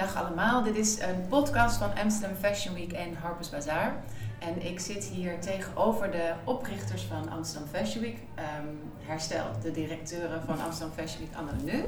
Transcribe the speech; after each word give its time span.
Dag 0.00 0.16
allemaal, 0.16 0.62
dit 0.62 0.76
is 0.76 1.00
een 1.00 1.26
podcast 1.28 1.76
van 1.76 1.90
Amsterdam 2.02 2.36
Fashion 2.36 2.74
Week 2.74 2.92
en 2.92 3.16
Harper's 3.22 3.50
Bazaar. 3.50 3.94
En 4.38 4.66
ik 4.66 4.80
zit 4.80 5.04
hier 5.04 5.40
tegenover 5.40 6.10
de 6.10 6.32
oprichters 6.44 7.02
van 7.02 7.30
Amsterdam 7.30 7.68
Fashion 7.68 8.02
Week. 8.02 8.16
Um, 8.16 8.80
herstel, 9.06 9.44
de 9.62 9.70
directeuren 9.70 10.42
van 10.46 10.60
Amsterdam 10.60 10.96
Fashion 10.96 11.20
Week, 11.20 11.36
Anne 11.36 11.50
nu. 11.64 11.78
Uh, 11.78 11.84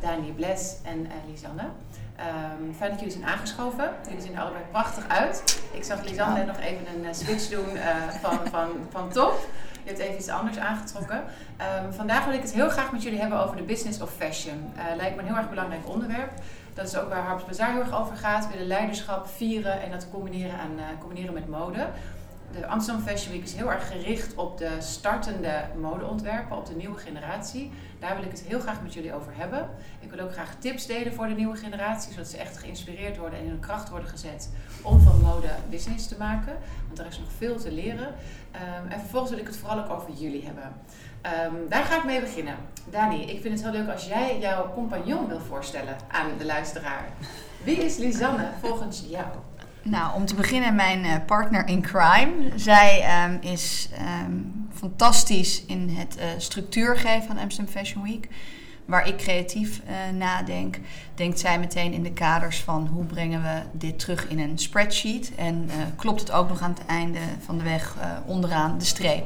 Dani 0.00 0.32
Bles 0.32 0.76
en 0.82 0.98
uh, 0.98 1.12
Lisanne. 1.30 1.62
Um, 1.62 2.74
fijn 2.74 2.90
dat 2.90 2.98
jullie 2.98 3.14
zijn 3.14 3.26
aangeschoven. 3.26 3.90
Jullie 4.08 4.22
zien 4.22 4.34
er 4.34 4.40
allebei 4.40 4.64
prachtig 4.70 5.08
uit. 5.08 5.62
Ik 5.72 5.84
zag 5.84 6.02
Lisanne 6.04 6.44
nog 6.44 6.58
even 6.58 6.86
een 6.94 7.04
uh, 7.04 7.12
switch 7.12 7.48
doen 7.48 7.76
van, 8.20 8.38
van, 8.50 8.68
van 8.90 9.08
top. 9.08 9.48
Je 9.82 9.92
hebt 9.92 9.98
even 9.98 10.14
iets 10.14 10.28
anders 10.28 10.58
aangetrokken. 10.58 11.24
Um, 11.84 11.92
vandaag 11.92 12.24
wil 12.24 12.34
ik 12.34 12.42
het 12.42 12.52
heel 12.52 12.68
graag 12.68 12.92
met 12.92 13.02
jullie 13.02 13.20
hebben 13.20 13.38
over 13.44 13.56
de 13.56 13.62
business 13.62 14.00
of 14.00 14.10
fashion. 14.10 14.72
Lijkt 14.96 15.16
me 15.16 15.22
een 15.22 15.28
heel 15.28 15.36
erg 15.36 15.48
belangrijk 15.48 15.88
onderwerp. 15.88 16.32
Dat 16.76 16.86
is 16.86 16.96
ook 16.96 17.08
waar 17.08 17.22
Harps 17.22 17.44
Bazaar 17.44 17.72
heel 17.72 17.80
erg 17.80 18.00
over 18.00 18.16
gaat. 18.16 18.44
We 18.44 18.52
willen 18.52 18.66
leiderschap 18.66 19.26
vieren 19.26 19.82
en 19.82 19.90
dat 19.90 20.06
combineren, 20.10 20.70
uh, 20.76 20.84
combineren 21.00 21.34
met 21.34 21.48
mode. 21.48 21.88
De 22.52 22.66
Amsterdam 22.66 23.02
Fashion 23.02 23.32
Week 23.32 23.42
is 23.42 23.54
heel 23.54 23.72
erg 23.72 23.88
gericht 23.88 24.34
op 24.34 24.58
de 24.58 24.76
startende 24.78 25.64
modeontwerpen, 25.80 26.56
op 26.56 26.66
de 26.66 26.74
nieuwe 26.74 26.98
generatie. 26.98 27.72
Daar 28.00 28.16
wil 28.16 28.24
ik 28.24 28.30
het 28.30 28.42
heel 28.42 28.60
graag 28.60 28.82
met 28.82 28.94
jullie 28.94 29.14
over 29.14 29.32
hebben. 29.36 29.68
Ik 30.00 30.10
wil 30.10 30.24
ook 30.24 30.32
graag 30.32 30.54
tips 30.58 30.86
delen 30.86 31.12
voor 31.12 31.26
de 31.26 31.34
nieuwe 31.34 31.56
generatie, 31.56 32.12
zodat 32.12 32.28
ze 32.28 32.36
echt 32.36 32.58
geïnspireerd 32.58 33.16
worden 33.16 33.38
en 33.38 33.44
in 33.44 33.50
hun 33.50 33.60
kracht 33.60 33.88
worden 33.88 34.08
gezet 34.08 34.50
om 34.82 35.00
van 35.00 35.20
mode 35.20 35.50
business 35.70 36.08
te 36.08 36.16
maken. 36.18 36.56
Want 36.86 36.98
er 36.98 37.06
is 37.06 37.18
nog 37.18 37.32
veel 37.36 37.56
te 37.56 37.72
leren. 37.72 38.06
Um, 38.06 38.90
en 38.90 39.00
vervolgens 39.00 39.30
wil 39.30 39.40
ik 39.40 39.46
het 39.46 39.56
vooral 39.56 39.78
ook 39.78 39.90
over 39.90 40.12
jullie 40.12 40.44
hebben. 40.44 40.72
Um, 41.22 41.68
daar 41.68 41.84
ga 41.84 41.96
ik 41.96 42.04
mee 42.04 42.20
beginnen. 42.20 42.54
Dani, 42.90 43.22
ik 43.22 43.40
vind 43.42 43.54
het 43.54 43.62
heel 43.62 43.80
leuk 43.80 43.92
als 43.92 44.06
jij 44.06 44.38
jouw 44.40 44.72
compagnon 44.74 45.28
wil 45.28 45.40
voorstellen 45.40 45.96
aan 46.08 46.30
de 46.38 46.44
luisteraar. 46.44 47.04
Wie 47.64 47.76
is 47.76 47.96
Lisanne 47.96 48.48
volgens 48.60 49.04
jou? 49.08 49.26
Nou, 49.82 50.14
om 50.14 50.26
te 50.26 50.34
beginnen 50.34 50.74
mijn 50.74 51.04
uh, 51.04 51.14
partner 51.26 51.66
in 51.66 51.82
crime. 51.82 52.32
Zij 52.56 53.24
um, 53.24 53.38
is 53.40 53.88
um, 54.24 54.68
fantastisch 54.74 55.64
in 55.66 55.88
het 55.88 56.16
uh, 56.18 56.24
structuur 56.38 56.96
geven 56.96 57.26
van 57.26 57.38
Amsterdam 57.38 57.74
Fashion 57.74 58.02
Week. 58.02 58.28
Waar 58.84 59.08
ik 59.08 59.16
creatief 59.16 59.80
uh, 59.88 60.16
nadenk, 60.18 60.78
denkt 61.14 61.40
zij 61.40 61.58
meteen 61.58 61.92
in 61.92 62.02
de 62.02 62.12
kaders 62.12 62.60
van 62.60 62.86
hoe 62.86 63.04
brengen 63.04 63.42
we 63.42 63.62
dit 63.72 63.98
terug 63.98 64.28
in 64.28 64.38
een 64.38 64.58
spreadsheet. 64.58 65.34
En 65.34 65.70
klopt 65.96 66.20
het 66.20 66.30
ook 66.30 66.48
nog 66.48 66.60
aan 66.60 66.74
het 66.78 66.86
einde 66.86 67.18
van 67.44 67.58
de 67.58 67.64
weg 67.64 67.96
onderaan 68.26 68.78
de 68.78 68.84
streep. 68.84 69.24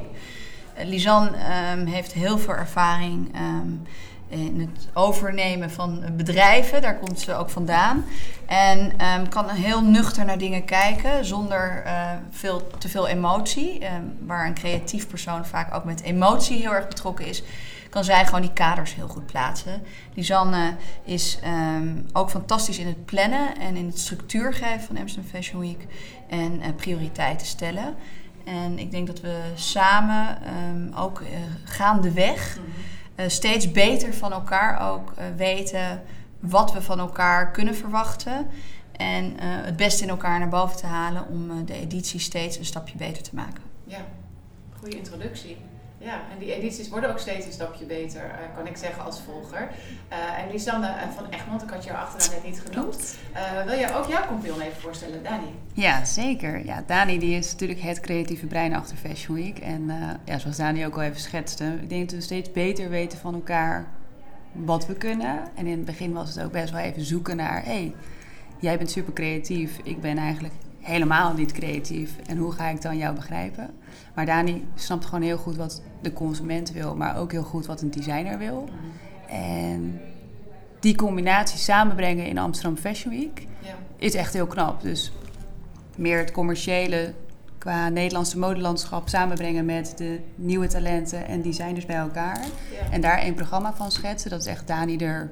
Lisanne 0.83 1.31
um, 1.73 1.85
heeft 1.85 2.13
heel 2.13 2.37
veel 2.37 2.53
ervaring 2.53 3.35
um, 3.35 3.81
in 4.27 4.59
het 4.59 4.87
overnemen 4.93 5.71
van 5.71 6.03
bedrijven. 6.17 6.81
Daar 6.81 6.97
komt 6.97 7.19
ze 7.19 7.33
ook 7.33 7.49
vandaan. 7.49 8.05
En 8.45 8.79
um, 8.79 9.29
kan 9.29 9.49
heel 9.49 9.81
nuchter 9.81 10.25
naar 10.25 10.37
dingen 10.37 10.65
kijken 10.65 11.25
zonder 11.25 11.83
uh, 11.85 12.11
veel, 12.29 12.67
te 12.77 12.89
veel 12.89 13.07
emotie. 13.07 13.81
waar 14.25 14.47
een 14.47 14.53
creatief 14.53 15.07
persoon 15.07 15.45
vaak 15.45 15.73
ook 15.73 15.83
met 15.83 16.01
emotie 16.01 16.57
heel 16.57 16.73
erg 16.73 16.87
betrokken 16.87 17.25
is 17.25 17.43
kan 17.91 18.03
zij 18.03 18.25
gewoon 18.25 18.41
die 18.41 18.53
kaders 18.53 18.95
heel 18.95 19.07
goed 19.07 19.25
plaatsen. 19.25 19.81
Lisanne 20.13 20.75
is 21.03 21.39
ook 22.13 22.29
fantastisch 22.29 22.79
in 22.79 22.87
het 22.87 23.05
plannen 23.05 23.57
en 23.59 23.75
in 23.75 23.85
het 23.85 23.99
structuur 23.99 24.53
geven 24.53 24.81
van 24.81 24.97
Amsterdam 24.97 25.31
Fashion 25.31 25.61
Week 25.61 25.85
en 26.29 26.59
uh, 26.59 26.65
prioriteiten 26.75 27.47
stellen. 27.47 27.95
En 28.45 28.79
ik 28.79 28.91
denk 28.91 29.07
dat 29.07 29.19
we 29.19 29.41
samen 29.55 30.37
um, 30.69 30.93
ook 30.93 31.21
uh, 31.21 31.27
gaandeweg 31.63 32.59
uh, 33.15 33.27
steeds 33.27 33.71
beter 33.71 34.13
van 34.13 34.31
elkaar 34.31 34.91
ook 34.91 35.11
uh, 35.11 35.25
weten 35.35 36.01
wat 36.39 36.73
we 36.73 36.81
van 36.81 36.99
elkaar 36.99 37.51
kunnen 37.51 37.75
verwachten. 37.75 38.47
En 38.91 39.33
het 39.39 39.75
beste 39.75 40.03
in 40.03 40.09
elkaar 40.09 40.39
naar 40.39 40.49
boven 40.49 40.77
te 40.77 40.85
halen 40.85 41.27
om 41.27 41.65
de 41.65 41.73
editie 41.73 42.19
steeds 42.19 42.57
een 42.57 42.65
stapje 42.65 42.97
beter 42.97 43.23
te 43.23 43.35
maken. 43.35 43.63
Ja, 43.83 44.05
goede 44.79 44.97
introductie. 44.97 45.57
Ja, 46.03 46.21
en 46.31 46.37
die 46.39 46.53
edities 46.53 46.89
worden 46.89 47.09
ook 47.09 47.19
steeds 47.19 47.45
een 47.45 47.51
stapje 47.51 47.85
beter, 47.85 48.21
uh, 48.21 48.55
kan 48.55 48.67
ik 48.67 48.77
zeggen 48.77 49.03
als 49.03 49.21
volger. 49.21 49.69
Uh, 50.11 50.39
en 50.39 50.51
Lisanne 50.51 50.87
uh, 50.87 51.11
van 51.15 51.25
Egmond, 51.29 51.61
ik 51.61 51.69
had 51.69 51.83
je 51.83 51.93
achternaam 51.93 52.41
net 52.43 52.51
niet 52.51 52.61
genoemd. 52.61 53.17
wil 53.65 53.77
je 53.77 53.93
ook 53.95 54.07
jouw 54.07 54.27
compagnon 54.27 54.61
even 54.61 54.81
voorstellen, 54.81 55.23
Dani? 55.23 55.55
Ja, 55.73 56.05
zeker. 56.05 56.65
Ja, 56.65 56.83
Dani 56.87 57.19
die 57.19 57.37
is 57.37 57.51
natuurlijk 57.51 57.81
het 57.81 57.99
creatieve 57.99 58.45
brein 58.45 58.75
achter 58.75 58.97
Fashion 58.97 59.35
Week. 59.35 59.59
En 59.59 59.91
ja, 60.25 60.37
zoals 60.37 60.57
Dani 60.57 60.85
ook 60.85 60.95
al 60.95 61.01
even 61.01 61.21
schetste, 61.21 61.77
ik 61.81 61.89
denk 61.89 62.09
dat 62.09 62.19
we 62.19 62.23
steeds 62.23 62.51
beter 62.51 62.89
weten 62.89 63.17
van 63.17 63.33
elkaar 63.33 63.87
wat 64.51 64.85
we 64.85 64.95
kunnen. 64.95 65.39
En 65.55 65.65
in 65.65 65.77
het 65.77 65.85
begin 65.85 66.13
was 66.13 66.35
het 66.35 66.43
ook 66.43 66.51
best 66.51 66.71
wel 66.71 66.81
even 66.81 67.05
zoeken 67.05 67.35
naar, 67.35 67.63
hé, 67.63 67.71
hey, 67.71 67.93
jij 68.59 68.77
bent 68.77 68.91
super 68.91 69.13
creatief, 69.13 69.79
ik 69.83 70.01
ben 70.01 70.17
eigenlijk 70.17 70.53
helemaal 70.81 71.33
niet 71.33 71.51
creatief. 71.51 72.15
En 72.25 72.37
hoe 72.37 72.51
ga 72.51 72.67
ik 72.67 72.81
dan 72.81 72.97
jou 72.97 73.15
begrijpen? 73.15 73.69
Maar 74.15 74.25
Dani 74.25 74.67
snapt 74.75 75.05
gewoon 75.05 75.21
heel 75.21 75.37
goed 75.37 75.55
wat 75.55 75.81
de 76.01 76.13
consument 76.13 76.71
wil, 76.71 76.95
maar 76.95 77.17
ook 77.17 77.31
heel 77.31 77.43
goed 77.43 77.65
wat 77.65 77.81
een 77.81 77.91
designer 77.91 78.37
wil. 78.37 78.69
En 79.27 80.01
die 80.79 80.95
combinatie 80.95 81.59
samenbrengen 81.59 82.25
in 82.25 82.37
Amsterdam 82.37 82.77
Fashion 82.77 83.13
Week 83.13 83.47
ja. 83.59 83.75
is 83.97 84.13
echt 84.13 84.33
heel 84.33 84.47
knap. 84.47 84.81
Dus 84.81 85.11
meer 85.95 86.17
het 86.17 86.31
commerciële 86.31 87.13
qua 87.57 87.89
Nederlandse 87.89 88.39
modelandschap 88.39 89.09
samenbrengen 89.09 89.65
met 89.65 89.93
de 89.97 90.19
nieuwe 90.35 90.67
talenten 90.67 91.27
en 91.27 91.41
designers 91.41 91.85
bij 91.85 91.95
elkaar. 91.95 92.45
Ja. 92.71 92.91
En 92.91 93.01
daar 93.01 93.25
een 93.25 93.33
programma 93.33 93.73
van 93.73 93.91
schetsen. 93.91 94.29
Dat 94.29 94.39
is 94.39 94.45
echt 94.45 94.67
Dani 94.67 94.97
er 94.97 95.31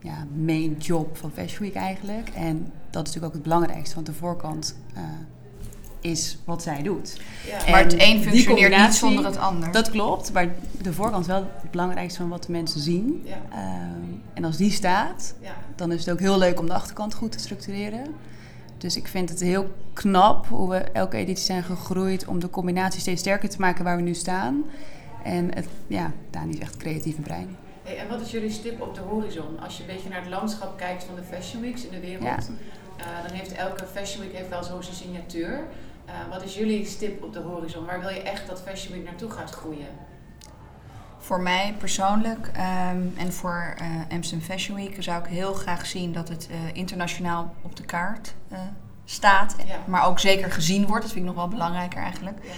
ja, 0.00 0.26
main 0.44 0.76
job 0.78 1.16
van 1.16 1.30
Fashion 1.30 1.62
Week 1.62 1.74
eigenlijk. 1.74 2.28
En 2.28 2.72
dat 2.90 3.06
is 3.06 3.14
natuurlijk 3.14 3.24
ook 3.24 3.32
het 3.32 3.42
belangrijkste, 3.42 3.94
want 3.94 4.06
de 4.06 4.12
voorkant 4.12 4.76
uh, 4.96 5.02
is 6.00 6.38
wat 6.44 6.62
zij 6.62 6.82
doet. 6.82 7.20
Ja. 7.46 7.70
Maar 7.70 7.82
het 7.82 7.92
een 7.92 8.22
functioneert 8.22 8.76
niet 8.76 8.94
zonder 8.94 9.24
het 9.24 9.36
ander. 9.36 9.72
Dat 9.72 9.90
klopt, 9.90 10.32
maar 10.32 10.48
de 10.82 10.92
voorkant 10.92 11.20
is 11.20 11.26
wel 11.26 11.50
het 11.62 11.70
belangrijkste 11.70 12.20
van 12.20 12.28
wat 12.28 12.44
de 12.44 12.52
mensen 12.52 12.80
zien. 12.80 13.22
Ja. 13.24 13.38
Uh, 13.52 13.58
en 14.34 14.44
als 14.44 14.56
die 14.56 14.70
staat, 14.70 15.34
ja. 15.40 15.54
dan 15.76 15.92
is 15.92 16.04
het 16.04 16.10
ook 16.10 16.20
heel 16.20 16.38
leuk 16.38 16.58
om 16.58 16.66
de 16.66 16.74
achterkant 16.74 17.14
goed 17.14 17.32
te 17.32 17.38
structureren. 17.38 18.06
Dus 18.78 18.96
ik 18.96 19.08
vind 19.08 19.28
het 19.28 19.40
heel 19.40 19.70
knap 19.92 20.46
hoe 20.46 20.70
we 20.70 20.78
elke 20.78 21.16
editie 21.16 21.44
zijn 21.44 21.62
gegroeid 21.62 22.26
om 22.26 22.38
de 22.38 22.50
combinatie 22.50 23.00
steeds 23.00 23.20
sterker 23.20 23.48
te 23.48 23.60
maken 23.60 23.84
waar 23.84 23.96
we 23.96 24.02
nu 24.02 24.14
staan. 24.14 24.64
En 25.24 25.54
het, 25.54 25.66
ja, 25.86 26.12
Dani 26.30 26.52
is 26.52 26.58
echt 26.58 26.76
creatieve 26.76 27.20
brein. 27.20 27.56
Hey, 27.82 27.98
en 27.98 28.08
wat 28.08 28.20
is 28.20 28.30
jullie 28.30 28.50
stip 28.50 28.80
op 28.80 28.94
de 28.94 29.00
horizon? 29.00 29.60
Als 29.60 29.76
je 29.76 29.82
een 29.82 29.94
beetje 29.94 30.08
naar 30.08 30.20
het 30.20 30.30
landschap 30.30 30.78
kijkt 30.78 31.04
van 31.04 31.14
de 31.14 31.22
Fashion 31.22 31.62
Weeks 31.62 31.84
in 31.84 31.90
de 31.90 32.00
wereld, 32.00 32.24
ja. 32.24 32.38
Dan 33.26 33.36
heeft 33.36 33.52
elke 33.52 33.86
Fashion 33.86 34.24
Week 34.24 34.36
heeft 34.36 34.48
wel 34.48 34.64
zo 34.64 34.80
zijn 34.80 34.96
signatuur. 34.96 35.64
Uh, 36.06 36.14
wat 36.30 36.42
is 36.42 36.54
jullie 36.54 36.86
stip 36.86 37.22
op 37.22 37.32
de 37.32 37.40
horizon? 37.40 37.84
Waar 37.84 38.00
wil 38.00 38.08
je 38.08 38.22
echt 38.22 38.46
dat 38.46 38.62
Fashion 38.62 38.92
Week 38.92 39.04
naartoe 39.04 39.30
gaat 39.30 39.50
groeien? 39.50 39.88
Voor 41.18 41.40
mij 41.40 41.74
persoonlijk 41.78 42.46
um, 42.46 43.14
en 43.16 43.32
voor 43.32 43.74
uh, 43.80 43.86
Amsterdam 44.16 44.46
Fashion 44.46 44.76
Week 44.76 45.02
zou 45.02 45.24
ik 45.24 45.30
heel 45.30 45.54
graag 45.54 45.86
zien 45.86 46.12
dat 46.12 46.28
het 46.28 46.48
internationaal 46.72 47.54
op 47.62 47.76
de 47.76 47.84
kaart 47.84 48.34
staat. 49.04 49.56
Ja. 49.66 49.78
Maar 49.86 50.06
ook 50.06 50.18
zeker 50.18 50.52
gezien 50.52 50.86
wordt. 50.86 51.02
Dat 51.02 51.12
vind 51.12 51.24
ik 51.24 51.30
nog 51.30 51.40
wel 51.40 51.48
belangrijker 51.48 52.02
eigenlijk. 52.02 52.38
Ja. 52.42 52.50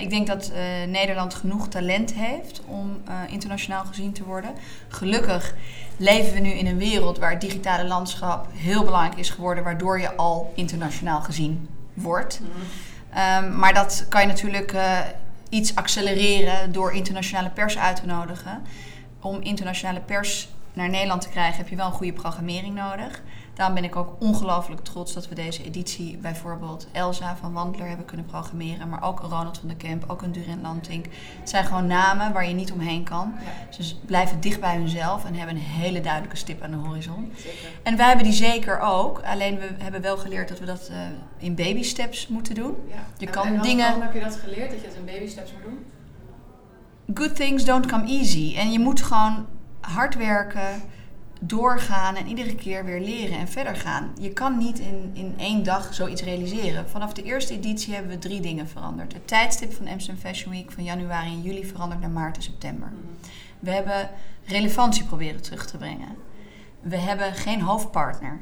Ik 0.00 0.10
denk 0.10 0.26
dat 0.26 0.50
uh, 0.50 0.58
Nederland 0.88 1.34
genoeg 1.34 1.68
talent 1.68 2.14
heeft 2.14 2.62
om 2.66 3.02
uh, 3.08 3.32
internationaal 3.32 3.84
gezien 3.84 4.12
te 4.12 4.24
worden. 4.24 4.50
Gelukkig 4.88 5.54
leven 5.96 6.32
we 6.32 6.40
nu 6.40 6.50
in 6.50 6.66
een 6.66 6.78
wereld 6.78 7.18
waar 7.18 7.30
het 7.30 7.40
digitale 7.40 7.84
landschap 7.84 8.46
heel 8.52 8.84
belangrijk 8.84 9.18
is 9.18 9.30
geworden, 9.30 9.64
waardoor 9.64 10.00
je 10.00 10.16
al 10.16 10.52
internationaal 10.54 11.20
gezien 11.20 11.68
wordt. 11.94 12.40
Mm 12.40 12.46
-hmm. 12.46 13.44
um, 13.44 13.58
maar 13.58 13.74
dat 13.74 14.06
kan 14.08 14.20
je 14.20 14.26
natuurlijk 14.26 14.72
uh, 14.72 14.98
iets 15.48 15.74
accelereren 15.74 16.72
door 16.72 16.92
internationale 16.92 17.50
pers 17.50 17.78
uit 17.78 17.96
te 17.96 18.06
nodigen. 18.06 18.62
Om 19.20 19.40
internationale 19.40 20.00
pers 20.00 20.48
naar 20.72 20.88
Nederland 20.88 21.22
te 21.22 21.28
krijgen 21.28 21.56
heb 21.56 21.68
je 21.68 21.76
wel 21.76 21.86
een 21.86 21.92
goede 21.92 22.12
programmering 22.12 22.74
nodig. 22.74 23.22
Daarom 23.56 23.74
ben 23.74 23.84
ik 23.84 23.96
ook 23.96 24.16
ongelooflijk 24.18 24.80
trots 24.80 25.12
dat 25.12 25.28
we 25.28 25.34
deze 25.34 25.64
editie 25.64 26.16
bijvoorbeeld 26.16 26.86
Elsa 26.92 27.36
van 27.36 27.52
Wandler 27.52 27.88
hebben 27.88 28.06
kunnen 28.06 28.26
programmeren. 28.26 28.88
Maar 28.88 29.02
ook 29.02 29.20
Ronald 29.20 29.58
van 29.58 29.68
der 29.68 29.76
Kemp, 29.76 30.04
ook 30.06 30.22
een 30.22 30.32
Durin 30.32 30.60
Lantink. 30.60 31.06
Het 31.40 31.48
zijn 31.48 31.64
gewoon 31.64 31.86
namen 31.86 32.32
waar 32.32 32.48
je 32.48 32.54
niet 32.54 32.72
omheen 32.72 33.04
kan. 33.04 33.34
Ja. 33.44 33.76
Dus 33.76 34.00
blijven 34.06 34.40
dicht 34.40 34.60
bij 34.60 34.76
hunzelf 34.76 35.24
en 35.24 35.34
hebben 35.34 35.56
een 35.56 35.62
hele 35.62 36.00
duidelijke 36.00 36.36
stip 36.36 36.62
aan 36.62 36.70
de 36.70 36.76
horizon. 36.76 37.32
Zeker. 37.36 37.68
En 37.82 37.96
wij 37.96 38.06
hebben 38.06 38.24
die 38.24 38.34
zeker 38.34 38.80
ook. 38.80 39.22
Alleen 39.24 39.58
we 39.58 39.68
hebben 39.78 40.00
wel 40.00 40.16
geleerd 40.16 40.48
dat 40.48 40.58
we 40.58 40.64
dat 40.64 40.88
uh, 40.90 40.96
in 41.38 41.54
baby 41.54 41.82
steps 41.82 42.28
moeten 42.28 42.54
doen. 42.54 42.74
Ja. 42.88 42.94
Je 43.18 43.26
en, 43.26 43.32
kan 43.32 43.46
en 43.46 43.62
dingen. 43.62 43.84
Waarom 43.84 44.02
heb 44.02 44.14
je 44.14 44.20
dat 44.20 44.36
geleerd 44.36 44.70
dat 44.70 44.80
je 44.80 44.86
het 44.86 44.96
in 44.96 45.04
baby 45.04 45.28
steps 45.28 45.52
moet 45.52 45.62
doen? 45.62 45.84
Good 47.14 47.36
things 47.36 47.64
don't 47.64 47.86
come 47.86 48.06
easy. 48.06 48.54
En 48.56 48.72
je 48.72 48.78
moet 48.78 49.02
gewoon 49.02 49.46
hard 49.80 50.16
werken 50.16 50.82
doorgaan 51.40 52.16
en 52.16 52.26
iedere 52.26 52.54
keer 52.54 52.84
weer 52.84 53.00
leren 53.00 53.38
en 53.38 53.48
verder 53.48 53.76
gaan. 53.76 54.10
Je 54.20 54.30
kan 54.30 54.58
niet 54.58 54.78
in, 54.78 55.10
in 55.12 55.34
één 55.38 55.62
dag 55.62 55.94
zoiets 55.94 56.22
realiseren. 56.22 56.88
Vanaf 56.88 57.12
de 57.12 57.22
eerste 57.22 57.54
editie 57.54 57.94
hebben 57.94 58.12
we 58.12 58.18
drie 58.18 58.40
dingen 58.40 58.68
veranderd. 58.68 59.12
Het 59.12 59.28
tijdstip 59.28 59.72
van 59.72 59.88
Amsterdam 59.88 60.22
Fashion 60.22 60.52
Week 60.52 60.72
van 60.72 60.84
januari 60.84 61.28
en 61.28 61.42
juli 61.42 61.66
veranderd 61.66 62.00
naar 62.00 62.10
maart 62.10 62.36
en 62.36 62.42
september. 62.42 62.92
We 63.58 63.70
hebben 63.70 64.10
relevantie 64.44 65.04
proberen 65.04 65.42
terug 65.42 65.66
te 65.66 65.76
brengen. 65.76 66.16
we 66.80 66.96
hebben 66.96 67.34
geen 67.34 67.60
hoofdpartner. 67.60 68.40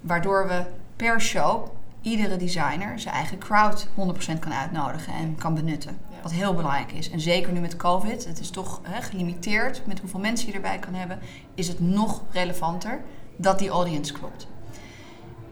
Waardoor 0.00 0.48
we 0.48 0.64
per 0.96 1.20
show 1.20 1.68
iedere 2.00 2.36
designer 2.36 3.00
zijn 3.00 3.14
eigen 3.14 3.38
crowd 3.38 3.88
100% 3.88 4.38
kan 4.38 4.52
uitnodigen 4.52 5.12
en 5.12 5.36
kan 5.36 5.54
benutten. 5.54 5.98
Wat 6.26 6.34
heel 6.34 6.54
belangrijk 6.54 6.92
is. 6.92 7.10
En 7.10 7.20
zeker 7.20 7.52
nu 7.52 7.60
met 7.60 7.76
COVID, 7.76 8.24
het 8.24 8.40
is 8.40 8.50
toch 8.50 8.80
hè, 8.82 9.02
gelimiteerd 9.02 9.82
met 9.86 10.00
hoeveel 10.00 10.20
mensen 10.20 10.48
je 10.48 10.54
erbij 10.54 10.78
kan 10.78 10.94
hebben, 10.94 11.18
is 11.54 11.68
het 11.68 11.80
nog 11.80 12.22
relevanter 12.30 13.00
dat 13.36 13.58
die 13.58 13.68
audience 13.68 14.12
klopt. 14.12 14.46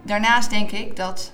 Daarnaast 0.03 0.51
denk 0.51 0.71
ik 0.71 0.97
dat 0.97 1.33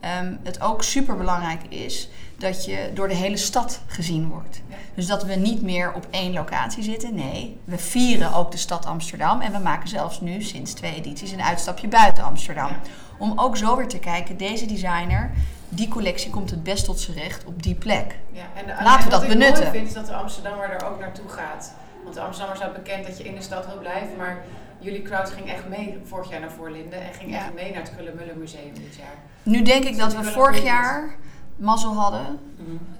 ehm, 0.00 0.36
het 0.42 0.60
ook 0.60 0.82
super 0.82 1.16
belangrijk 1.16 1.62
is 1.68 2.08
dat 2.38 2.64
je 2.64 2.90
door 2.94 3.08
de 3.08 3.14
hele 3.14 3.36
stad 3.36 3.80
gezien 3.86 4.28
wordt. 4.28 4.60
Dus 4.94 5.06
dat 5.06 5.24
we 5.24 5.34
niet 5.34 5.62
meer 5.62 5.92
op 5.92 6.06
één 6.10 6.32
locatie 6.32 6.82
zitten. 6.82 7.14
Nee, 7.14 7.60
we 7.64 7.78
vieren 7.78 8.32
ook 8.32 8.50
de 8.50 8.56
stad 8.56 8.86
Amsterdam. 8.86 9.40
En 9.40 9.52
we 9.52 9.58
maken 9.58 9.88
zelfs 9.88 10.20
nu 10.20 10.42
sinds 10.42 10.72
twee 10.72 10.94
edities 10.94 11.30
een 11.30 11.42
uitstapje 11.42 11.88
buiten 11.88 12.24
Amsterdam. 12.24 12.70
Om 13.18 13.38
ook 13.38 13.56
zo 13.56 13.76
weer 13.76 13.88
te 13.88 13.98
kijken, 13.98 14.36
deze 14.36 14.66
designer, 14.66 15.30
die 15.68 15.88
collectie 15.88 16.30
komt 16.30 16.50
het 16.50 16.62
best 16.62 16.84
tot 16.84 17.00
zijn 17.00 17.16
recht 17.16 17.44
op 17.44 17.62
die 17.62 17.74
plek. 17.74 18.18
Ja, 18.32 18.44
en, 18.54 18.78
en 18.78 18.84
Laten 18.84 19.04
we 19.04 19.10
wat 19.10 19.20
dat 19.20 19.22
ik 19.22 19.28
benutten. 19.28 19.62
mooi 19.64 19.76
vind 19.76 19.88
is 19.88 19.94
dat 19.94 20.06
de 20.06 20.14
Amsterdammer 20.14 20.70
er 20.70 20.86
ook 20.88 21.00
naartoe 21.00 21.28
gaat. 21.28 21.72
Want 22.02 22.14
de 22.14 22.20
Amsterdammer 22.20 22.56
staat 22.56 22.72
bekend 22.84 23.06
dat 23.06 23.18
je 23.18 23.24
in 23.24 23.34
de 23.34 23.42
stad 23.42 23.66
wil 23.66 23.78
blijven, 23.78 24.16
maar 24.16 24.44
jullie 24.78 25.02
crowd 25.02 25.30
ging 25.30 25.48
echt 25.50 25.68
mee 25.68 25.98
vorig 26.04 26.30
jaar 26.30 26.40
naar 26.40 26.50
Voorlinden 26.50 27.00
en 27.00 27.14
ging 27.14 27.30
Ja. 27.30 27.36
echt 27.38 27.54
mee 27.54 27.72
naar 27.72 27.82
het 27.82 27.92
Krullenmullen 27.94 28.38
Museum 28.38 28.74
dit 28.74 28.96
jaar. 28.96 29.14
Nu 29.42 29.62
denk 29.62 29.84
ik 29.84 29.98
dat 29.98 30.14
we 30.14 30.20
ik 30.22 30.24
vorig 30.32 30.62
jaar 30.62 31.16
mazzel 31.56 31.94
hadden, 31.94 32.38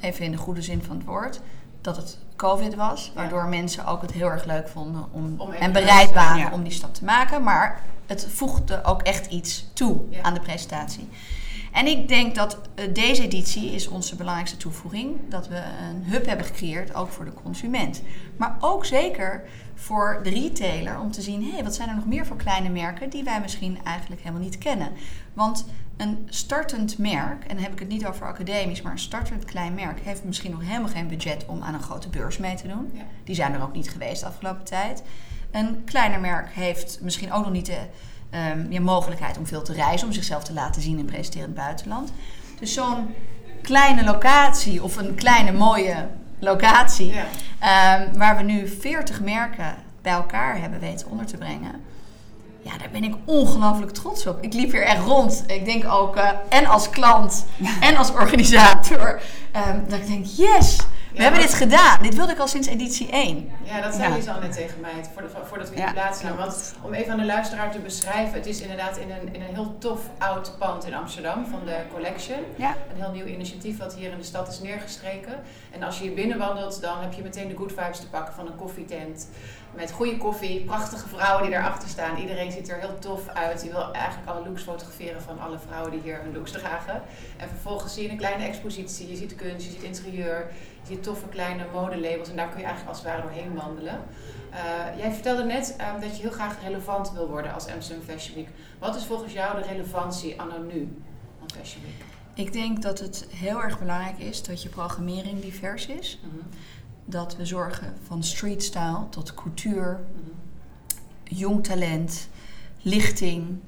even 0.00 0.24
in 0.24 0.30
de 0.30 0.36
goede 0.36 0.62
zin 0.62 0.82
van 0.82 0.96
het 0.96 1.06
woord, 1.06 1.40
dat 1.80 1.96
het 1.96 2.18
COVID 2.36 2.74
was. 2.74 3.12
Waardoor 3.14 3.44
mensen 3.46 3.86
ook 3.86 4.02
het 4.02 4.12
heel 4.12 4.28
erg 4.30 4.44
leuk 4.44 4.68
vonden 4.68 5.06
om, 5.12 5.40
en 5.40 5.72
bereid 5.72 6.12
waren 6.12 6.38
ja. 6.38 6.50
om 6.52 6.62
die 6.62 6.72
stap 6.72 6.94
te 6.94 7.04
maken. 7.04 7.42
Maar 7.42 7.80
het 8.06 8.26
voegde 8.32 8.84
ook 8.84 9.02
echt 9.02 9.26
iets 9.26 9.66
toe 9.72 10.00
aan 10.22 10.34
de 10.34 10.40
presentatie. 10.40 11.08
En 11.76 11.86
ik 11.86 12.08
denk 12.08 12.34
dat 12.34 12.58
eh, 12.74 12.94
deze 12.94 13.22
editie 13.22 13.70
is 13.70 13.88
onze 13.88 14.16
belangrijkste 14.16 14.56
toevoeging. 14.56 15.16
Dat 15.28 15.48
we 15.48 15.56
een 15.56 16.04
hub 16.04 16.26
hebben 16.26 16.46
gecreëerd, 16.46 16.94
ook 16.94 17.08
voor 17.08 17.24
de 17.24 17.34
consument. 17.42 18.02
Maar 18.36 18.56
ook 18.60 18.84
zeker 18.84 19.42
voor 19.74 20.20
de 20.22 20.30
retailer 20.30 21.00
om 21.00 21.10
te 21.10 21.22
zien... 21.22 21.44
hé, 21.44 21.50
hey, 21.50 21.64
wat 21.64 21.74
zijn 21.74 21.88
er 21.88 21.94
nog 21.94 22.06
meer 22.06 22.26
voor 22.26 22.36
kleine 22.36 22.68
merken 22.68 23.10
die 23.10 23.24
wij 23.24 23.40
misschien 23.40 23.78
eigenlijk 23.84 24.20
helemaal 24.22 24.42
niet 24.42 24.58
kennen. 24.58 24.92
Want 25.32 25.66
een 25.96 26.26
startend 26.28 26.98
merk, 26.98 27.44
en 27.44 27.54
dan 27.54 27.64
heb 27.64 27.72
ik 27.72 27.78
het 27.78 27.88
niet 27.88 28.06
over 28.06 28.26
academisch... 28.26 28.82
maar 28.82 28.92
een 28.92 28.98
startend 28.98 29.44
klein 29.44 29.74
merk 29.74 30.00
heeft 30.00 30.24
misschien 30.24 30.50
nog 30.50 30.62
helemaal 30.62 30.90
geen 30.90 31.08
budget 31.08 31.46
om 31.46 31.62
aan 31.62 31.74
een 31.74 31.82
grote 31.82 32.08
beurs 32.08 32.38
mee 32.38 32.54
te 32.54 32.68
doen. 32.68 32.90
Ja. 32.94 33.02
Die 33.24 33.34
zijn 33.34 33.52
er 33.52 33.62
ook 33.62 33.74
niet 33.74 33.90
geweest 33.90 34.20
de 34.20 34.26
afgelopen 34.26 34.64
tijd. 34.64 35.02
Een 35.50 35.84
kleiner 35.84 36.20
merk 36.20 36.48
heeft 36.50 36.98
misschien 37.00 37.32
ook 37.32 37.44
nog 37.44 37.52
niet 37.52 37.66
de 37.66 37.80
ehm, 38.30 38.72
ja, 38.72 38.80
mogelijkheid 38.80 39.38
om 39.38 39.46
veel 39.46 39.62
te 39.62 39.72
reizen, 39.72 40.06
om 40.06 40.12
zichzelf 40.12 40.44
te 40.44 40.52
laten 40.52 40.82
zien 40.82 40.98
en 40.98 41.04
presenteren 41.04 41.46
in 41.48 41.52
het 41.54 41.64
buitenland. 41.64 42.12
Dus 42.58 42.72
zo'n 42.74 43.14
kleine 43.62 44.04
locatie 44.04 44.82
of 44.82 44.96
een 44.96 45.14
kleine 45.14 45.52
mooie 45.52 46.06
locatie, 46.38 47.12
Ja. 47.14 47.24
ehm, 47.58 48.18
waar 48.18 48.36
we 48.36 48.42
nu 48.42 48.68
40 48.68 49.20
merken 49.20 49.74
bij 50.02 50.12
elkaar 50.12 50.60
hebben 50.60 50.80
weten 50.80 51.10
onder 51.10 51.26
te 51.26 51.36
brengen. 51.36 51.72
Ja, 52.62 52.78
daar 52.78 52.90
ben 52.92 53.04
ik 53.04 53.14
ongelooflijk 53.24 53.90
trots 53.92 54.26
op. 54.26 54.42
Ik 54.42 54.52
liep 54.52 54.72
hier 54.72 54.84
echt 54.84 55.04
rond. 55.04 55.44
Ik 55.46 55.64
denk 55.64 55.84
ook, 55.88 56.16
eh, 56.16 56.30
en 56.48 56.66
als 56.66 56.90
klant 56.90 57.46
en 57.80 57.96
als 57.96 58.10
organisator, 58.10 59.20
ehm, 59.52 59.78
dat 59.88 59.98
ik 59.98 60.06
denk, 60.06 60.26
yes, 60.26 60.78
we 61.16 61.22
hebben 61.22 61.40
dit 61.40 61.54
gedaan. 61.54 62.02
Dit 62.02 62.14
wilde 62.14 62.32
ik 62.32 62.38
al 62.38 62.48
sinds 62.48 62.68
editie 62.68 63.10
1. 63.10 63.50
Ja, 63.62 63.80
dat 63.80 63.94
zei 63.94 64.28
al 64.28 64.40
net 64.40 64.52
tegen 64.52 64.80
mij, 64.80 64.90
voordat, 65.12 65.30
voordat 65.48 65.70
we 65.70 65.76
in 65.76 65.92
plaats 65.92 66.20
klopt. 66.20 66.36
Want 66.36 66.74
om 66.82 66.94
even 66.94 67.12
aan 67.12 67.18
de 67.18 67.24
luisteraar 67.24 67.70
te 67.70 67.78
beschrijven, 67.78 68.34
het 68.34 68.46
is 68.46 68.60
inderdaad 68.60 68.96
in 68.96 69.10
een, 69.10 69.34
in 69.34 69.40
een 69.40 69.54
heel 69.54 69.76
tof 69.78 70.00
oud 70.18 70.58
pand 70.58 70.86
in 70.86 70.94
Amsterdam 70.94 71.46
van 71.46 71.60
de 71.64 71.76
Collection. 71.92 72.38
Een 72.58 73.02
heel 73.02 73.12
nieuw 73.12 73.24
initiatief 73.24 73.78
wat 73.78 73.94
hier 73.94 74.10
in 74.10 74.18
de 74.18 74.24
stad 74.24 74.48
is 74.48 74.60
neergestreken. 74.60 75.42
En 75.70 75.82
als 75.82 75.98
je 75.98 76.04
hier 76.04 76.14
binnenwandelt, 76.14 76.80
dan 76.80 77.00
heb 77.00 77.12
je 77.12 77.22
meteen 77.22 77.48
de 77.48 77.56
good 77.56 77.72
vibes 77.72 78.00
te 78.00 78.08
pakken 78.08 78.34
van 78.34 78.46
een 78.46 78.56
koffietent. 78.56 79.28
Met 79.74 79.90
goede 79.90 80.16
koffie, 80.16 80.64
prachtige 80.64 81.08
vrouwen 81.08 81.42
die 81.42 81.52
daarachter 81.52 81.88
staan. 81.88 82.16
Iedereen 82.16 82.52
ziet 82.52 82.68
er 82.68 82.78
heel 82.78 82.98
tof 82.98 83.28
uit. 83.28 83.62
Je 83.62 83.70
wil 83.70 83.92
eigenlijk 83.92 84.28
alle 84.28 84.48
looks 84.48 84.62
fotograferen 84.62 85.22
van 85.22 85.40
alle 85.40 85.58
vrouwen 85.66 85.90
die 85.90 86.00
hier 86.00 86.20
hun 86.22 86.32
looks 86.34 86.50
dragen. 86.50 87.02
En 87.36 87.48
vervolgens 87.48 87.94
zie 87.94 88.02
je 88.02 88.10
een 88.10 88.16
kleine 88.16 88.44
expositie. 88.44 89.08
Je 89.08 89.16
ziet 89.16 89.34
kunst, 89.34 89.66
je 89.66 89.72
ziet 89.72 89.82
interieur. 89.82 90.50
Ziet 90.88 91.02
toffe 91.02 91.28
kleine 91.28 91.66
modelabels. 91.72 92.28
En 92.28 92.36
daar 92.36 92.48
kun 92.48 92.58
je 92.58 92.64
eigenlijk 92.64 92.96
als 92.96 92.98
het 92.98 93.06
ware 93.06 93.22
doorheen 93.22 93.54
wandelen. 93.54 94.00
Eh, 94.50 94.98
jij 94.98 95.12
vertelde 95.12 95.44
net 95.44 95.74
ehm, 95.76 96.00
dat 96.00 96.16
je 96.16 96.22
heel 96.22 96.30
graag 96.30 96.62
relevant 96.62 97.12
wil 97.12 97.28
worden 97.28 97.54
als 97.54 97.66
Amsterdam 97.66 98.04
Fashion 98.04 98.34
Week. 98.34 98.48
Wat 98.78 98.96
is 98.96 99.04
volgens 99.04 99.32
jou 99.32 99.60
de 99.60 99.66
relevantie 99.66 100.40
anno 100.40 100.58
nu 100.58 101.02
van 101.38 101.50
Fashion 101.58 101.82
Week? 101.82 102.04
Ik 102.46 102.52
denk 102.52 102.82
dat 102.82 102.98
het 102.98 103.26
heel 103.30 103.62
erg 103.62 103.78
belangrijk 103.78 104.18
is 104.18 104.42
dat 104.42 104.62
je 104.62 104.68
programmering 104.68 105.40
divers 105.40 105.86
is. 105.86 106.20
Dat 107.04 107.36
we 107.36 107.46
zorgen 107.46 107.94
van 108.06 108.24
streetstyle 108.24 109.08
tot 109.10 109.34
couture, 109.34 109.98
jong 111.24 111.64
talent, 111.64 112.28
lichting. 112.82 113.60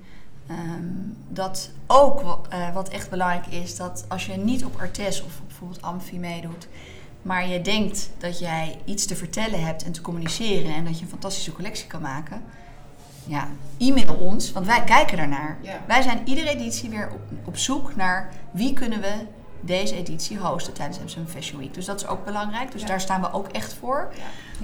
Ehm, 0.46 0.84
dat 1.28 1.70
ook 1.86 2.46
eh, 2.48 2.74
wat 2.74 2.88
echt 2.88 3.10
belangrijk 3.10 3.46
is, 3.46 3.76
dat 3.76 4.04
als 4.08 4.26
je 4.26 4.32
niet 4.32 4.64
op 4.64 4.80
Artes 4.80 5.22
of 5.22 5.40
bijvoorbeeld 5.46 5.82
Amfi 5.82 6.18
meedoet, 6.18 6.68
maar 7.22 7.48
je 7.48 7.60
denkt 7.62 8.10
dat 8.18 8.38
jij 8.38 8.78
iets 8.84 9.06
te 9.06 9.16
vertellen 9.16 9.64
hebt 9.64 9.84
en 9.84 9.92
te 9.92 10.00
communiceren 10.00 10.74
en 10.74 10.84
dat 10.84 10.98
je 10.98 11.04
een 11.04 11.10
fantastische 11.10 11.52
collectie 11.52 11.86
kan 11.86 12.00
maken, 12.00 12.42
ja, 13.24 13.48
e-mail 13.78 14.14
ons, 14.14 14.52
want 14.52 14.66
wij 14.66 14.84
kijken 14.84 15.16
daarnaar. 15.16 15.58
Ja. 15.60 15.80
Wij 15.86 16.02
zijn 16.02 16.20
iedere 16.24 16.48
editie 16.48 16.90
weer 16.90 17.08
op, 17.12 17.20
op 17.44 17.56
zoek 17.56 17.96
naar 17.96 18.32
wie 18.50 18.72
kunnen 18.72 19.00
we 19.00 19.12
deze 19.60 19.96
editie 19.96 20.38
hosten 20.38 20.72
tijdens 20.72 20.98
Amsterdam 21.00 21.32
Fashion 21.32 21.58
Week. 21.60 21.74
Dus 21.74 21.84
dat 21.84 22.00
is 22.00 22.06
ook 22.06 22.24
belangrijk. 22.24 22.72
Dus 22.72 22.80
Ja. 22.80 22.86
daar 22.86 23.00
staan 23.00 23.20
we 23.20 23.32
ook 23.32 23.48
echt 23.48 23.74
voor. 23.74 24.12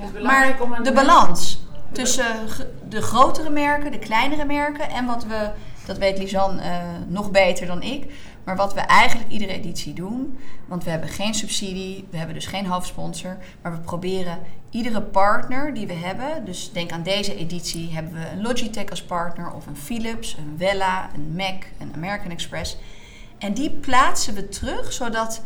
Ja. 0.04 0.20
Maar 0.22 0.56
de 0.82 0.92
balans 0.92 1.62
tussen 1.92 2.48
ge- 2.48 2.72
de 2.88 3.02
grotere 3.02 3.50
merken, 3.50 3.90
de 3.92 3.98
kleinere 3.98 4.44
merken 4.44 4.90
en 4.90 5.06
wat 5.06 5.24
we, 5.24 5.50
dat 5.86 5.98
weet 5.98 6.18
Lisanne 6.18 6.62
eh, 6.62 6.78
nog 7.06 7.30
beter 7.30 7.66
dan 7.66 7.82
ik, 7.82 8.12
maar 8.44 8.56
wat 8.56 8.74
we 8.74 8.80
eigenlijk 8.80 9.30
iedere 9.30 9.52
editie 9.52 9.94
doen, 9.94 10.38
want 10.66 10.84
we 10.84 10.90
hebben 10.90 11.08
geen 11.08 11.34
subsidie, 11.34 12.06
we 12.10 12.16
hebben 12.16 12.34
dus 12.34 12.46
geen 12.46 12.66
hoofdsponsor, 12.66 13.36
maar 13.62 13.72
we 13.72 13.78
proberen 13.78 14.38
iedere 14.70 15.02
partner 15.02 15.74
die 15.74 15.86
we 15.86 15.92
hebben, 15.92 16.44
dus 16.44 16.72
denk 16.72 16.92
aan 16.92 17.02
deze 17.02 17.36
editie 17.36 17.92
hebben 17.92 18.12
we 18.12 18.28
een 18.28 18.42
Logitech 18.42 18.90
als 18.90 19.02
partner 19.02 19.52
of 19.52 19.66
een 19.66 19.76
Philips, 19.76 20.36
een 20.36 20.56
Wella, 20.56 21.10
een 21.14 21.34
Mac, 21.36 21.62
een 21.78 21.92
American 21.94 22.30
Express. 22.30 22.76
En 23.38 23.54
die 23.54 23.70
plaatsen 23.70 24.34
we 24.34 24.48
terug 24.48 24.92
zodat 24.92 25.42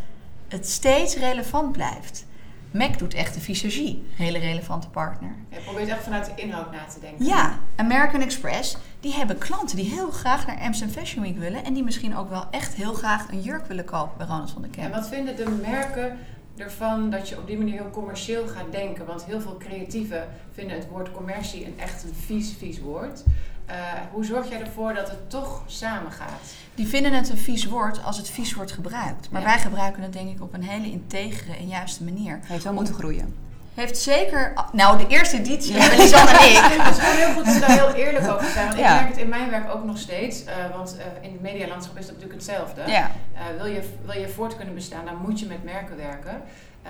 het 0.48 0.68
steeds 0.68 1.16
relevant 1.16 1.72
blijft. 1.72 2.26
Mac 2.70 2.98
doet 2.98 3.14
echt 3.14 3.34
de 3.34 3.40
visagie, 3.40 4.06
hele 4.14 4.38
relevante 4.38 4.88
partner. 4.88 5.34
Je 5.48 5.60
probeert 5.60 5.88
echt 5.88 6.02
vanuit 6.02 6.26
de 6.26 6.42
inhoud 6.42 6.72
na 6.72 6.84
te 6.84 7.00
denken. 7.00 7.24
Ja, 7.24 7.58
American 7.76 8.20
Express, 8.20 8.76
die 9.00 9.12
hebben 9.14 9.38
klanten 9.38 9.76
die 9.76 9.90
heel 9.90 10.10
graag 10.10 10.46
naar 10.46 10.58
Amsterdam 10.60 10.96
Fashion 10.96 11.22
Week 11.22 11.38
willen. 11.38 11.64
En 11.64 11.74
die 11.74 11.82
misschien 11.82 12.16
ook 12.16 12.30
wel 12.30 12.44
echt 12.50 12.74
heel 12.74 12.92
graag 12.92 13.28
een 13.32 13.40
jurk 13.40 13.66
willen 13.66 13.84
kopen 13.84 14.16
bij 14.16 14.26
Ronald 14.26 14.50
van 14.50 14.62
der 14.62 14.70
En 14.70 14.76
Kemp. 14.80 14.94
wat 14.94 15.08
vinden 15.08 15.36
de 15.36 15.58
merken 15.62 16.18
ervan 16.56 17.10
dat 17.10 17.28
je 17.28 17.38
op 17.38 17.46
die 17.46 17.58
manier 17.58 17.74
heel 17.82 17.90
commercieel 17.90 18.46
gaat 18.46 18.72
denken? 18.72 19.06
Want 19.06 19.24
heel 19.24 19.40
veel 19.40 19.56
creatieven 19.56 20.28
vinden 20.52 20.76
het 20.76 20.88
woord 20.88 21.12
commercie 21.12 21.66
een 21.66 21.78
echt 21.78 22.04
een 22.04 22.14
vies, 22.26 22.54
vies 22.58 22.80
woord. 22.80 23.22
Eh, 23.66 23.76
hoe 24.12 24.24
zorg 24.24 24.48
jij 24.50 24.60
ervoor 24.60 24.94
dat 24.94 25.08
het 25.10 25.30
toch 25.30 25.62
samengaat? 25.66 26.40
Die 26.74 26.86
vinden 26.88 27.12
het 27.12 27.28
een 27.28 27.38
vies 27.38 27.64
woord 27.66 28.04
als 28.04 28.16
het 28.16 28.28
vies 28.30 28.54
wordt 28.54 28.72
gebruikt. 28.72 29.30
Maar 29.30 29.40
Ja. 29.40 29.46
wij 29.46 29.58
gebruiken 29.58 30.02
het 30.02 30.12
denk 30.12 30.30
ik 30.30 30.42
op 30.42 30.54
een 30.54 30.62
hele 30.62 30.90
integere 30.90 31.56
en 31.56 31.66
juiste 31.68 32.04
manier. 32.04 32.38
Heeft 32.42 32.64
wel 32.64 32.72
moeten 32.72 32.94
groeien. 32.94 33.34
Heeft 33.78 33.98
zeker... 33.98 34.52
Nou, 34.72 34.98
de 34.98 35.06
eerste 35.06 35.36
editie 35.36 35.76
hebben 35.76 35.98
Lisanne 35.98 36.30
en 36.30 36.48
ik. 36.48 36.56
Het 36.82 36.96
is 36.96 37.02
gewoon 37.02 37.16
heel 37.16 37.32
goed 37.34 37.44
dat 37.44 37.54
ze 37.54 37.60
daar 37.60 37.70
heel 37.70 37.92
eerlijk 37.92 38.30
over 38.30 38.48
zijn. 38.50 38.66
Want 38.66 38.78
Ja. 38.78 38.94
ik 38.94 39.00
merk 39.00 39.08
het 39.08 39.22
in 39.22 39.28
mijn 39.28 39.50
werk 39.50 39.74
ook 39.74 39.84
nog 39.84 39.98
steeds. 39.98 40.44
eh, 40.44 40.54
want 40.72 40.96
eh, 40.98 41.04
in 41.20 41.32
het 41.32 41.40
medialandschap 41.40 41.98
is 41.98 42.06
dat 42.06 42.14
natuurlijk 42.14 42.40
hetzelfde. 42.40 42.82
Ja. 42.86 43.10
Eh, 43.34 43.40
wil, 43.56 43.66
je, 43.66 43.82
wil 44.04 44.20
je 44.20 44.28
voort 44.28 44.56
kunnen 44.56 44.74
bestaan, 44.74 45.04
dan 45.04 45.16
moet 45.16 45.40
je 45.40 45.46
met 45.46 45.64
merken 45.64 45.96
werken. 45.96 46.42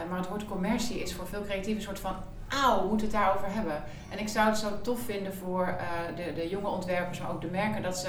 Maar 0.08 0.18
het 0.18 0.28
woord 0.28 0.46
commercie 0.46 1.02
is 1.02 1.14
voor 1.14 1.26
veel 1.26 1.42
creatieven 1.44 1.76
een 1.76 1.82
soort 1.82 2.00
van... 2.00 2.16
Auw, 2.48 2.80
we 2.80 2.88
moeten 2.88 3.06
het 3.06 3.16
daarover 3.16 3.48
hebben. 3.50 3.82
En 4.10 4.18
ik 4.18 4.28
zou 4.28 4.48
het 4.48 4.58
zo 4.58 4.68
tof 4.82 5.00
vinden 5.04 5.34
voor 5.34 5.76
de, 6.16 6.32
de 6.34 6.48
jonge 6.48 6.68
ontwerpers, 6.68 7.20
maar 7.20 7.30
ook 7.30 7.40
de 7.40 7.46
merken... 7.46 7.82
dat 7.82 7.98
ze 7.98 8.08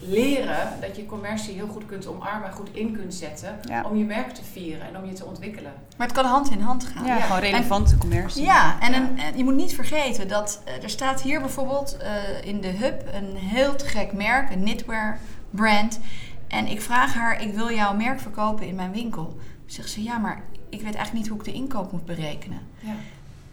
leren 0.00 0.80
dat 0.80 0.96
je 0.96 1.06
commercie 1.06 1.54
heel 1.54 1.66
goed 1.66 1.86
kunt 1.86 2.06
omarmen 2.06 2.48
en 2.48 2.54
goed 2.54 2.68
in 2.72 2.92
kunt 2.96 3.14
zetten... 3.14 3.58
Ja. 3.68 3.82
om 3.82 3.96
je 3.96 4.04
merk 4.04 4.30
te 4.30 4.44
vieren 4.52 4.86
en 4.88 4.96
om 4.96 5.04
je 5.04 5.12
te 5.12 5.24
ontwikkelen. 5.24 5.72
Maar 5.96 6.06
het 6.06 6.16
kan 6.16 6.24
hand 6.24 6.50
in 6.50 6.60
hand 6.60 6.84
gaan. 6.84 7.04
Ja, 7.04 7.16
Ja. 7.16 7.20
gewoon 7.22 7.40
relevante 7.40 7.98
commercie. 7.98 8.44
Ja, 8.44 8.80
en, 8.80 8.92
Ja. 8.92 8.98
Een, 8.98 9.18
en 9.18 9.36
je 9.36 9.44
moet 9.44 9.54
niet 9.54 9.74
vergeten 9.74 10.28
dat 10.28 10.62
eh, 10.64 10.82
er 10.82 10.90
staat 10.90 11.22
hier 11.22 11.40
bijvoorbeeld 11.40 11.96
eh, 11.96 12.12
in 12.44 12.60
de 12.60 12.68
hub 12.68 13.02
een 13.12 13.36
heel 13.36 13.76
te 13.76 13.86
gek 13.86 14.12
merk, 14.12 14.50
een 14.50 14.60
knitwear 14.62 15.18
brand. 15.50 16.00
En 16.48 16.66
ik 16.66 16.80
vraag 16.80 17.14
haar, 17.14 17.42
ik 17.42 17.54
wil 17.54 17.72
jouw 17.72 17.94
merk 17.94 18.20
verkopen 18.20 18.66
in 18.66 18.74
mijn 18.74 18.92
winkel. 18.92 19.36
Zegt 19.66 19.90
ze, 19.90 20.02
ja, 20.02 20.18
maar 20.18 20.42
ik 20.70 20.80
weet 20.82 20.94
eigenlijk 20.94 21.12
niet 21.12 21.28
hoe 21.28 21.38
ik 21.38 21.44
de 21.44 21.52
inkoop 21.52 21.92
moet 21.92 22.04
berekenen. 22.04 22.60
Ja. 22.78 22.94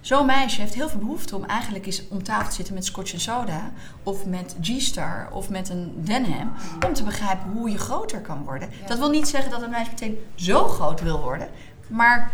Zo'n 0.06 0.26
meisje 0.26 0.62
heeft 0.62 0.74
heel 0.74 0.90
veel 0.90 1.00
behoefte 1.00 1.36
om 1.36 1.46
eigenlijk 1.46 1.86
eens 1.86 2.08
om 2.08 2.24
tafel 2.24 2.50
te 2.50 2.56
zitten 2.56 2.74
met 2.74 2.86
Scotch 2.86 3.14
en 3.14 3.20
Soda. 3.20 3.72
Of 4.04 4.26
met 4.26 4.56
G-Star 4.62 5.28
of 5.32 5.50
met 5.50 5.70
een 5.70 5.94
Denham. 6.04 6.54
Om 6.88 6.94
te 6.94 7.04
begrijpen 7.04 7.52
hoe 7.52 7.70
je 7.70 7.78
groter 7.78 8.22
kan 8.22 8.44
worden. 8.44 8.70
Ja. 8.82 8.88
Dat 8.88 8.98
wil 8.98 9.10
niet 9.10 9.28
zeggen 9.28 9.52
dat 9.52 9.62
een 9.62 9.70
meisje 9.70 9.90
meteen 9.90 10.18
zo 10.36 10.68
groot 10.68 11.02
wil 11.02 11.22
worden. 11.22 11.48
Maar 11.88 12.32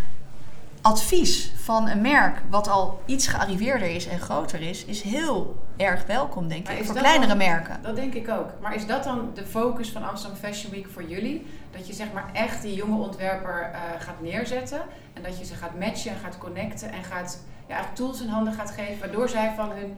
advies 0.81 1.51
van 1.63 1.87
een 1.89 2.01
merk 2.01 2.41
wat 2.49 2.67
al 2.67 3.01
iets 3.05 3.27
gearriveerder 3.27 3.95
is 3.95 4.07
en 4.07 4.19
groter 4.19 4.61
is, 4.61 4.85
is 4.85 5.01
heel 5.01 5.63
erg 5.77 6.05
welkom, 6.05 6.47
denk 6.47 6.67
Maar 6.67 6.77
ik. 6.77 6.85
Voor 6.85 6.95
kleinere 6.95 7.27
dan- 7.27 7.37
merken. 7.37 7.79
Dat 7.81 7.95
denk 7.95 8.13
ik 8.13 8.29
ook. 8.29 8.49
Maar 8.61 8.75
is 8.75 8.85
dat 8.85 9.03
dan 9.03 9.31
de 9.33 9.45
focus 9.45 9.89
van 9.91 10.09
Amsterdam 10.09 10.39
Fashion 10.39 10.71
Week 10.71 10.87
voor 10.93 11.03
jullie? 11.03 11.47
Dat 11.71 11.87
je 11.87 11.93
zeg 11.93 12.07
maar 12.13 12.29
echt 12.33 12.61
die 12.61 12.73
jonge 12.75 12.97
ontwerper 13.03 13.69
eh, 13.73 13.79
gaat 13.99 14.21
neerzetten. 14.21 14.81
En 15.13 15.23
dat 15.23 15.37
je 15.39 15.45
ze 15.45 15.55
gaat 15.55 15.79
matchen 15.79 16.11
en 16.11 16.17
gaat 16.23 16.37
connecten. 16.37 16.91
En 16.91 17.03
gaat 17.03 17.39
eigenlijk 17.71 17.95
tools 18.01 18.21
in 18.21 18.27
handen 18.27 18.53
gaat 18.53 18.71
geven. 18.71 18.99
Waardoor 18.99 19.29
zij 19.29 19.53
van 19.55 19.69
hun 19.71 19.95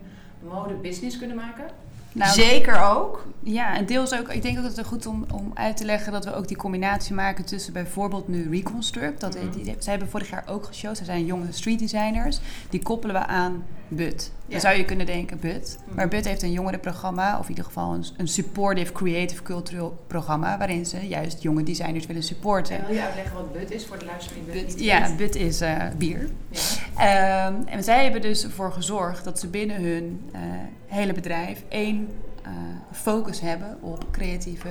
mode 0.51 0.74
business 0.74 1.18
kunnen 1.18 1.36
maken. 1.36 1.65
Nou, 2.12 2.32
Zeker 2.34 2.82
ook. 2.82 3.25
Ja, 3.39 3.75
en 3.75 3.86
deels 3.86 4.13
ook. 4.20 4.30
Ik 4.30 4.42
denk 4.42 4.58
ook 4.58 4.63
dat 4.63 4.77
het 4.77 4.86
goed 4.88 5.06
om, 5.06 5.25
om 5.34 5.51
uit 5.53 5.77
te 5.77 5.86
leggen 5.86 6.12
dat 6.12 6.25
we 6.25 6.36
ook 6.36 6.48
die 6.48 6.58
combinatie 6.58 7.13
maken 7.13 7.46
tussen 7.46 7.74
bijvoorbeeld 7.74 8.27
nu 8.27 8.50
Reconstruct. 8.50 9.20
Dat, 9.20 9.36
Mhm. 9.36 9.51
die, 9.51 9.63
zij 9.80 9.92
hebben 9.92 10.10
vorig 10.10 10.30
jaar 10.30 10.44
ook 10.48 10.65
geshowd. 10.65 10.98
Zij 10.98 11.06
zijn 11.06 11.25
jonge 11.25 11.51
street 11.51 11.80
designers. 11.80 12.39
Die 12.70 12.82
koppelen 12.84 13.15
we 13.15 13.25
aan 13.25 13.63
BUT. 13.95 14.31
Ja. 14.45 14.51
Dan 14.51 14.59
zou 14.59 14.77
je 14.77 14.85
kunnen 14.85 15.05
denken 15.05 15.39
BUT. 15.39 15.77
Mhm. 15.85 15.95
Maar 15.95 16.07
BUT 16.07 16.25
heeft 16.25 16.41
een 16.41 16.51
jongerenprogramma, 16.51 17.38
of 17.38 17.43
in 17.43 17.50
ieder 17.50 17.63
geval 17.63 17.93
een, 17.93 18.05
een 18.17 18.27
supportive 18.27 18.91
creative 18.91 19.43
cultural 19.43 20.03
programma, 20.07 20.57
waarin 20.57 20.85
ze 20.85 21.07
juist 21.07 21.41
jonge 21.41 21.63
designers 21.63 22.05
willen 22.05 22.23
supporten. 22.23 22.77
En 22.77 22.85
wil 22.85 22.95
je 22.95 23.01
uitleggen 23.01 23.35
wat 23.35 23.53
BUT 23.53 23.71
is 23.71 23.85
voor 23.85 24.00
de 24.00 24.05
luisteraar 24.05 24.43
die 24.43 24.63
BUT 24.63 24.79
ja? 24.79 25.15
BUT 25.15 25.35
is 25.35 25.62
eh, 25.62 25.77
bier. 25.97 26.29
Ja. 26.50 27.47
Ehm, 27.47 27.55
en 27.65 27.83
zij 27.83 28.03
hebben 28.03 28.21
dus 28.21 28.43
ervoor 28.43 28.71
gezorgd 28.71 29.23
dat 29.23 29.39
ze 29.39 29.47
binnen 29.47 29.81
hun 29.81 30.29
eh, 30.31 30.41
hele 30.88 31.13
bedrijf 31.13 31.63
één 31.69 32.07
eh, 32.43 32.51
focus 32.91 33.39
hebben 33.39 33.77
op 33.81 34.05
creatieve 34.12 34.69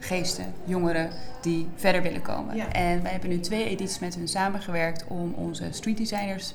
geesten, 0.00 0.44
jongeren 0.64 1.10
die 1.40 1.68
verder 1.76 2.02
willen 2.02 2.22
komen. 2.22 2.56
Ja. 2.56 2.72
En 2.72 3.02
wij 3.02 3.10
hebben 3.10 3.30
nu 3.30 3.40
twee 3.40 3.68
edities 3.68 3.98
met 3.98 4.14
hun 4.14 4.28
samengewerkt 4.28 5.04
om 5.08 5.32
onze 5.36 5.68
street 5.70 5.96
designers 5.96 6.54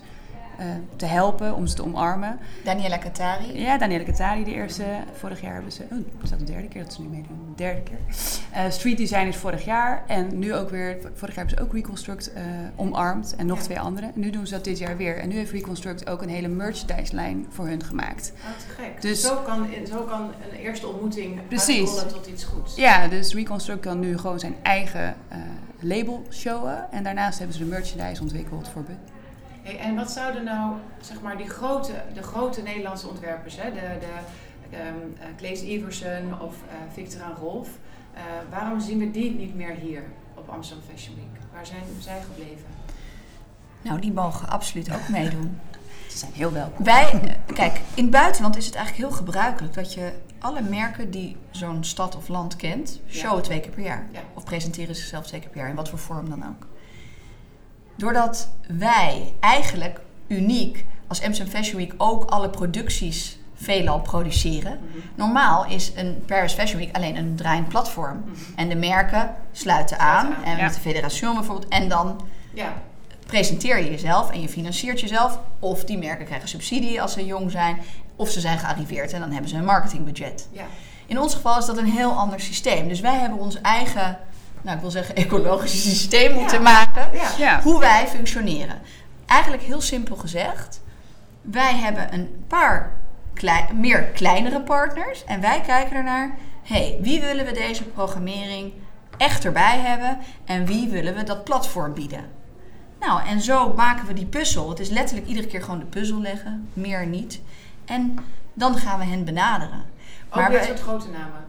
eh, 0.58 0.66
te 0.96 1.06
helpen, 1.06 1.56
om 1.56 1.68
ze 1.68 1.76
te 1.76 1.84
omarmen. 1.84 2.40
Daniela 2.64 2.98
Katari. 2.98 3.62
Ja, 3.62 3.78
Danielle 3.78 4.04
Katari 4.06 4.44
de 4.44 4.54
eerste. 4.54 4.84
Vorig 5.14 5.42
jaar 5.42 5.54
hebben 5.54 5.72
ze... 5.72 5.84
Oh, 5.92 5.98
is 6.24 6.30
dat 6.30 6.40
de 6.40 6.46
derde 6.46 6.68
keer 6.68 6.84
dat 6.84 6.94
ze 6.94 7.02
nu 7.02 7.08
meedoen? 7.08 7.40
De 7.56 7.64
derde 7.64 7.82
keer. 7.82 7.98
Eh, 8.52 8.70
street 8.70 8.98
designers 8.98 9.38
vorig 9.38 9.66
jaar. 9.66 10.04
En 10.08 10.40
nu 10.40 10.54
ook 10.56 10.70
weer... 10.70 10.98
Vorig 11.02 11.36
jaar 11.36 11.46
hebben 11.46 11.58
ze 11.58 11.64
ook 11.64 11.74
Reconstruct 11.74 12.34
eh, 12.34 12.44
omarmd. 12.76 13.36
En 13.36 13.46
nog 13.46 13.58
Ja. 13.58 13.64
twee 13.64 13.80
andere. 13.80 14.06
En 14.06 14.12
nu 14.20 14.30
doen 14.30 14.48
ze 14.48 14.54
dat 14.54 14.64
dit 14.64 14.78
jaar 14.78 14.98
weer. 14.98 15.18
En 15.18 15.30
nu 15.30 15.36
heeft 15.36 15.52
Reconstruct 15.52 16.10
ook 16.10 16.22
een 16.22 16.30
hele 16.30 16.48
merchandise-lijn 16.48 17.46
voor 17.50 17.68
hun 17.68 17.84
gemaakt. 17.84 18.34
Oh, 18.36 18.58
te 18.58 18.82
gek. 18.82 19.02
Dus- 19.02 19.22
zo, 19.22 19.36
kan, 19.36 19.68
zo 19.90 20.02
kan 20.02 20.22
een 20.52 20.58
eerste 20.58 20.88
ontmoeting 20.88 21.48
Precies. 21.48 21.96
tot 21.96 22.28
iets 22.28 22.44
goeds. 22.44 22.76
Ja, 22.76 23.08
dus 23.08 23.34
Reconstruct 23.34 23.80
kan 23.82 24.00
nu 24.00 24.18
gewoon 24.18 24.40
zijn 24.40 24.56
eigen 24.62 25.16
label 25.80 26.24
showen. 26.32 26.92
En 26.92 27.04
daarnaast 27.04 27.38
hebben 27.38 27.58
ze 27.58 27.64
de 27.64 27.70
merchandise 27.70 28.22
ontwikkeld 28.22 28.70
voor. 28.70 28.84
Hey, 29.66 29.80
en 29.80 29.96
wat 29.96 30.12
zouden 30.12 30.44
nou, 30.44 30.76
zeg 31.02 31.22
maar, 31.22 31.38
die 31.38 31.50
grote, 31.50 31.92
de 32.14 32.24
grote 32.24 32.62
Nederlandse 32.62 33.08
ontwerpers, 33.08 33.56
hè, 33.58 33.72
de, 33.74 33.80
de 33.80 34.06
ehm 34.78 34.96
eh, 35.20 35.28
Claes 35.38 35.62
Iversen 35.62 36.42
of 36.42 36.56
eh, 36.70 36.76
Victor 36.94 37.22
en 37.22 37.36
Rolf, 37.40 37.70
eh, 38.14 38.22
waarom 38.50 38.80
zien 38.80 39.00
we 39.00 39.12
die 39.12 39.32
niet 39.36 39.56
meer 39.56 39.76
hier 39.76 40.04
op 40.36 40.50
Amsterdam 40.50 40.86
Fashion 40.90 41.16
Week? 41.16 41.42
Waar 41.54 41.66
zijn 41.66 41.84
zij 42.00 42.22
gebleven? 42.22 42.66
Nou, 43.82 44.00
die 44.00 44.14
mogen 44.14 44.50
absoluut 44.50 44.94
ook 44.94 45.10
meedoen. 45.10 45.60
Ze 46.10 46.18
zijn 46.18 46.32
heel 46.34 46.52
welkom. 46.52 46.86
Wij, 46.86 47.38
kijk, 47.54 47.82
in 47.94 48.04
het 48.04 48.12
buitenland 48.12 48.58
is 48.58 48.66
het 48.66 48.76
eigenlijk 48.76 49.08
heel 49.08 49.18
gebruikelijk 49.18 49.74
dat 49.74 49.94
je 49.94 50.14
alle 50.40 50.62
merken 50.62 51.12
die 51.12 51.38
zo'n 51.52 51.84
stad 51.84 52.16
of 52.16 52.28
land 52.28 52.56
kent, 52.56 53.02
Ja. 53.06 53.14
showen 53.14 53.44
twee 53.44 53.60
keer 53.60 53.72
per 53.72 53.84
jaar. 53.84 54.06
Ja. 54.12 54.20
Of 54.34 54.44
presenteren 54.44 54.96
zichzelf 54.96 55.28
twee 55.28 55.40
keer 55.40 55.50
per 55.50 55.60
jaar, 55.60 55.70
in 55.70 55.76
wat 55.76 55.90
voor 55.90 56.00
vorm 56.00 56.30
dan 56.30 56.48
ook. 56.48 56.68
Doordat 57.96 58.50
wij 58.68 59.34
eigenlijk 59.40 60.00
uniek 60.28 60.86
als 61.08 61.22
Amsterdam 61.24 61.54
Fashion 61.54 61.78
Week 61.78 61.94
ook 61.98 62.30
alle 62.30 62.50
producties 62.50 63.38
veelal 63.56 64.00
produceren. 64.00 64.80
Mhm. 64.82 64.98
Normaal 65.16 65.66
is 65.66 65.92
een 65.96 66.24
Paris 66.26 66.54
Fashion 66.54 66.80
Week 66.80 66.96
alleen 66.96 67.16
een 67.16 67.36
draaiend 67.36 67.68
platform. 67.68 68.24
Mhm. 68.26 68.36
En 68.56 68.70
de 68.70 68.76
merken 68.76 69.36
sluiten 69.52 70.00
aan. 70.00 70.36
En 70.44 70.58
ja. 70.58 70.64
met 70.64 70.74
de 70.74 70.80
Federation 70.80 71.34
bijvoorbeeld. 71.34 71.68
En 71.72 71.90
dan 71.90 72.22
Ja, 72.54 72.74
presenteer 73.26 73.78
je 73.84 73.90
jezelf 73.90 74.32
en 74.32 74.42
je 74.42 74.50
financiert 74.50 75.00
jezelf. 75.00 75.40
Of 75.60 75.84
die 75.84 75.98
merken 75.98 76.26
krijgen 76.26 76.50
subsidie 76.50 77.02
als 77.02 77.14
ze 77.14 77.26
jong 77.26 77.52
zijn. 77.52 77.78
Of 78.16 78.30
ze 78.30 78.40
zijn 78.40 78.60
gearriveerd 78.60 79.14
en 79.14 79.20
dan 79.20 79.32
hebben 79.32 79.50
ze 79.50 79.56
een 79.56 79.66
marketingbudget. 79.66 80.48
ja. 80.52 80.66
In 81.08 81.20
ons 81.20 81.34
geval 81.36 81.58
is 81.58 81.66
dat 81.66 81.78
een 81.78 81.86
heel 81.92 82.12
ander 82.12 82.40
systeem. 82.40 82.88
Dus 82.88 83.00
wij 83.00 83.16
hebben 83.20 83.40
ons 83.40 83.62
eigen, 83.62 84.18
nou 84.66 84.76
ik 84.76 84.82
wil 84.82 84.92
zeggen, 84.92 85.16
ecologische 85.16 85.78
systeem 85.90 86.34
moeten 86.34 86.58
Ja. 86.58 86.64
maken. 86.64 87.10
ja. 87.14 87.30
Ja. 87.38 87.62
Hoe 87.62 87.80
wij 87.80 88.08
functioneren. 88.08 88.82
Eigenlijk 89.26 89.64
heel 89.64 89.82
simpel 89.82 90.16
gezegd. 90.16 90.82
Wij 91.42 91.76
hebben 91.76 92.14
een 92.14 92.44
paar 92.48 92.92
klei- 93.34 93.74
meer 93.74 94.04
kleinere 94.04 94.62
partners. 94.62 95.24
En 95.26 95.42
wij 95.42 95.62
kijken 95.62 95.96
ernaar. 95.96 96.36
hey, 96.64 96.98
wie 97.02 97.22
willen 97.22 97.46
we 97.46 97.52
deze 97.52 97.84
programmering 97.84 98.74
echt 99.18 99.46
erbij 99.46 99.80
hebben? 99.80 100.18
En 100.46 100.66
wie 100.66 100.90
willen 100.90 101.16
we 101.16 101.24
dat 101.24 101.44
platform 101.44 101.94
bieden? 101.94 102.26
Nou, 103.00 103.28
en 103.28 103.42
zo 103.42 103.74
maken 103.74 104.08
we 104.08 104.14
die 104.14 104.26
puzzel. 104.26 104.70
Het 104.70 104.80
is 104.80 104.90
letterlijk 104.90 105.28
iedere 105.28 105.48
keer 105.48 105.62
gewoon 105.64 105.80
de 105.80 105.86
puzzel 105.86 106.22
leggen. 106.22 106.70
Meer 106.74 107.06
niet. 107.06 107.42
En 107.86 108.18
dan 108.54 108.78
gaan 108.78 109.00
we 109.00 109.06
hen 109.06 109.26
benaderen. 109.26 109.84
Ook 110.30 110.36
Maar 110.36 110.50
dit 110.50 110.58
wij- 110.60 110.68
soort 110.68 110.80
grote 110.82 111.10
namen. 111.10 111.45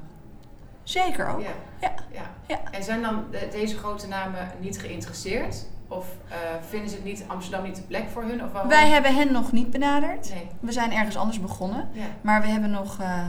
Zeker 0.89 1.29
ook. 1.29 1.41
Ja. 1.41 1.47
Ja. 1.81 1.93
ja. 2.13 2.31
Ja. 2.47 2.61
En 2.71 2.83
zijn 2.85 3.03
dan 3.03 3.25
de- 3.31 3.49
deze 3.53 3.77
grote 3.77 4.09
namen 4.09 4.51
niet 4.61 4.79
geïnteresseerd? 4.81 5.67
Of 5.89 6.07
eh, 6.29 6.37
vinden 6.69 6.89
ze 6.89 6.95
het 6.95 7.05
niet, 7.05 7.25
Amsterdam 7.27 7.63
niet 7.65 7.77
de 7.77 7.83
plek 7.83 8.05
voor 8.13 8.23
hun? 8.23 8.45
Of 8.45 8.53
waarom? 8.53 8.71
Wij 8.71 8.89
hebben 8.89 9.15
hen 9.15 9.33
nog 9.33 9.53
niet 9.53 9.71
benaderd. 9.71 10.29
Nee. 10.35 10.47
We 10.61 10.73
zijn 10.73 10.93
ergens 10.93 11.17
anders 11.17 11.41
begonnen. 11.41 11.89
Ja. 11.93 12.05
Maar 12.21 12.41
we 12.41 12.47
hebben 12.49 12.71
nog 12.71 13.01
eh, 13.01 13.21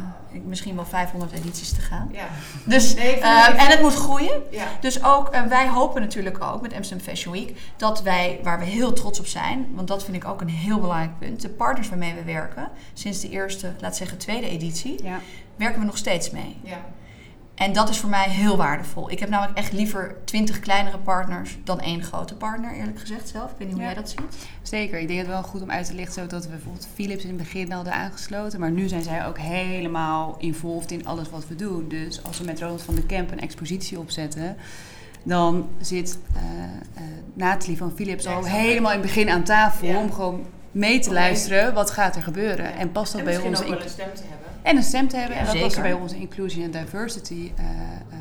misschien 0.46 0.76
wel 0.76 0.86
500 0.86 1.32
edities 1.32 1.72
te 1.72 1.82
gaan. 1.82 2.10
Ja. 2.12 2.26
Dus, 2.66 2.94
Nee, 2.96 3.20
eh, 3.20 3.48
en 3.48 3.68
het 3.70 3.82
moet 3.82 3.94
groeien. 3.94 4.42
Ja. 4.52 4.66
Dus 4.80 5.04
ook, 5.04 5.30
wij 5.48 5.70
hopen 5.70 6.02
natuurlijk 6.02 6.42
ook 6.44 6.62
met 6.62 6.74
Amsterdam 6.74 7.06
Fashion 7.08 7.34
Week 7.34 7.58
dat 7.78 8.02
wij, 8.02 8.40
waar 8.44 8.60
we 8.60 8.66
heel 8.66 8.94
trots 8.94 9.20
op 9.20 9.26
zijn, 9.28 9.68
want 9.74 9.88
dat 9.88 10.04
vind 10.04 10.18
ik 10.18 10.26
ook 10.26 10.42
een 10.42 10.50
heel 10.50 10.80
belangrijk 10.80 11.20
punt, 11.20 11.42
de 11.42 11.50
partners 11.50 11.90
waarmee 11.90 12.14
we 12.14 12.24
werken, 12.24 12.70
sinds 12.94 13.20
de 13.20 13.30
eerste, 13.30 13.72
laat 13.80 13.96
zeggen 13.96 14.18
tweede 14.18 14.50
editie, 14.50 15.04
Ja. 15.04 15.20
werken 15.56 15.80
we 15.80 15.86
nog 15.86 15.98
steeds 15.98 16.30
mee. 16.32 16.58
Ja. 16.64 16.78
En 17.58 17.74
dat 17.74 17.90
is 17.90 17.98
voor 17.98 18.10
mij 18.10 18.30
heel 18.30 18.58
waardevol. 18.58 19.12
Ik 19.12 19.20
heb 19.20 19.30
namelijk 19.30 19.58
echt 19.58 19.72
liever 19.72 20.16
20 20.26 20.60
kleinere 20.60 20.98
partners 20.98 21.58
dan 21.64 21.80
één 21.80 22.04
grote 22.04 22.36
partner, 22.36 22.72
eerlijk 22.74 23.00
gezegd 23.00 23.30
zelf. 23.30 23.52
Ik 23.52 23.56
weet 23.58 23.68
niet 23.68 23.76
hoe 23.78 23.86
Ja. 23.86 23.92
jij 23.92 24.02
dat 24.02 24.10
ziet. 24.10 24.48
Zeker. 24.62 25.00
Ik 25.00 25.08
denk 25.08 25.20
het 25.20 25.28
wel 25.28 25.44
goed 25.44 25.62
om 25.62 25.72
uit 25.72 25.86
te 25.86 25.94
lichten 25.94 26.14
zo 26.22 26.28
dat 26.28 26.44
we 26.44 26.50
bijvoorbeeld 26.50 26.88
Philips 26.94 27.24
in 27.24 27.30
het 27.30 27.38
begin 27.38 27.72
hadden 27.72 27.94
aangesloten. 27.94 28.60
Maar 28.60 28.72
nu 28.72 28.88
zijn 28.88 29.02
zij 29.04 29.26
ook 29.26 29.38
helemaal 29.38 30.36
involved 30.40 30.92
in 30.92 31.06
alles 31.06 31.30
wat 31.30 31.48
we 31.48 31.56
doen. 31.56 31.88
Dus 31.88 32.24
als 32.24 32.38
we 32.40 32.46
met 32.46 32.60
Ronald 32.60 32.82
van 32.82 32.96
de 32.96 33.06
Kemp 33.06 33.32
een 33.32 33.40
expositie 33.40 34.00
opzetten... 34.00 34.56
dan 35.24 35.68
zit 35.82 36.18
eh, 36.34 36.42
Nathalie 37.34 37.78
van 37.78 37.92
Philips 37.96 38.24
Ja, 38.24 38.32
al 38.34 38.38
exact. 38.38 38.58
helemaal 38.58 38.92
in 38.92 38.98
het 39.00 39.08
begin 39.08 39.30
aan 39.30 39.44
tafel... 39.44 39.88
Ja. 39.88 39.98
om 40.00 40.12
gewoon 40.12 40.46
mee 40.72 41.00
te 41.00 41.14
luisteren 41.14 41.74
wat 41.74 41.92
gaat 41.92 42.16
er 42.16 42.24
gebeuren. 42.24 42.76
En 42.76 42.92
past 42.92 43.12
dat 43.12 43.20
En 43.22 43.26
bij 43.28 43.34
misschien 43.34 43.56
onze... 43.56 43.64
ook 43.64 43.78
wel 43.78 43.84
een 43.84 43.90
stem 43.94 44.14
te 44.14 44.22
hebben. 44.22 44.37
En 44.68 44.78
een 44.78 44.84
stem 44.84 45.08
te 45.08 45.18
hebben. 45.18 45.38
Ja, 45.38 45.40
en 45.40 45.60
dat 45.60 45.72
zeker. 45.72 45.82
bij 45.82 45.94
onze 45.94 46.16
inclusion 46.16 46.64
en 46.64 46.72
diversity 46.72 47.52
eh, 47.56 47.66
eh, 47.66 48.18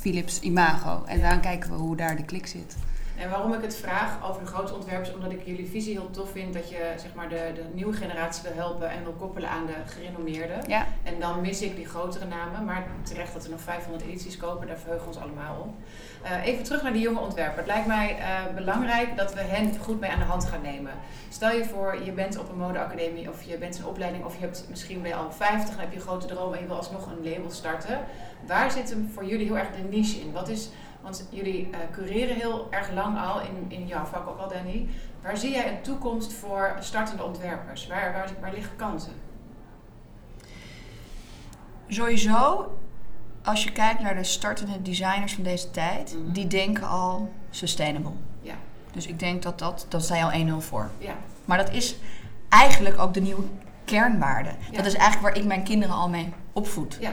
Philips 0.00 0.40
imago. 0.40 1.04
En 1.06 1.20
dan 1.20 1.40
kijken 1.40 1.70
we 1.70 1.76
hoe 1.76 1.96
daar 1.96 2.16
de 2.16 2.24
klik 2.24 2.46
zit. 2.46 2.76
En 3.18 3.30
waarom 3.30 3.52
ik 3.52 3.62
het 3.62 3.76
vraag 3.76 4.28
over 4.28 4.40
de 4.42 4.48
grote 4.48 4.74
ontwerpers, 4.74 5.14
omdat 5.14 5.32
ik 5.32 5.42
jullie 5.44 5.68
visie 5.68 5.92
heel 5.92 6.10
tof 6.10 6.30
vind 6.30 6.54
dat 6.54 6.70
je 6.70 6.92
zeg 6.96 7.14
maar, 7.14 7.28
de, 7.28 7.52
de 7.54 7.64
nieuwe 7.72 7.92
generatie 7.92 8.42
wil 8.42 8.52
helpen 8.54 8.90
en 8.90 9.02
wil 9.02 9.12
koppelen 9.12 9.48
aan 9.48 9.66
de 9.66 9.74
gerenommeerde. 9.86 10.54
Ja, 10.66 10.86
En 11.02 11.20
dan 11.20 11.40
mis 11.40 11.62
ik 11.62 11.76
die 11.76 11.86
grotere 11.88 12.26
namen, 12.26 12.64
maar 12.64 12.86
terecht 13.02 13.32
dat 13.32 13.44
er 13.44 13.50
nog 13.50 13.60
500 13.60 14.04
edities 14.04 14.36
kopen, 14.36 14.66
daar 14.66 14.78
verheugen 14.78 15.08
we 15.08 15.14
ons 15.14 15.24
allemaal 15.24 15.60
op. 15.60 15.74
Eh, 16.22 16.46
even 16.46 16.64
terug 16.64 16.82
naar 16.82 16.92
die 16.92 17.02
jonge 17.02 17.20
ontwerper. 17.20 17.58
Het 17.58 17.66
lijkt 17.66 17.86
mij 17.86 18.18
eh, 18.18 18.54
belangrijk 18.54 19.16
dat 19.16 19.34
we 19.34 19.40
hen 19.40 19.78
goed 19.78 20.00
mee 20.00 20.10
aan 20.10 20.18
de 20.18 20.24
hand 20.24 20.44
gaan 20.44 20.62
nemen. 20.62 20.92
Stel 21.28 21.52
je 21.52 21.64
voor, 21.64 22.04
je 22.04 22.12
bent 22.12 22.38
op 22.38 22.48
een 22.48 22.58
modeacademie 22.58 23.28
of 23.28 23.42
je 23.42 23.58
bent 23.58 23.78
een 23.78 23.86
opleiding 23.86 24.24
of 24.24 24.34
je 24.34 24.40
hebt 24.40 24.66
misschien 24.68 25.02
ben 25.02 25.10
je 25.10 25.16
al 25.16 25.32
50 25.32 25.74
en 25.74 25.80
heb 25.80 25.90
je 25.90 25.96
een 25.96 26.02
grote 26.02 26.26
droom 26.26 26.52
en 26.52 26.60
je 26.60 26.66
wil 26.66 26.76
alsnog 26.76 27.06
een 27.06 27.30
label 27.30 27.50
starten. 27.50 28.00
Waar 28.46 28.70
zit 28.70 28.90
hem 28.90 29.10
voor 29.14 29.24
jullie 29.24 29.46
heel 29.46 29.58
erg 29.58 29.70
de 29.70 29.96
niche 29.96 30.20
in? 30.20 30.32
Wat 30.32 30.48
is, 30.48 30.68
want 31.02 31.26
jullie 31.30 31.68
eh, 31.70 31.78
cureren 31.92 32.36
heel 32.36 32.66
erg 32.70 32.92
lang 32.92 33.18
al 33.18 33.40
in, 33.40 33.64
in 33.68 33.86
jouw 33.86 34.04
vak 34.04 34.28
ook 34.28 34.38
al, 34.38 34.48
Danny. 34.48 34.88
Waar 35.22 35.36
zie 35.36 35.50
jij 35.50 35.68
een 35.68 35.82
toekomst 35.82 36.32
voor 36.32 36.76
startende 36.80 37.22
ontwerpers? 37.24 37.86
Waar, 37.86 38.12
waar, 38.12 38.30
waar 38.40 38.52
liggen 38.52 38.76
kansen? 38.76 39.12
Sowieso, 41.88 42.70
als 43.44 43.64
je 43.64 43.72
kijkt 43.72 44.00
naar 44.00 44.14
de 44.14 44.24
startende 44.24 44.82
designers 44.82 45.34
van 45.34 45.44
deze 45.44 45.70
tijd, 45.70 46.14
Mhm. 46.16 46.32
die 46.32 46.46
denken 46.46 46.88
al 46.88 47.32
sustainable. 47.50 48.12
Ja. 48.40 48.54
Dus 48.92 49.06
ik 49.06 49.18
denk 49.18 49.42
dat 49.42 49.58
dat, 49.58 49.86
dat 49.88 50.08
je 50.08 50.22
al 50.22 50.32
1-0 50.32 50.60
voor. 50.60 50.90
Ja, 50.98 51.14
Maar 51.44 51.58
dat 51.58 51.70
is 51.72 51.96
eigenlijk 52.48 52.98
ook 52.98 53.14
de 53.14 53.20
nieuwe 53.20 53.42
kernwaarde. 53.84 54.50
Ja. 54.70 54.76
Dat 54.76 54.86
is 54.86 54.94
eigenlijk 54.94 55.22
waar 55.34 55.42
ik 55.42 55.48
mijn 55.48 55.62
kinderen 55.64 55.94
al 55.94 56.08
mee 56.08 56.32
opvoed. 56.52 56.96
Ja, 57.00 57.12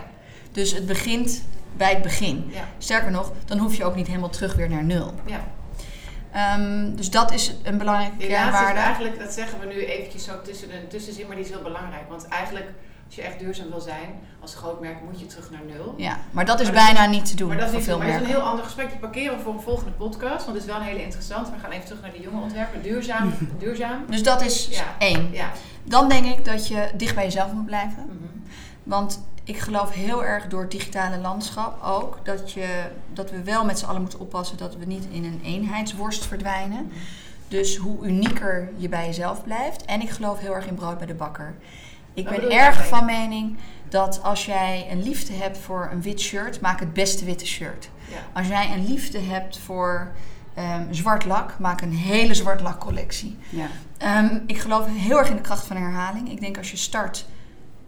Dus 0.51 0.71
het 0.73 0.85
begint 0.85 1.43
bij 1.77 1.89
het 1.89 2.01
begin. 2.01 2.49
ja, 2.53 2.67
Sterker 2.77 3.11
nog, 3.11 3.31
dan 3.45 3.57
hoef 3.57 3.75
je 3.75 3.85
ook 3.85 3.95
niet 3.95 4.07
helemaal 4.07 4.29
terug 4.29 4.55
weer 4.55 4.69
naar 4.69 4.83
nul. 4.83 5.13
ja. 5.25 5.39
Ehm, 6.31 6.95
dus 6.95 7.09
dat 7.09 7.31
is 7.33 7.53
een 7.63 7.77
belangrijke 7.77 8.17
Die 8.17 8.27
is 8.27 8.33
kernwaarde. 8.33 8.79
eigenlijk, 8.79 9.19
dat 9.19 9.31
zeggen 9.33 9.59
we 9.59 9.65
nu 9.65 9.85
eventjes 9.85 10.23
zo 10.23 10.41
tussen 10.41 10.67
de 10.69 10.87
tussenzin, 10.87 11.27
maar 11.27 11.35
die 11.35 11.45
is 11.45 11.51
heel 11.51 11.61
belangrijk. 11.61 12.09
Want 12.09 12.27
eigenlijk, 12.27 12.65
als 13.05 13.15
je 13.15 13.21
echt 13.21 13.39
duurzaam 13.39 13.69
wil 13.69 13.79
zijn, 13.79 14.09
als 14.41 14.55
groot 14.55 14.79
merk 14.81 15.01
moet 15.03 15.19
je 15.19 15.25
terug 15.25 15.51
naar 15.51 15.61
nul. 15.75 15.93
Ja, 15.97 16.17
maar 16.31 16.45
dat 16.45 16.59
is 16.59 16.65
Maar 16.65 16.75
dat 16.75 16.83
is- 16.83 16.93
bijna 16.93 17.09
niet 17.11 17.25
te 17.25 17.35
doen 17.35 17.47
Maar 17.47 17.57
dat 17.57 17.65
is, 17.65 17.71
voor 17.71 17.79
niet, 17.79 17.87
veel 17.89 17.97
maar 17.97 18.07
dat 18.07 18.15
is 18.15 18.21
een 18.27 18.33
heel 18.33 18.41
ander 18.41 18.63
gesprek. 18.65 18.89
Die 18.89 18.99
parkeren 18.99 19.37
we 19.37 19.43
voor 19.43 19.53
een 19.53 19.61
volgende 19.61 19.91
podcast, 19.91 20.45
want 20.45 20.57
het 20.57 20.57
is 20.57 20.65
wel 20.65 20.75
een 20.75 20.87
hele 20.87 21.03
interessant. 21.03 21.49
We 21.49 21.59
gaan 21.61 21.71
even 21.71 21.85
terug 21.85 22.01
naar 22.01 22.11
de 22.11 22.19
jonge 22.21 22.41
ontwerper. 22.41 22.81
Duurzaam, 22.81 23.33
duurzaam. 23.59 24.05
Dus 24.09 24.23
dat 24.23 24.41
is 24.41 24.67
Ja. 24.71 24.95
één. 24.99 25.29
Ja. 25.31 25.51
Dan 25.83 26.09
denk 26.09 26.25
ik 26.25 26.45
dat 26.45 26.67
je 26.67 26.89
dicht 26.97 27.15
bij 27.15 27.23
jezelf 27.23 27.51
moet 27.51 27.65
blijven. 27.65 28.03
Mhm. 28.05 28.27
Want 28.83 29.23
ik 29.49 29.57
geloof 29.57 29.91
heel 29.91 30.25
erg 30.25 30.47
door 30.47 30.61
het 30.61 30.71
digitale 30.71 31.17
landschap 31.17 31.83
ook 31.83 32.19
dat, 32.23 32.51
je, 32.51 32.67
dat 33.13 33.31
we 33.31 33.43
wel 33.43 33.65
met 33.65 33.79
z'n 33.79 33.85
allen 33.85 34.01
moeten 34.01 34.19
oppassen 34.19 34.57
dat 34.57 34.75
we 34.75 34.85
niet 34.85 35.07
in 35.11 35.23
een 35.23 35.41
eenheidsworst 35.43 36.25
verdwijnen. 36.25 36.91
Dus 37.47 37.77
hoe 37.77 38.05
unieker 38.05 38.69
je 38.77 38.89
bij 38.89 39.05
jezelf 39.05 39.43
blijft. 39.43 39.85
En 39.85 40.01
ik 40.01 40.09
geloof 40.09 40.39
heel 40.39 40.55
erg 40.55 40.67
in 40.67 40.75
brood 40.75 40.97
bij 40.97 41.07
de 41.07 41.13
bakker. 41.13 41.53
Ik 42.13 42.29
Wat 42.29 42.39
ben 42.39 42.51
erg 42.51 42.87
van 42.87 43.05
mening 43.05 43.57
dat 43.87 44.23
als 44.23 44.45
jij 44.45 44.87
een 44.91 45.03
liefde 45.03 45.33
hebt 45.33 45.57
voor 45.57 45.89
een 45.91 46.01
wit 46.01 46.19
shirt, 46.19 46.61
maak 46.61 46.79
het 46.79 46.93
beste 46.93 47.25
witte 47.25 47.45
shirt. 47.45 47.89
Ja. 48.09 48.39
Als 48.39 48.47
jij 48.47 48.71
een 48.73 48.87
liefde 48.87 49.19
hebt 49.19 49.57
voor 49.57 50.11
ehm, 50.53 50.93
zwart 50.93 51.25
lak, 51.25 51.59
maak 51.59 51.81
een 51.81 51.93
hele 51.93 52.33
zwart 52.33 52.61
lak 52.61 52.79
collectie. 52.79 53.37
Ja. 53.49 53.67
Ehm, 53.97 54.39
ik 54.45 54.59
geloof 54.59 54.85
heel 54.87 55.17
erg 55.17 55.29
in 55.29 55.35
de 55.35 55.41
kracht 55.41 55.67
van 55.67 55.77
herhaling. 55.77 56.31
Ik 56.31 56.39
denk 56.39 56.57
als 56.57 56.71
je 56.71 56.77
start, 56.77 57.25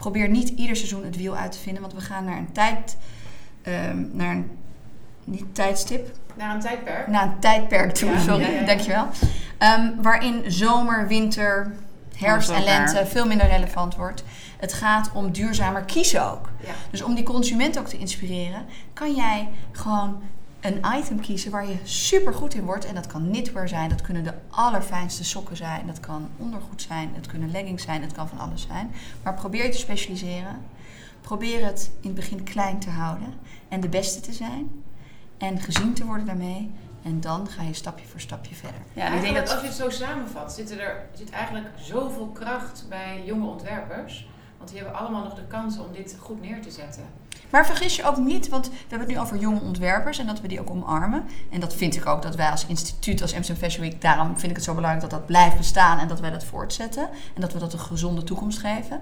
probeer 0.01 0.29
niet 0.29 0.49
ieder 0.49 0.75
seizoen 0.75 1.03
het 1.05 1.15
wiel 1.17 1.35
uit 1.35 1.51
te 1.51 1.59
vinden. 1.59 1.81
Want 1.81 1.93
we 1.93 2.01
gaan 2.01 2.25
naar 2.25 2.37
een 2.37 2.51
tijd, 2.51 2.97
ehm, 3.61 4.05
naar 4.11 4.31
een, 4.35 4.51
niet 5.23 5.55
tijdstip, 5.55 6.11
Naar 6.35 6.55
een 6.55 6.61
tijdperk. 6.61 7.07
naar 7.07 7.23
een 7.23 7.39
tijdperk 7.39 7.93
toe, 7.93 8.09
Ja, 8.09 8.19
sorry, 8.19 8.41
ja, 8.41 8.47
ja, 8.49 8.59
ja. 8.59 8.65
dankjewel. 8.65 9.07
Ehm, 9.57 9.89
waarin 10.01 10.43
zomer, 10.47 11.07
winter, 11.07 11.73
herfst 12.15 12.49
en 12.49 12.63
lente 12.63 13.05
veel 13.05 13.25
minder 13.27 13.47
relevant 13.47 13.95
wordt. 13.95 14.23
Het 14.57 14.73
gaat 14.73 15.09
om 15.13 15.31
duurzamer 15.31 15.81
kiezen 15.81 16.31
ook. 16.31 16.49
Ja. 16.65 16.71
Dus 16.91 17.01
om 17.01 17.15
die 17.15 17.23
consument 17.23 17.79
ook 17.79 17.87
te 17.87 17.97
inspireren, 17.97 18.65
kan 18.93 19.13
jij 19.15 19.47
gewoon 19.71 20.21
een 20.61 20.81
item 20.97 21.19
kiezen 21.19 21.51
waar 21.51 21.67
je 21.67 21.77
super 21.83 22.33
goed 22.33 22.53
in 22.53 22.65
wordt. 22.65 22.85
En 22.85 22.95
dat 22.95 23.07
kan 23.07 23.29
knitwear 23.29 23.67
zijn, 23.67 23.89
dat 23.89 24.01
kunnen 24.01 24.23
de 24.23 24.33
allerfijnste 24.49 25.23
sokken 25.23 25.57
zijn, 25.57 25.87
dat 25.87 25.99
kan 25.99 26.29
ondergoed 26.37 26.81
zijn, 26.81 27.11
het 27.15 27.27
kunnen 27.27 27.51
leggings 27.51 27.83
zijn, 27.83 28.01
het 28.01 28.11
kan 28.11 28.27
van 28.27 28.39
alles 28.39 28.61
zijn. 28.61 28.91
Maar 29.23 29.33
probeer 29.33 29.63
je 29.63 29.69
te 29.69 29.77
specialiseren. 29.77 30.61
Probeer 31.21 31.65
het 31.65 31.91
in 31.99 32.09
het 32.09 32.15
begin 32.15 32.43
klein 32.43 32.79
te 32.79 32.89
houden 32.89 33.33
en 33.67 33.81
de 33.81 33.89
beste 33.89 34.19
te 34.19 34.33
zijn. 34.33 34.83
En 35.37 35.59
gezien 35.59 35.93
te 35.93 36.05
worden 36.05 36.25
daarmee. 36.25 36.71
En 37.03 37.21
dan 37.21 37.47
ga 37.47 37.63
je 37.63 37.73
stapje 37.73 38.07
voor 38.07 38.19
stapje 38.19 38.55
verder. 38.55 38.81
Ja, 38.93 39.05
en 39.05 39.13
ik 39.13 39.21
denk 39.21 39.35
dat 39.35 39.49
als 39.49 39.61
je 39.61 39.67
het 39.67 39.75
zo 39.75 39.89
samenvat, 39.89 40.53
zit 40.53 40.71
er 40.71 41.05
zit 41.13 41.29
eigenlijk 41.29 41.67
zoveel 41.79 42.27
kracht 42.27 42.85
bij 42.89 43.21
jonge 43.25 43.47
ontwerpers. 43.47 44.27
Want 44.57 44.69
die 44.69 44.79
hebben 44.81 44.99
allemaal 44.99 45.23
nog 45.23 45.33
de 45.33 45.47
kans 45.47 45.77
om 45.77 45.91
dit 45.91 46.15
goed 46.19 46.41
neer 46.41 46.61
te 46.61 46.71
zetten. 46.71 47.03
Maar 47.49 47.65
vergis 47.65 47.95
je 47.95 48.03
ook 48.03 48.17
niet, 48.17 48.49
want 48.49 48.67
we 48.69 48.73
hebben 48.87 49.07
het 49.07 49.17
nu 49.17 49.19
over 49.23 49.37
jonge 49.37 49.59
ontwerpers 49.59 50.17
en 50.19 50.25
dat 50.27 50.41
we 50.41 50.47
die 50.47 50.59
ook 50.59 50.69
omarmen. 50.69 51.23
En 51.49 51.59
dat 51.59 51.73
vind 51.75 51.95
ik 51.95 52.05
ook 52.05 52.21
dat 52.21 52.35
wij 52.35 52.49
als 52.49 52.65
instituut, 52.65 53.21
als 53.21 53.35
Amsterdam 53.35 53.63
Fashion 53.63 53.89
Week, 53.89 54.01
daarom 54.01 54.27
vind 54.37 54.49
ik 54.51 54.55
het 54.55 54.65
zo 54.65 54.73
belangrijk 54.73 55.01
dat 55.09 55.19
dat 55.19 55.25
blijft 55.25 55.57
bestaan 55.57 55.99
en 55.99 56.07
dat 56.07 56.19
wij 56.19 56.29
dat 56.29 56.43
voortzetten. 56.43 57.09
En 57.35 57.41
dat 57.41 57.53
we 57.53 57.59
dat 57.59 57.73
een 57.73 57.79
gezonde 57.79 58.23
toekomst 58.23 58.59
geven. 58.59 59.01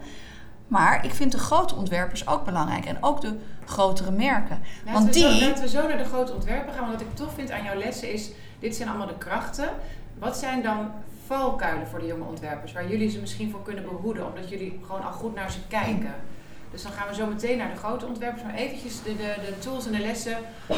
Maar 0.67 1.05
ik 1.05 1.13
vind 1.13 1.31
de 1.31 1.37
grote 1.37 1.75
ontwerpers 1.75 2.27
ook 2.27 2.45
belangrijk 2.45 2.85
en 2.85 3.03
ook 3.03 3.21
de 3.21 3.37
grotere 3.65 4.11
merken. 4.11 4.59
Laten, 4.85 4.93
Want 5.01 5.13
we 5.15 5.19
zo, 5.19 5.29
die- 5.31 5.41
laten 5.47 5.63
we 5.63 5.69
zo 5.69 5.87
naar 5.87 5.97
de 5.97 6.03
grote 6.05 6.33
ontwerpen 6.33 6.73
gaan. 6.73 6.81
Want 6.87 6.91
wat 6.93 7.01
ik 7.01 7.15
tof 7.15 7.33
vind 7.33 7.51
aan 7.51 7.63
jouw 7.63 7.77
lessen 7.77 8.13
is, 8.13 8.29
dit 8.59 8.75
zijn 8.75 8.89
allemaal 8.89 9.07
de 9.07 9.17
krachten. 9.17 9.69
Wat 10.19 10.37
zijn 10.37 10.61
dan 10.63 10.91
valkuilen 11.25 11.87
voor 11.87 11.99
de 11.99 12.05
jonge 12.05 12.23
ontwerpers? 12.23 12.73
Waar 12.73 12.89
jullie 12.89 13.09
ze 13.09 13.19
misschien 13.19 13.51
voor 13.51 13.61
kunnen 13.63 13.83
behoeden, 13.83 14.25
omdat 14.27 14.49
jullie 14.49 14.79
gewoon 14.85 15.03
al 15.05 15.11
goed 15.11 15.35
naar 15.35 15.51
ze 15.51 15.59
kijken. 15.67 16.13
Dus 16.71 16.81
dan 16.81 16.91
gaan 16.91 17.07
we 17.07 17.13
zo 17.13 17.27
meteen 17.27 17.57
naar 17.57 17.69
de 17.69 17.79
grote 17.79 18.05
ontwerpers. 18.05 18.43
Maar 18.43 18.53
eventjes 18.53 19.03
de, 19.03 19.15
de, 19.15 19.35
de 19.45 19.59
tools 19.59 19.85
en 19.85 19.91
de 19.91 19.99
lessen 19.99 20.37
eh, 20.67 20.75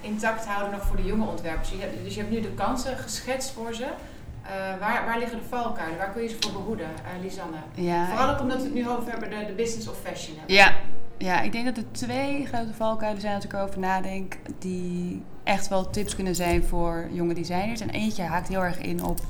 intact 0.00 0.46
houden 0.46 0.72
nog 0.72 0.86
voor 0.86 0.96
de 0.96 1.04
jonge 1.04 1.26
ontwerpers. 1.26 1.70
Je 1.70 1.78
hebt, 1.78 2.04
dus 2.04 2.14
je 2.14 2.20
hebt 2.20 2.32
nu 2.32 2.40
de 2.40 2.54
kansen 2.54 2.96
geschetst 2.96 3.50
voor 3.50 3.74
ze. 3.74 3.84
Eh, 3.84 4.50
waar, 4.80 5.04
waar 5.04 5.18
liggen 5.18 5.38
de 5.38 5.44
valkuilen? 5.48 5.98
Waar 5.98 6.12
kun 6.12 6.22
je 6.22 6.28
ze 6.28 6.36
voor 6.40 6.52
behoeden, 6.52 6.86
eh, 6.86 7.22
Lisanne? 7.22 7.56
Ja, 7.74 8.06
Vooral 8.06 8.34
ook 8.34 8.40
omdat 8.40 8.56
we 8.56 8.64
het 8.64 8.74
nu 8.74 8.88
over 8.88 9.10
hebben, 9.10 9.30
de, 9.30 9.46
de 9.46 9.52
business 9.52 9.88
of 9.88 9.96
fashion 10.02 10.36
hebben. 10.38 10.54
Ja. 10.54 10.74
ja, 11.18 11.40
ik 11.40 11.52
denk 11.52 11.64
dat 11.64 11.76
er 11.76 11.92
twee 11.92 12.46
grote 12.46 12.74
valkuilen 12.74 13.20
zijn 13.20 13.34
als 13.34 13.44
ik 13.44 13.52
erover 13.52 13.78
nadenk. 13.78 14.36
Die 14.58 15.22
echt 15.44 15.68
wel 15.68 15.90
tips 15.90 16.14
kunnen 16.14 16.34
zijn 16.34 16.64
voor 16.64 17.08
jonge 17.10 17.34
designers. 17.34 17.80
En 17.80 17.90
eentje 17.90 18.22
haakt 18.22 18.48
heel 18.48 18.64
erg 18.64 18.78
in 18.78 19.04
op 19.04 19.20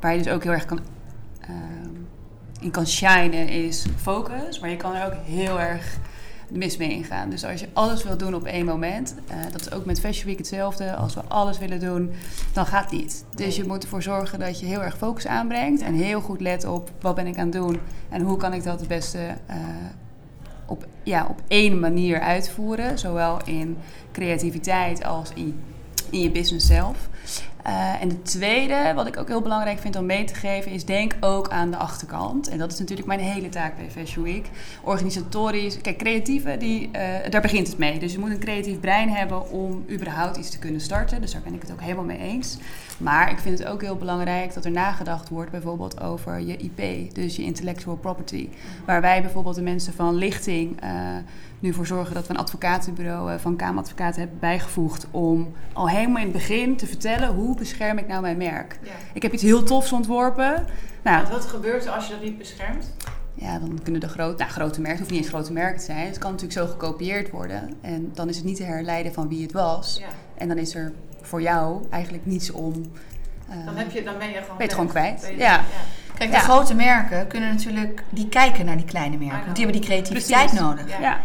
waar 0.00 0.12
je 0.12 0.22
dus 0.22 0.32
ook 0.32 0.42
heel 0.42 0.52
erg 0.52 0.64
kan, 0.64 0.80
ehm, 1.40 1.94
in 2.60 2.70
kan 2.70 2.86
shinen 2.86 3.48
is 3.48 3.86
focus. 3.96 4.58
Maar 4.58 4.70
je 4.70 4.76
kan 4.76 4.94
er 4.94 5.06
ook 5.06 5.24
heel 5.24 5.60
erg 5.60 5.98
mis 6.50 6.76
mee 6.76 6.90
ingaan. 6.90 7.30
Dus 7.30 7.44
als 7.44 7.60
je 7.60 7.68
alles 7.72 8.02
wil 8.02 8.16
doen 8.16 8.34
op 8.34 8.44
één 8.44 8.64
moment, 8.64 9.14
eh, 9.28 9.36
dat 9.52 9.60
is 9.60 9.72
ook 9.72 9.84
met 9.84 10.00
Fashion 10.00 10.26
Week 10.26 10.38
hetzelfde. 10.38 10.94
Als 10.96 11.14
we 11.14 11.20
alles 11.28 11.58
willen 11.58 11.80
doen, 11.80 12.10
dan 12.52 12.66
gaat 12.66 12.90
het 12.90 13.00
niet. 13.00 13.24
Dus 13.34 13.56
je 13.56 13.64
moet 13.64 13.82
ervoor 13.82 14.02
zorgen 14.02 14.38
dat 14.38 14.60
je 14.60 14.66
heel 14.66 14.82
erg 14.82 14.96
focus 14.96 15.26
aanbrengt. 15.26 15.82
En 15.82 15.94
heel 15.94 16.20
goed 16.20 16.40
let 16.40 16.64
op 16.64 16.90
wat 17.00 17.14
ben 17.14 17.26
ik 17.26 17.38
aan 17.38 17.44
het 17.44 17.52
doen. 17.52 17.80
En 18.08 18.22
hoe 18.22 18.36
kan 18.36 18.52
ik 18.52 18.64
dat 18.64 18.80
het 18.80 18.88
beste 18.88 19.18
eh, 19.46 19.56
op, 20.66 20.86
ja, 21.02 21.26
op 21.28 21.42
één 21.48 21.80
manier 21.80 22.20
uitvoeren. 22.20 22.98
Zowel 22.98 23.38
in 23.44 23.76
creativiteit 24.12 25.04
als 25.04 25.30
in, 25.34 25.60
in 26.10 26.20
je 26.20 26.30
business 26.30 26.66
zelf. 26.66 27.08
Eh, 27.62 28.02
en 28.02 28.08
de 28.08 28.22
tweede, 28.22 28.92
wat 28.94 29.06
ik 29.06 29.16
ook 29.16 29.28
heel 29.28 29.40
belangrijk 29.40 29.78
vind 29.78 29.96
om 29.96 30.06
mee 30.06 30.24
te 30.24 30.34
geven, 30.34 30.72
is 30.72 30.84
denk 30.84 31.16
ook 31.20 31.48
aan 31.48 31.70
de 31.70 31.76
achterkant. 31.76 32.48
En 32.48 32.58
dat 32.58 32.72
is 32.72 32.78
natuurlijk 32.78 33.08
mijn 33.08 33.20
hele 33.20 33.48
taak 33.48 33.76
bij 33.76 33.90
Fashion 33.90 34.24
Week. 34.24 34.46
Organisatorisch, 34.82 35.80
kijk, 35.80 35.98
creatieve, 35.98 36.56
die, 36.56 36.90
eh, 36.92 37.30
daar 37.30 37.40
begint 37.40 37.66
het 37.66 37.78
mee. 37.78 37.98
Dus 37.98 38.12
je 38.12 38.18
moet 38.18 38.30
een 38.30 38.38
creatief 38.38 38.80
brein 38.80 39.08
hebben 39.10 39.50
om 39.50 39.84
überhaupt 39.90 40.36
iets 40.36 40.50
te 40.50 40.58
kunnen 40.58 40.80
starten. 40.80 41.20
Dus 41.20 41.32
daar 41.32 41.42
ben 41.42 41.54
ik 41.54 41.62
het 41.62 41.72
ook 41.72 41.80
helemaal 41.80 42.04
mee 42.04 42.18
eens. 42.18 42.58
Maar 42.98 43.30
ik 43.30 43.38
vind 43.38 43.58
het 43.58 43.68
ook 43.68 43.82
heel 43.82 43.96
belangrijk 43.96 44.54
dat 44.54 44.64
er 44.64 44.70
nagedacht 44.70 45.28
wordt 45.28 45.50
bijvoorbeeld 45.50 46.00
over 46.00 46.40
je 46.40 46.56
IP, 46.56 47.14
dus 47.14 47.36
je 47.36 47.42
intellectual 47.42 47.96
property. 47.96 48.48
Waar 48.84 49.00
wij 49.00 49.22
bijvoorbeeld 49.22 49.54
de 49.54 49.62
mensen 49.62 49.92
van 49.92 50.14
lichting 50.14 50.80
eh, 50.80 50.90
nu 51.60 51.72
voor 51.72 51.86
zorgen 51.86 52.14
dat 52.14 52.26
we 52.26 52.34
een 52.34 52.40
advocatenbureau 52.40 53.40
van 53.40 53.56
Kameradvocaten 53.56 54.20
hebben 54.20 54.38
bijgevoegd 54.38 55.06
om 55.10 55.52
al 55.72 55.88
helemaal 55.88 56.16
in 56.16 56.22
het 56.22 56.32
begin 56.32 56.76
te 56.76 56.86
vertellen 56.86 57.09
hoe 57.18 57.56
bescherm 57.56 57.98
ik 57.98 58.06
nou 58.06 58.20
mijn 58.22 58.36
merk. 58.36 58.78
Ja. 58.82 58.90
Ik 59.12 59.22
heb 59.22 59.32
iets 59.32 59.42
heel 59.42 59.62
tofs 59.62 59.92
ontworpen. 59.92 60.66
Nou, 61.02 61.26
wat 61.30 61.44
gebeurt 61.44 61.84
er 61.84 61.90
als 61.90 62.06
je 62.06 62.12
dat 62.12 62.22
niet 62.22 62.38
beschermt? 62.38 62.94
ja, 63.34 63.58
dan 63.58 63.80
kunnen 63.82 64.00
de 64.00 64.08
grote, 64.08 64.36
nou, 64.42 64.50
grote 64.50 64.80
merken, 64.80 64.90
het 64.90 64.98
hoeft 64.98 65.10
niet 65.10 65.20
eens 65.20 65.28
grote 65.28 65.52
merken 65.52 65.78
te 65.78 65.84
zijn. 65.84 66.06
Het 66.06 66.18
kan 66.18 66.30
natuurlijk 66.30 66.58
zo 66.60 66.66
gekopieerd 66.66 67.30
worden. 67.30 67.74
En 67.80 68.10
dan 68.14 68.28
is 68.28 68.36
het 68.36 68.44
niet 68.44 68.56
te 68.56 68.62
herleiden 68.64 69.12
van 69.12 69.28
wie 69.28 69.42
het 69.42 69.52
was. 69.52 69.96
Ja. 70.00 70.06
En 70.34 70.48
dan 70.48 70.56
is 70.58 70.74
er 70.74 70.92
voor 71.22 71.42
jou 71.42 71.86
eigenlijk 71.90 72.26
niets 72.26 72.50
om. 72.50 72.72
eh, 73.48 73.64
Dan, 73.66 73.76
heb 73.76 73.90
je, 73.90 74.02
dan 74.02 74.18
ben 74.18 74.26
je 74.28 74.32
gewoon 74.34 74.46
ben 74.48 74.56
je 74.56 74.62
het 74.62 74.72
gewoon 74.72 74.88
kwijt. 74.88 75.26
Je- 75.30 75.36
Ja. 75.36 75.64
Kijk, 76.14 76.32
Ja. 76.32 76.38
de 76.38 76.44
grote 76.44 76.74
merken 76.74 77.26
kunnen 77.26 77.48
natuurlijk, 77.48 78.02
die 78.10 78.28
kijken 78.28 78.64
naar 78.66 78.76
die 78.76 78.84
kleine 78.86 79.16
merken. 79.16 79.40
Want 79.44 79.56
die 79.56 79.64
hebben 79.64 79.80
die 79.82 79.90
creativiteit 79.90 80.44
Precies. 80.50 80.60
nodig. 80.66 80.88
Ja. 80.90 81.00
ja. 81.00 81.20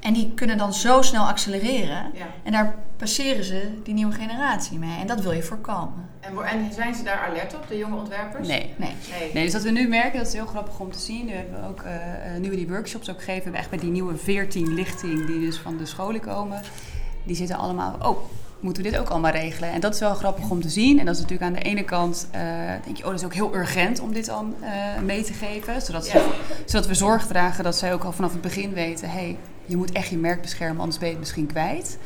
En 0.00 0.12
die 0.12 0.32
kunnen 0.34 0.58
dan 0.58 0.72
zo 0.74 1.02
snel 1.02 1.26
accelereren. 1.26 2.10
Ja. 2.14 2.26
En 2.42 2.52
daar 2.52 2.74
passeren 2.98 3.44
ze 3.44 3.68
die 3.82 3.94
nieuwe 3.94 4.12
generatie 4.12 4.78
mee. 4.78 4.98
En 5.00 5.06
dat 5.06 5.20
wil 5.20 5.32
je 5.32 5.42
voorkomen. 5.42 6.08
En, 6.20 6.44
en 6.44 6.72
zijn 6.72 6.94
ze 6.94 7.02
daar 7.02 7.26
alert 7.28 7.54
op, 7.54 7.64
de 7.68 7.76
jonge 7.76 7.96
ontwerpers? 7.96 8.48
Nee. 8.48 8.74
Nee. 8.76 8.92
Nee. 9.18 9.30
Nee, 9.32 9.44
dus 9.44 9.52
dat 9.52 9.62
we 9.62 9.70
nu 9.70 9.88
merken, 9.88 10.18
dat 10.18 10.26
is 10.26 10.32
heel 10.32 10.46
grappig 10.46 10.80
om 10.80 10.92
te 10.92 10.98
zien. 10.98 11.26
Nu 11.26 11.32
hebben 11.32 11.60
we 11.60 11.68
ook, 11.68 11.82
eh, 11.82 11.94
eh, 11.94 12.40
nu 12.40 12.50
we 12.50 12.56
die 12.56 12.68
workshops 12.68 13.10
ook 13.10 13.22
geven, 13.22 13.52
we 13.52 13.58
echt 13.58 13.70
bij 13.70 13.78
die 13.78 13.90
nieuwe 13.90 14.16
14 14.16 14.74
lichting 14.74 15.26
die 15.26 15.40
dus 15.40 15.58
van 15.58 15.76
de 15.76 15.86
scholen 15.86 16.20
komen. 16.20 16.62
Die 17.24 17.36
zitten 17.36 17.56
allemaal, 17.56 17.96
oh, 18.02 18.18
moeten 18.60 18.82
we 18.82 18.90
dit 18.90 18.98
ook 18.98 19.08
allemaal 19.08 19.30
regelen? 19.30 19.70
En 19.70 19.80
dat 19.80 19.94
is 19.94 20.00
wel 20.00 20.14
grappig 20.14 20.50
om 20.50 20.60
te 20.60 20.68
zien. 20.68 20.98
En 20.98 21.04
dat 21.04 21.14
is 21.14 21.20
natuurlijk 21.20 21.50
aan 21.50 21.62
de 21.62 21.68
ene 21.68 21.84
kant, 21.84 22.28
eh, 22.30 22.40
denk 22.84 22.96
je, 22.96 23.04
oh, 23.04 23.10
dat 23.10 23.18
is 23.18 23.24
ook 23.24 23.34
heel 23.34 23.54
urgent 23.54 24.00
om 24.00 24.12
dit 24.12 24.26
dan 24.26 24.54
mee 25.04 25.22
te 25.22 25.32
geven. 25.32 25.82
Zodat, 25.82 26.06
ze, 26.06 26.28
zodat 26.66 26.86
we 26.86 26.94
zorg 26.94 27.26
dragen 27.26 27.64
dat 27.64 27.76
zij 27.76 27.92
ook 27.92 28.04
al 28.04 28.12
vanaf 28.12 28.32
het 28.32 28.40
begin 28.40 28.72
weten, 28.72 29.10
hé, 29.10 29.18
hey, 29.18 29.36
je 29.64 29.76
moet 29.76 29.92
echt 29.92 30.08
je 30.08 30.16
merk 30.16 30.40
beschermen, 30.40 30.80
anders 30.80 30.98
ben 30.98 31.06
je 31.06 31.12
het 31.12 31.22
misschien 31.22 31.46
kwijt. 31.46 31.98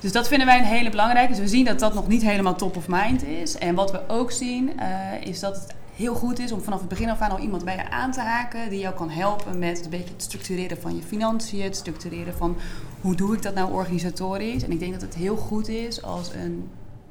Dus 0.00 0.12
dat 0.12 0.28
vinden 0.28 0.46
wij 0.46 0.58
een 0.58 0.64
hele 0.64 0.90
belangrijke. 0.90 1.32
Dus 1.32 1.40
we 1.40 1.48
zien 1.48 1.64
dat 1.64 1.78
dat 1.78 1.94
nog 1.94 2.08
niet 2.08 2.22
helemaal 2.22 2.56
top 2.56 2.76
of 2.76 2.88
mind 2.88 3.22
is. 3.22 3.58
En 3.58 3.74
wat 3.74 3.90
we 3.90 4.00
ook 4.08 4.30
zien, 4.30 4.78
eh, 4.78 4.88
is 5.20 5.40
dat 5.40 5.54
het 5.54 5.74
heel 5.94 6.14
goed 6.14 6.38
is 6.38 6.52
om 6.52 6.60
vanaf 6.60 6.78
het 6.78 6.88
begin 6.88 7.10
af 7.10 7.20
aan 7.20 7.30
al 7.30 7.38
iemand 7.38 7.64
bij 7.64 7.76
je 7.76 7.90
aan 7.90 8.12
te 8.12 8.20
haken 8.20 8.70
die 8.70 8.78
jou 8.78 8.94
kan 8.94 9.10
helpen 9.10 9.58
met 9.58 9.78
het 9.78 9.90
beetje 9.90 10.12
het 10.12 10.22
structureren 10.22 10.80
van 10.80 10.96
je 10.96 11.02
financiën, 11.02 11.62
het 11.62 11.76
structureren 11.76 12.34
van 12.34 12.56
hoe 13.00 13.14
doe 13.14 13.34
ik 13.34 13.42
dat 13.42 13.54
nou 13.54 13.72
organisatorisch. 13.72 14.62
En 14.62 14.72
ik 14.72 14.78
denk 14.78 14.92
dat 14.92 15.02
het 15.02 15.14
heel 15.14 15.36
goed 15.36 15.68
is 15.68 16.02
als 16.02 16.34
een 16.34 16.68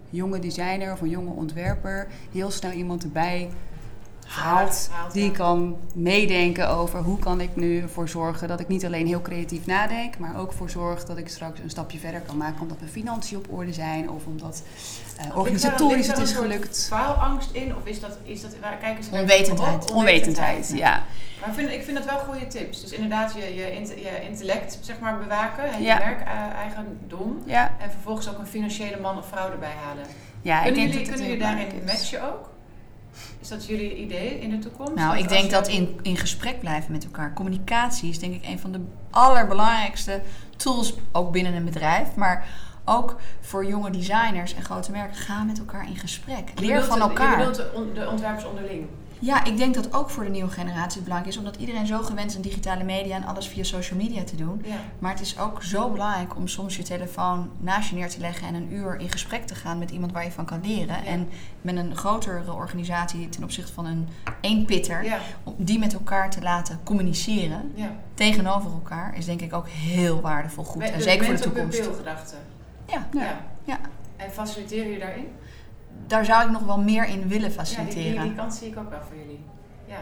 jonge 0.09 0.39
designer 0.39 0.91
of 0.93 1.01
een 1.01 1.09
jonge 1.09 1.33
ontwerper 1.33 2.07
heel 2.31 2.51
snel 2.51 2.71
iemand 2.71 3.03
erbij 3.03 3.49
Haalt, 4.29 4.89
die 5.11 5.25
ja. 5.25 5.31
kan 5.31 5.77
meedenken 5.93 6.69
over 6.69 6.99
hoe 6.99 7.19
kan 7.19 7.41
ik 7.41 7.55
nu 7.55 7.81
ervoor 7.81 8.09
zorgen 8.09 8.47
dat 8.47 8.59
ik 8.59 8.67
niet 8.67 8.85
alleen 8.85 9.07
heel 9.07 9.21
creatief 9.21 9.65
nadenk, 9.65 10.17
maar 10.17 10.37
ook 10.39 10.53
voor 10.53 10.69
zorg 10.69 11.05
dat 11.05 11.17
ik 11.17 11.29
straks 11.29 11.59
een 11.59 11.69
stapje 11.69 11.97
verder 11.99 12.21
kan 12.21 12.37
maken 12.37 12.61
omdat 12.61 12.79
mijn 12.79 12.91
financiën 12.91 13.37
op 13.37 13.47
orde 13.51 13.73
zijn 13.73 14.09
of 14.09 14.25
omdat 14.25 14.63
eh, 15.17 15.37
organisatorisch 15.37 16.07
het 16.07 16.17
is 16.17 16.31
gelukt. 16.31 16.85
Faalangst 16.87 17.51
in 17.51 17.75
of 17.75 17.85
is 17.85 17.99
dat, 17.99 18.17
is 18.23 18.41
dat 18.41 18.55
waar 18.61 18.77
kijken 18.77 19.03
ze 19.03 19.11
Onwetendheid. 19.11 19.89
op? 19.89 19.95
Onwetendheid, 19.95 20.71
ja. 20.75 21.03
Maar 21.39 21.49
ik 21.49 21.55
vind, 21.55 21.69
ik 21.71 21.83
vind 21.83 21.97
dat 21.97 22.05
wel 22.05 22.17
goede 22.19 22.47
tips. 22.47 22.81
Dus 22.81 22.91
inderdaad 22.91 23.33
je, 23.33 23.55
je, 23.55 23.71
int- 23.75 23.89
je 23.95 24.21
intellect 24.29 24.77
zeg 24.81 24.99
maar, 24.99 25.17
bewaken, 25.19 25.69
hè, 25.71 25.77
je 25.77 25.83
Ja. 25.83 25.97
werk-eigendom. 25.97 27.41
Ja, 27.45 27.71
En 27.79 27.91
vervolgens 27.91 28.29
ook 28.29 28.37
een 28.37 28.47
financiële 28.47 28.99
man 29.01 29.17
of 29.17 29.27
vrouw 29.27 29.51
erbij 29.51 29.73
halen. 29.85 30.05
ja 30.41 30.57
ik 30.57 30.63
kunnen 30.63 30.79
denk 30.81 30.93
jullie, 30.93 31.09
dat 31.09 31.19
het 31.19 31.25
kunnen 31.27 31.47
jullie 31.47 31.67
daarin 31.67 31.85
matchen 31.85 32.23
ook? 32.33 32.49
Is 33.41 33.47
dat 33.47 33.65
jullie 33.65 33.95
idee 33.97 34.39
in 34.39 34.49
de 34.49 34.59
toekomst? 34.59 34.93
Nou, 34.95 35.17
ik 35.17 35.29
denk 35.29 35.51
dat 35.51 35.67
je- 35.67 35.73
in, 35.73 35.99
in 36.01 36.17
gesprek 36.17 36.59
blijven 36.59 36.91
met 36.91 37.03
elkaar. 37.03 37.33
Communicatie 37.33 38.09
is 38.09 38.19
denk 38.19 38.33
ik 38.33 38.45
een 38.45 38.59
van 38.59 38.71
de 38.71 38.79
allerbelangrijkste 39.09 40.21
tools, 40.57 40.93
ook 41.11 41.31
binnen 41.31 41.53
een 41.53 41.65
bedrijf. 41.65 42.15
Maar 42.15 42.47
ook 42.85 43.15
voor 43.41 43.65
jonge 43.65 43.89
designers 43.89 44.53
en 44.55 44.63
grote 44.63 44.91
merken. 44.91 45.15
Ga 45.15 45.43
met 45.43 45.59
elkaar 45.59 45.87
in 45.87 45.97
gesprek. 45.97 46.51
Je 46.55 46.65
Leer 46.65 46.83
van 46.83 46.97
Je 46.97 47.01
elkaar. 47.03 47.37
bedoelt 47.37 47.55
de, 47.55 47.71
on- 47.75 47.93
de 47.93 48.09
ontwerpers 48.09 48.45
onderling. 48.45 48.85
Ja, 49.19 49.45
ik 49.45 49.57
denk 49.57 49.73
dat 49.73 49.93
ook 49.93 50.09
voor 50.09 50.23
de 50.23 50.29
nieuwe 50.29 50.49
generatie 50.49 50.93
het 50.95 51.03
belangrijk 51.03 51.33
is. 51.33 51.37
Omdat 51.37 51.55
iedereen 51.55 51.87
zo 51.87 52.01
gewend 52.01 52.29
is 52.29 52.35
aan 52.35 52.41
digitale 52.41 52.83
media 52.83 53.15
en 53.15 53.23
alles 53.25 53.47
via 53.47 53.63
social 53.63 53.99
media 53.99 54.23
te 54.23 54.35
doen. 54.35 54.61
Ja. 54.65 54.75
Maar 54.99 55.11
het 55.11 55.21
is 55.21 55.39
ook 55.39 55.63
zo 55.63 55.89
belangrijk 55.89 56.35
om 56.35 56.47
soms 56.47 56.77
je 56.77 56.83
telefoon 56.83 57.51
naast 57.57 57.89
je 57.89 57.95
neer 57.95 58.09
te 58.09 58.19
leggen 58.19 58.47
en 58.47 58.53
een 58.53 58.73
uur 58.73 58.99
in 58.99 59.09
gesprek 59.09 59.47
te 59.47 59.55
gaan 59.55 59.77
met 59.77 59.91
iemand 59.91 60.11
waar 60.11 60.23
je 60.23 60.31
van 60.31 60.45
kan 60.45 60.61
leren. 60.63 60.95
Ja. 60.95 61.05
En 61.05 61.29
met 61.61 61.75
een 61.75 61.95
grotere 61.95 62.53
organisatie 62.53 63.29
ten 63.29 63.43
opzichte 63.43 63.73
van 63.73 63.85
een 63.85 64.07
eenpitter, 64.41 65.03
Ja, 65.03 65.19
om 65.43 65.53
die 65.57 65.79
met 65.79 65.93
elkaar 65.93 66.29
te 66.29 66.41
laten 66.41 66.79
communiceren 66.83 67.71
tegenover 68.13 68.71
elkaar, 68.71 69.17
is 69.17 69.25
denk 69.25 69.41
ik 69.41 69.53
ook 69.53 69.67
heel 69.67 70.21
waardevol 70.21 70.63
goed. 70.63 70.81
Met 70.81 70.91
En 70.91 71.01
zeker 71.01 71.25
voor 71.25 71.35
de 71.35 71.41
toekomst. 71.41 71.89
Ja, 72.85 73.07
Ja. 73.13 73.41
ja. 73.63 73.79
En 74.15 74.31
faciliteren 74.31 74.83
jullie 74.83 74.99
daarin? 74.99 75.27
Daar 76.07 76.25
zou 76.25 76.43
ik 76.45 76.51
nog 76.51 76.61
wel 76.65 76.77
meer 76.79 77.05
in 77.07 77.27
willen 77.27 77.41
Ja, 77.41 77.47
die, 77.47 77.55
faciliteren. 77.57 78.11
die, 78.11 78.21
die 78.21 78.35
kant 78.35 78.53
zie 78.53 78.67
ik 78.67 78.77
ook 78.77 78.89
wel 78.89 78.99
voor 79.07 79.17
jullie. 79.17 79.39
Ja. 79.85 79.97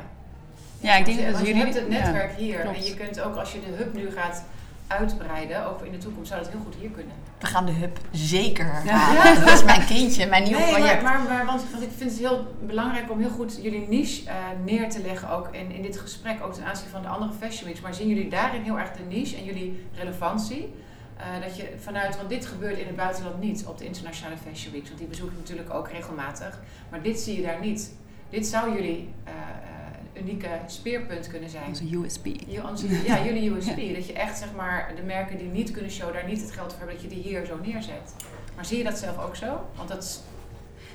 Ja, 0.79 0.95
ik 0.95 1.05
denk 1.05 1.17
je- 1.19 1.23
dat 1.25 1.33
want 1.33 1.47
je 1.47 1.53
jullie- 1.53 1.71
hebt 1.71 1.79
het 1.83 1.91
ja, 1.93 1.99
netwerk 2.03 2.31
hier. 2.37 2.59
klopt. 2.59 2.77
En 2.77 2.83
je 2.85 2.93
kunt 2.93 3.19
ook 3.21 3.35
als 3.35 3.51
je 3.51 3.59
de 3.59 3.75
hub 3.75 3.93
nu 3.93 4.11
gaat 4.11 4.43
uitbreiden, 4.87 5.65
ook 5.69 5.81
in 5.81 5.91
de 5.91 5.97
toekomst, 5.97 6.29
zou 6.29 6.41
dat 6.43 6.51
heel 6.51 6.59
goed 6.63 6.75
hier 6.79 6.89
kunnen. 6.89 7.13
We 7.39 7.45
gaan 7.45 7.65
de 7.65 7.71
hub 7.71 7.97
zeker 8.11 8.65
herhalen. 8.73 9.45
Dat 9.45 9.53
is 9.53 9.63
mijn 9.63 9.85
kindje, 9.85 10.25
mijn 10.25 10.43
nieuw 10.43 10.57
nee, 10.57 10.73
project. 10.73 11.01
maar, 11.01 11.19
maar, 11.19 11.27
maar 11.27 11.45
want, 11.45 11.63
want 11.71 11.83
ik 11.83 11.89
vind 11.97 12.09
het 12.09 12.19
heel 12.19 12.55
belangrijk 12.65 13.11
om 13.11 13.19
heel 13.19 13.29
goed 13.29 13.59
jullie 13.61 13.87
niche 13.87 14.29
eh, 14.29 14.35
neer 14.65 14.89
te 14.89 15.01
leggen, 15.01 15.29
ook 15.29 15.47
in, 15.51 15.71
in 15.71 15.81
dit 15.81 15.97
gesprek, 15.99 16.43
ook 16.45 16.53
ten 16.53 16.65
aanzien 16.65 16.89
van 16.89 17.01
de 17.01 17.07
andere 17.07 17.31
fashion 17.39 17.65
weeks. 17.67 17.81
Maar 17.81 17.93
zien 17.93 18.07
jullie 18.07 18.29
daarin 18.29 18.61
heel 18.61 18.79
erg 18.79 18.91
de 18.91 19.03
niche 19.09 19.35
en 19.37 19.43
jullie 19.43 19.85
relevantie? 19.93 20.73
Eh, 21.19 21.41
dat 21.41 21.57
je 21.57 21.73
vanuit, 21.79 22.17
want 22.17 22.29
dit 22.29 22.45
gebeurt 22.45 22.77
in 22.77 22.85
het 22.87 22.95
buitenland 22.95 23.39
niet 23.39 23.65
op 23.65 23.77
de 23.77 23.85
internationale 23.85 24.37
fashion 24.37 24.73
weeks, 24.73 24.87
want 24.87 24.99
die 24.99 25.07
bezoek 25.07 25.31
ik 25.31 25.37
natuurlijk 25.37 25.73
ook 25.73 25.89
regelmatig. 25.89 26.59
Maar 26.89 27.01
dit 27.01 27.19
zie 27.19 27.35
je 27.35 27.41
daar 27.41 27.59
niet. 27.61 27.93
Dit 28.29 28.45
zou 28.47 28.73
jullie 28.75 29.09
eh, 29.23 29.31
eh, 29.33 30.21
unieke 30.23 30.49
speerpunt 30.67 31.27
kunnen 31.27 31.49
zijn. 31.49 31.63
Onze 31.67 31.95
USP. 31.97 32.25
Je- 32.25 32.61
Ja, 33.05 33.23
jullie 33.27 33.49
USP. 33.51 33.75
Dat 33.95 34.07
je 34.07 34.13
echt 34.13 34.37
zeg 34.37 34.47
maar 34.55 34.91
de 34.95 35.01
merken 35.01 35.37
die 35.37 35.47
niet 35.47 35.71
kunnen 35.71 35.91
showen, 35.91 36.13
daar 36.13 36.27
niet 36.27 36.41
het 36.41 36.51
geld 36.51 36.69
voor 36.73 36.77
hebben, 36.79 36.95
dat 36.95 37.03
je 37.03 37.09
die 37.09 37.23
hier 37.23 37.45
zo 37.45 37.59
neerzet. 37.65 38.15
Maar 38.55 38.65
zie 38.65 38.77
je 38.77 38.83
dat 38.83 38.97
zelf 38.97 39.17
ook 39.17 39.35
zo? 39.35 39.65
Want 39.75 39.89
dat 39.89 40.03
is, 40.03 40.19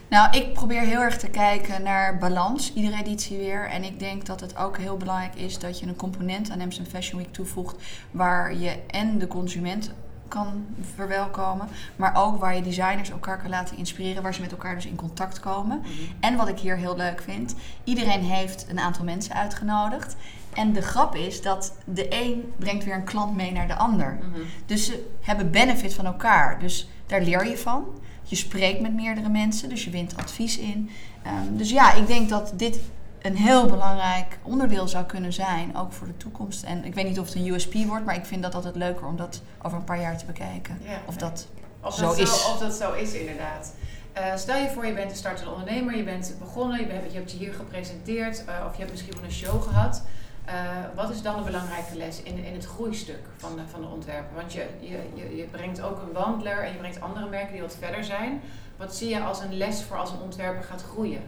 Nou, 0.09 0.37
ik 0.39 0.53
probeer 0.53 0.81
heel 0.81 1.01
erg 1.01 1.19
te 1.19 1.29
kijken 1.31 1.83
naar 1.83 2.19
balans, 2.19 2.73
iedere 2.75 2.97
editie 3.01 3.37
weer. 3.39 3.69
En 3.69 3.85
ik 3.85 3.99
denk 3.99 4.27
dat 4.27 4.41
het 4.41 4.57
ook 4.57 4.79
heel 4.79 4.97
belangrijk 4.97 5.35
is 5.35 5.59
dat 5.59 5.79
je 5.79 5.87
een 5.87 5.97
component 5.97 6.51
aan 6.51 6.61
Amsterdam 6.61 6.93
Fashion 6.93 7.19
Week 7.23 7.33
toevoegt 7.33 7.77
waar 8.11 8.55
je 8.57 8.77
en 8.87 9.19
de 9.19 9.27
consument 9.27 9.93
kan 10.33 10.67
verwelkomen, 10.95 11.69
maar 11.97 12.17
ook 12.17 12.41
waar 12.41 12.55
je 12.57 12.63
designers 12.63 13.11
elkaar 13.11 13.41
kan 13.41 13.51
laten 13.51 13.77
inspireren, 13.77 14.23
waar 14.23 14.35
ze 14.35 14.41
met 14.41 14.51
elkaar 14.51 14.75
dus 14.75 14.87
in 14.87 14.97
contact 14.97 15.41
komen. 15.41 15.83
En 16.21 16.37
wat 16.37 16.49
ik 16.49 16.59
hier 16.59 16.77
heel 16.77 16.97
leuk 16.97 17.23
vind, 17.23 17.55
iedereen 17.85 18.23
heeft 18.23 18.67
een 18.69 18.79
aantal 18.79 19.05
mensen 19.05 19.35
uitgenodigd. 19.35 20.17
En 20.53 20.73
de 20.73 20.83
grap 20.83 21.15
is 21.15 21.43
dat 21.43 21.73
de 21.85 22.07
een 22.11 22.53
brengt 22.57 22.85
weer 22.85 22.95
een 22.95 23.05
klant 23.05 23.37
mee 23.37 23.53
naar 23.53 23.69
de 23.69 23.77
ander. 23.77 24.19
Mhm. 24.21 24.41
Dus 24.67 24.87
ze 24.87 25.11
hebben 25.21 25.51
benefit 25.51 25.95
van 25.95 26.07
elkaar. 26.07 26.59
Dus 26.59 26.89
daar 27.07 27.23
leer 27.23 27.47
je 27.47 27.59
van. 27.59 27.85
Je 28.23 28.37
spreekt 28.37 28.81
met 28.81 28.95
meerdere 28.95 29.29
mensen, 29.29 29.69
dus 29.69 29.85
je 29.85 29.91
wint 29.91 30.17
advies 30.17 30.59
in. 30.59 30.91
Ehm, 31.23 31.57
dus 31.57 31.71
ja, 31.71 31.93
ik 31.93 32.07
denk 32.07 32.29
dat 32.29 32.53
dit 32.57 32.81
een 33.23 33.37
heel 33.37 33.67
belangrijk 33.67 34.39
onderdeel 34.43 34.89
zou 34.89 35.05
kunnen 35.05 35.33
zijn, 35.33 35.77
ook 35.77 35.93
voor 35.93 36.07
de 36.07 36.17
toekomst. 36.17 36.63
En 36.63 36.85
ik 36.85 36.95
weet 36.95 37.05
niet 37.05 37.19
of 37.19 37.27
het 37.27 37.35
een 37.35 37.47
USP 37.47 37.75
wordt, 37.75 38.05
maar 38.05 38.15
ik 38.15 38.25
vind 38.25 38.43
dat 38.43 38.55
altijd 38.55 38.77
leuker 38.77 39.07
om 39.07 39.17
dat 39.17 39.43
over 39.63 39.79
een 39.79 39.85
paar 39.85 40.01
jaar 40.01 40.19
te 40.19 40.25
bekijken. 40.25 40.79
Ja. 40.83 41.01
Of 41.07 41.17
dat 41.17 41.47
Of 41.81 41.95
Zo 41.95 42.03
dat 42.07 42.19
is. 42.19 42.43
Zo, 42.43 42.51
of 42.51 42.59
dat 42.59 42.75
zo 42.75 42.93
is, 42.93 43.13
inderdaad. 43.13 43.73
Eh, 44.13 44.37
stel 44.37 44.57
je 44.57 44.71
voor, 44.71 44.87
je 44.87 44.93
bent 44.93 45.11
een 45.11 45.17
startende 45.17 45.51
ondernemer, 45.51 45.97
je 45.97 46.03
bent 46.03 46.35
begonnen, 46.39 46.81
je, 46.81 46.87
bent, 46.87 47.13
je 47.13 47.19
hebt 47.19 47.33
je 47.33 47.39
hier 47.39 47.53
gepresenteerd, 47.53 48.45
eh, 48.45 48.55
of 48.67 48.73
je 48.73 48.79
hebt 48.79 48.91
misschien 48.91 49.15
wel 49.15 49.25
een 49.25 49.33
show 49.33 49.63
gehad. 49.63 50.03
Eh, 50.45 50.55
wat 50.95 51.11
is 51.11 51.23
dan 51.23 51.39
een 51.39 51.45
belangrijke 51.45 51.97
les 51.97 52.23
in, 52.23 52.45
in 52.45 52.53
het 52.53 52.65
groeistuk 52.65 53.21
van 53.37 53.57
de, 53.57 53.63
van 53.71 53.81
de 53.81 53.87
ontwerper? 53.87 54.35
Want 54.35 54.53
je, 54.53 54.67
je, 54.81 54.99
je, 55.15 55.37
je 55.37 55.45
brengt 55.45 55.81
ook 55.81 56.03
een 56.03 56.13
wandler 56.13 56.65
en 56.65 56.73
je 56.73 56.79
brengt 56.79 57.01
andere 57.01 57.29
merken 57.29 57.53
die 57.53 57.61
wat 57.61 57.77
verder 57.79 58.05
zijn. 58.05 58.41
Wat 58.77 58.95
zie 58.95 59.09
je 59.09 59.21
als 59.21 59.41
een 59.41 59.57
les 59.57 59.83
voor 59.83 59.97
als 59.97 60.11
een 60.11 60.21
ontwerper 60.21 60.63
gaat 60.63 60.83
groeien? 60.83 61.23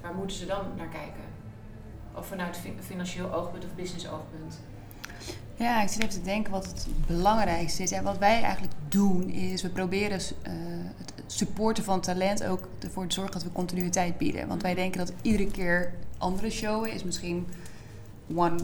Waar 0.00 0.14
moeten 0.14 0.36
ze 0.36 0.46
dan 0.46 0.64
naar 0.76 0.88
kijken? 0.88 1.27
Of 2.14 2.26
vanuit 2.26 2.56
fi- 2.56 2.74
financieel 2.80 3.32
oogpunt 3.32 3.64
of 3.64 3.74
business 3.74 4.08
oogpunt? 4.08 4.60
Ja, 5.56 5.82
ik 5.82 5.88
zit 5.88 6.02
even 6.02 6.14
te 6.14 6.22
denken 6.22 6.52
wat 6.52 6.66
het 6.66 6.86
belangrijkste 7.06 7.82
is. 7.82 7.92
En 7.92 8.04
wat 8.04 8.18
wij 8.18 8.42
eigenlijk 8.42 8.72
doen 8.88 9.28
is, 9.28 9.62
we 9.62 9.68
proberen 9.68 10.18
eh, 10.42 10.52
het 10.96 11.12
supporten 11.26 11.84
van 11.84 12.00
talent 12.00 12.44
ook 12.44 12.68
ervoor 12.78 13.06
te 13.06 13.14
zorgen 13.14 13.32
dat 13.32 13.42
we 13.42 13.52
continuïteit 13.52 14.18
bieden. 14.18 14.48
Want 14.48 14.62
wij 14.62 14.74
denken 14.74 14.98
dat 14.98 15.12
iedere 15.22 15.50
keer 15.50 15.94
andere 16.18 16.50
showen 16.50 16.92
is 16.92 17.04
misschien 17.04 17.46
one, 18.34 18.58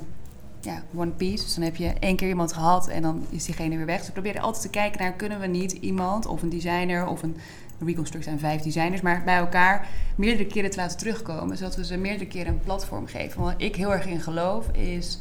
ja, 0.65 0.83
one 0.95 1.11
piece. 1.11 1.45
Dus 1.45 1.55
dan 1.55 1.65
heb 1.65 1.77
je 1.77 1.93
één 2.01 2.17
keer 2.17 2.29
iemand 2.29 2.53
gehad 2.53 2.89
en 2.89 3.03
dan 3.03 3.27
is 3.31 3.45
diegene 3.45 3.77
weer 3.77 3.87
weg. 3.87 3.97
Dus 3.99 4.07
we 4.07 4.13
proberen 4.13 4.43
altijd 4.43 4.63
te 4.63 4.71
kijken 4.71 5.01
naar, 5.03 5.13
kunnen 5.13 5.41
we 5.41 5.47
niet 5.47 5.73
iemand 5.73 6.27
of 6.27 6.43
een 6.43 6.49
designer 6.49 7.07
of 7.07 7.23
een 7.23 7.37
Reconstruct 7.85 8.25
zijn 8.25 8.39
vijf 8.39 8.63
designers, 8.63 9.01
maar 9.01 9.23
bij 9.25 9.37
elkaar 9.37 9.89
meerdere 10.17 10.47
keren 10.47 10.71
te 10.71 10.77
laten 10.77 10.99
terugkomen. 10.99 11.57
Zodat 11.57 11.77
we 11.77 11.85
ze 11.85 11.97
meerdere 11.97 12.27
keren 12.27 12.53
een 12.53 12.61
platform 12.61 13.07
geven. 13.07 13.41
Wat 13.43 13.55
ik 13.57 13.77
heel 13.77 13.93
erg 13.93 14.07
in 14.07 14.21
geloof 14.21 14.67
is... 14.73 15.21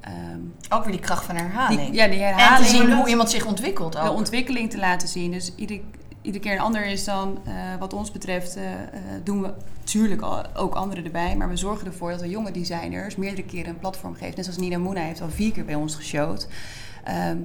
ehm, 0.00 0.38
ook 0.68 0.82
weer 0.84 0.92
die 0.92 1.00
kracht 1.00 1.24
van 1.24 1.36
herhaling. 1.36 1.80
die, 1.80 1.92
ja, 1.92 2.06
die 2.08 2.22
en 2.22 2.36
te 2.36 2.40
herhaling. 2.42 2.68
zien 2.70 2.92
hoe 2.92 3.08
iemand 3.08 3.30
zich 3.30 3.46
ontwikkelt 3.46 3.92
de 3.92 3.98
ook. 4.00 4.16
ontwikkeling 4.16 4.70
te 4.70 4.78
laten 4.78 5.08
zien. 5.08 5.30
Dus 5.30 5.52
ieder, 5.56 5.80
iedere 6.24 6.44
keer 6.44 6.52
een 6.52 6.60
ander 6.60 6.86
is 6.86 7.04
dan, 7.04 7.38
eh, 7.44 7.52
wat 7.78 7.92
ons 7.92 8.10
betreft, 8.10 8.56
eh, 8.56 8.72
eh, 8.72 8.78
doen 9.24 9.42
we 9.42 9.52
natuurlijk 9.78 10.22
ook 10.54 10.74
anderen 10.74 11.04
erbij. 11.04 11.36
Maar 11.36 11.48
we 11.48 11.56
zorgen 11.56 11.86
ervoor 11.86 12.10
dat 12.10 12.20
we 12.20 12.28
jonge 12.28 12.50
designers 12.50 13.16
meerdere 13.16 13.42
keren 13.46 13.68
een 13.70 13.78
platform 13.78 14.14
geven. 14.14 14.34
Net 14.36 14.44
zoals 14.44 14.58
Nina 14.60 14.78
Moena 14.78 15.00
heeft 15.00 15.20
al 15.20 15.30
vier 15.30 15.52
keer 15.52 15.64
bij 15.64 15.74
ons 15.74 15.94
geshowd. 15.94 16.48
Ehm, 17.04 17.36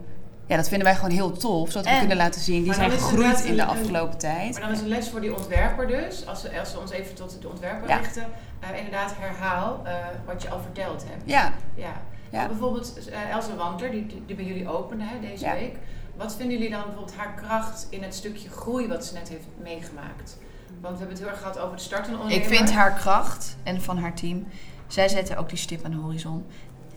ja, 0.45 0.55
dat 0.55 0.67
vinden 0.67 0.87
wij 0.87 0.95
gewoon 0.95 1.11
heel 1.11 1.31
tof. 1.31 1.67
Zodat 1.71 1.85
we 1.85 1.91
En- 1.91 1.99
kunnen 1.99 2.17
laten 2.17 2.41
zien, 2.41 2.63
die 2.63 2.73
zijn 2.73 2.91
gegroeid 2.91 3.43
in 3.45 3.55
de 3.55 3.61
een- 3.61 3.67
afgelopen 3.67 4.17
tijd. 4.17 4.51
Maar 4.51 4.61
dan 4.61 4.71
is 4.71 4.81
een 4.81 4.87
les 4.87 5.09
voor 5.09 5.21
die 5.21 5.35
ontwerper 5.35 5.87
dus, 5.87 6.25
als 6.27 6.41
we, 6.41 6.59
als 6.59 6.77
ons 6.77 6.91
even 6.91 7.15
tot 7.15 7.41
de 7.41 7.49
ontwerper 7.49 7.89
Ja. 7.89 7.97
richten, 7.97 8.23
inderdaad 8.77 9.13
herhaal 9.17 9.83
wat 10.25 10.41
je 10.41 10.49
al 10.49 10.59
verteld 10.59 11.05
hebt. 11.09 11.21
Ja, 11.25 11.53
Ja. 11.75 12.01
Ja. 12.31 12.47
Bijvoorbeeld 12.47 13.09
Elsa 13.31 13.55
Wandler, 13.55 13.91
die, 13.91 14.23
die, 14.25 14.35
bij 14.35 14.45
jullie 14.45 14.67
opende 14.69 15.03
hè, 15.03 15.19
deze 15.19 15.51
week. 15.51 15.75
Wat 16.19 16.35
vinden 16.35 16.57
jullie 16.57 16.71
dan 16.71 16.81
bijvoorbeeld 16.83 17.15
haar 17.15 17.33
kracht 17.33 17.87
in 17.89 18.03
het 18.03 18.15
stukje 18.15 18.49
groei 18.49 18.87
wat 18.87 19.05
ze 19.05 19.13
net 19.13 19.29
heeft 19.29 19.45
meegemaakt? 19.61 20.37
Want 20.81 20.93
we 20.93 20.99
hebben 20.99 21.09
het 21.09 21.19
heel 21.19 21.27
erg 21.27 21.37
gehad 21.39 21.59
over 21.59 21.75
de 21.77 21.81
startende 21.83 22.17
Ik 22.17 22.23
ondernemer. 22.23 22.55
vind 22.57 22.71
haar 22.71 22.93
kracht 22.93 23.55
en 23.63 23.81
van 23.81 23.97
haar 23.97 24.13
team, 24.15 24.47
zij 24.87 25.07
zetten 25.07 25.37
ook 25.37 25.49
die 25.49 25.57
stip 25.57 25.85
aan 25.85 25.91
de 25.91 25.97
horizon 25.97 26.45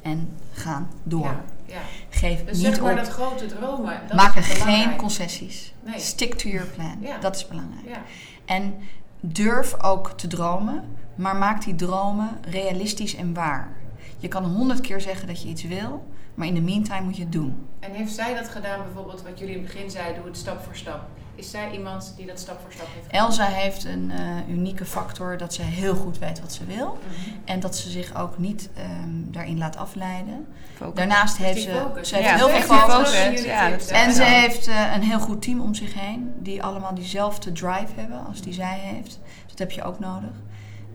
en 0.03 0.37
gaan 0.53 0.91
door. 1.03 1.25
Ja, 1.25 1.45
ja. 1.65 1.81
Geef 2.11 2.45
Dus 2.45 2.57
niet 2.57 2.67
zeg 2.67 2.81
maar 2.81 2.91
op. 2.91 2.99
dat 2.99 3.09
grote 3.09 3.47
dromen. 3.47 4.01
Dat 4.07 4.17
Maak 4.17 4.37
er 4.37 4.43
geen 4.43 4.97
concessies. 4.97 5.73
Nee. 5.85 5.99
Stick 6.01 6.35
to 6.35 6.49
your 6.49 6.67
plan. 6.67 6.97
Ja. 7.01 7.19
Dat 7.19 7.37
is 7.37 7.49
belangrijk. 7.49 7.89
Ja. 7.89 8.03
En 8.45 8.75
durf 9.21 9.83
ook 9.83 10.11
te 10.11 10.27
dromen, 10.27 10.85
maar 11.15 11.37
maak 11.37 11.65
die 11.65 11.75
dromen 11.75 12.39
realistisch 12.49 13.15
en 13.15 13.35
waar. 13.35 13.73
Je 14.19 14.29
kan 14.29 14.45
honderd 14.45 14.81
keer 14.81 15.01
zeggen 15.01 15.27
dat 15.27 15.43
je 15.43 15.49
iets 15.49 15.63
wil, 15.63 16.05
maar 16.35 16.47
in 16.47 16.55
de 16.55 16.61
meantime 16.61 17.01
moet 17.01 17.17
je 17.17 17.23
het 17.23 17.33
doen. 17.33 17.67
En 17.81 17.93
heeft 17.93 18.13
zij 18.13 18.35
dat 18.35 18.49
gedaan 18.49 18.83
bijvoorbeeld 18.83 19.23
wat 19.23 19.39
jullie 19.39 19.55
in 19.55 19.63
het 19.63 19.73
begin 19.73 19.91
zeiden, 19.91 20.17
doe 20.17 20.27
het 20.27 20.37
stap 20.37 20.65
voor 20.65 20.77
stap? 20.77 21.01
Is 21.35 21.51
zij 21.51 21.71
iemand 21.71 22.15
die 22.17 22.27
dat 22.27 22.41
stap 22.41 22.61
voor 22.63 22.73
stap 22.73 22.87
heeft 22.95 23.07
Elsa 23.11 23.45
heeft 23.45 23.85
een 23.85 24.11
uh, 24.21 24.49
unieke 24.49 24.85
factor 24.85 25.37
dat 25.37 25.55
ze 25.55 25.63
heel 25.63 25.95
goed 25.95 26.19
weet 26.19 26.41
wat 26.41 26.53
ze 26.53 26.65
wil. 26.65 26.87
Mhm. 27.07 27.31
En 27.45 27.61
dat 27.61 27.77
ze 27.77 27.91
zich 27.91 28.15
ook 28.15 28.39
niet 28.39 28.71
um, 29.03 29.27
daarin 29.31 29.59
laat 29.59 29.77
afleiden. 29.77 30.47
Focus. 30.75 30.95
Daarnaast 30.95 31.37
heeft 31.37 31.63
ze, 31.63 31.71
focus. 31.71 32.09
ze 32.09 32.15
heeft 32.15 32.29
Ja, 32.29 32.37
heel 32.37 32.49
ze 32.49 32.53
veel 32.55 32.79
focus. 32.79 33.11
focus. 33.11 33.45
Ja, 33.45 33.71
dat 33.71 33.81
is 33.81 33.89
Ja. 33.89 34.05
En 34.05 34.13
ze 34.13 34.23
heeft 34.23 34.67
eh, 34.67 34.95
een 34.95 35.03
heel 35.03 35.21
goed 35.21 35.43
team 35.43 35.61
om 35.61 35.75
zich 35.75 35.95
heen. 35.95 36.33
Die 36.39 36.63
allemaal 36.63 36.95
diezelfde 36.95 37.53
drive 37.53 37.93
hebben 37.95 38.27
als 38.27 38.41
die 38.43 38.53
zij 38.53 38.79
heeft. 38.79 39.21
Dus 39.23 39.51
dat 39.51 39.59
heb 39.59 39.71
je 39.71 39.83
ook 39.83 39.99
nodig. 39.99 40.33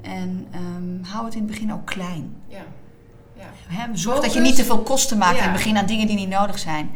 En 0.02 0.48
ehm, 0.52 1.04
hou 1.12 1.26
het 1.26 1.34
in 1.36 1.42
het 1.42 1.52
begin 1.52 1.74
ook 1.74 1.86
klein. 1.86 2.36
Ja. 2.48 2.64
Zorg 3.94 4.16
dat 4.16 4.26
je 4.26 4.32
Focus. 4.32 4.48
niet 4.48 4.56
te 4.56 4.66
veel 4.66 4.80
kosten 4.80 5.18
maakt 5.18 5.38
in 5.38 5.44
het 5.44 5.52
begin 5.54 5.78
aan 5.78 5.86
dingen 5.86 6.08
die 6.08 6.16
niet 6.16 6.30
nodig 6.30 6.60
zijn. 6.60 6.96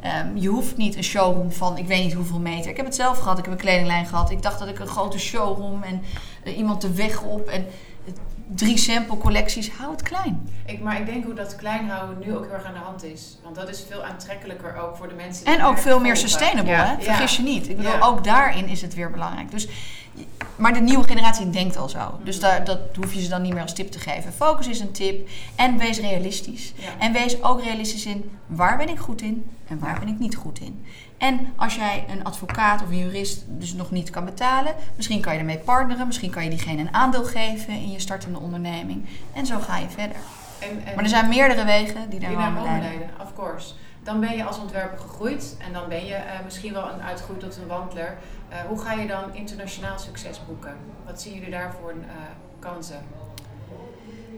Ehm, 0.00 0.36
je 0.36 0.48
hoeft 0.48 0.76
niet 0.76 0.96
een 0.96 1.04
showroom 1.04 1.52
van 1.52 1.78
ik 1.78 1.86
weet 1.86 2.04
niet 2.04 2.12
hoeveel 2.12 2.38
meter. 2.38 2.70
Ik 2.70 2.76
heb 2.76 2.86
het 2.86 2.94
zelf 2.94 3.18
gehad, 3.18 3.38
ik 3.38 3.44
heb 3.44 3.52
een 3.52 3.60
kledinglijn 3.60 4.06
gehad. 4.06 4.30
Ik 4.30 4.42
dacht 4.42 4.58
dat 4.58 4.68
ik 4.68 4.78
een 4.78 4.86
grote 4.86 5.18
showroom 5.18 5.82
en 5.82 6.02
eh, 6.44 6.56
iemand 6.56 6.80
de 6.80 6.92
weg 6.94 7.22
op 7.22 7.48
en 7.48 7.66
eh, 8.06 8.12
drie 8.54 8.76
sample 8.78 9.18
collecties. 9.18 9.70
Hou 9.70 9.90
het 9.90 10.02
klein. 10.02 10.48
Ik, 10.66 10.80
maar 10.80 11.00
ik 11.00 11.06
denk 11.06 11.24
hoe 11.24 11.34
dat 11.34 11.56
klein 11.56 11.88
houden 11.88 12.18
nu 12.26 12.36
ook 12.36 12.44
heel 12.44 12.52
erg 12.54 12.64
aan 12.64 12.72
de 12.72 12.78
hand 12.78 13.04
is. 13.04 13.38
Want 13.42 13.54
dat 13.54 13.68
is 13.68 13.84
veel 13.90 14.04
aantrekkelijker 14.04 14.76
ook 14.82 14.96
voor 14.96 15.08
de 15.08 15.14
mensen 15.14 15.44
die 15.44 15.54
En 15.54 15.64
ook 15.64 15.78
veel 15.78 16.00
meer 16.00 16.12
volgen. 16.16 16.30
sustainable, 16.30 16.70
Ja. 16.72 16.86
hè? 16.98 17.02
vergis 17.04 17.36
je 17.36 17.42
niet. 17.42 17.68
Ik 17.68 17.76
bedoel, 17.76 17.92
Ja. 17.92 18.00
ook 18.06 18.24
daarin 18.24 18.68
is 18.68 18.82
het 18.82 18.94
weer 18.94 19.10
belangrijk. 19.10 19.50
Dus, 19.50 19.68
maar 20.56 20.72
de 20.74 20.80
nieuwe 20.80 21.04
generatie 21.04 21.50
denkt 21.50 21.76
al 21.76 21.88
zo. 21.88 22.18
Dus 22.24 22.36
Mhm. 22.38 22.44
daar, 22.44 22.64
dat 22.64 22.78
hoef 22.96 23.12
je 23.14 23.20
ze 23.22 23.28
dan 23.28 23.42
niet 23.42 23.52
meer 23.52 23.62
als 23.62 23.74
tip 23.74 23.90
te 23.90 23.98
geven. 23.98 24.32
Focus 24.32 24.68
is 24.68 24.80
een 24.80 24.92
tip 24.92 25.28
en 25.56 25.78
wees 25.78 25.98
realistisch. 26.00 26.72
Ja. 26.76 26.88
En 26.98 27.12
wees 27.12 27.42
ook 27.42 27.62
realistisch 27.62 28.06
in 28.06 28.30
waar 28.46 28.76
ben 28.76 28.88
ik 28.88 28.98
goed 28.98 29.22
in 29.22 29.50
en 29.68 29.78
waar 29.78 29.98
ben 29.98 30.08
ik 30.08 30.18
niet 30.18 30.36
goed 30.36 30.60
in. 30.60 30.84
En 31.18 31.52
als 31.56 31.74
jij 31.74 32.04
een 32.10 32.24
advocaat 32.24 32.82
of 32.82 32.88
een 32.88 32.98
jurist 32.98 33.44
dus 33.48 33.72
nog 33.74 33.90
niet 33.90 34.10
kan 34.10 34.24
betalen, 34.24 34.74
misschien 34.96 35.20
kan 35.20 35.32
je 35.32 35.38
ermee 35.38 35.58
partneren, 35.58 36.06
misschien 36.06 36.30
kan 36.30 36.44
je 36.44 36.50
diegene 36.50 36.80
een 36.80 36.94
aandeel 36.94 37.24
geven 37.24 37.72
in 37.74 37.90
je 37.90 38.00
startende 38.00 38.38
onderneming. 38.38 39.06
En 39.32 39.46
zo 39.46 39.58
ga 39.58 39.76
je 39.78 39.88
verder. 39.88 40.16
En, 40.58 40.68
en 40.84 40.94
Maar 40.94 41.04
er 41.04 41.10
zijn 41.10 41.28
meerdere 41.28 41.64
wegen 41.64 42.10
die 42.10 42.20
daar 42.20 42.28
die 42.28 42.38
naar 42.38 42.52
leiden. 42.52 42.78
leiden, 42.80 43.08
of 43.20 43.34
course. 43.34 43.72
Dan 44.02 44.20
ben 44.20 44.36
je 44.36 44.44
als 44.44 44.58
ontwerper 44.58 44.98
gegroeid 44.98 45.56
en 45.66 45.72
dan 45.72 45.88
ben 45.88 46.04
je 46.06 46.14
eh, 46.14 46.44
misschien 46.44 46.72
wel 46.72 46.88
een 46.92 47.02
uitgegroeid 47.02 47.40
tot 47.40 47.56
een 47.56 47.66
wandelaar. 47.66 48.18
Eh, 48.52 48.58
hoe 48.68 48.78
ga 48.78 48.92
je 48.92 49.06
dan 49.06 49.34
internationaal 49.34 49.98
succes 49.98 50.40
boeken? 50.46 50.76
Wat 51.06 51.22
zien 51.22 51.34
jullie 51.34 51.50
daar 51.50 51.74
voor 51.80 51.90
eh, 51.90 52.14
kansen? 52.58 53.00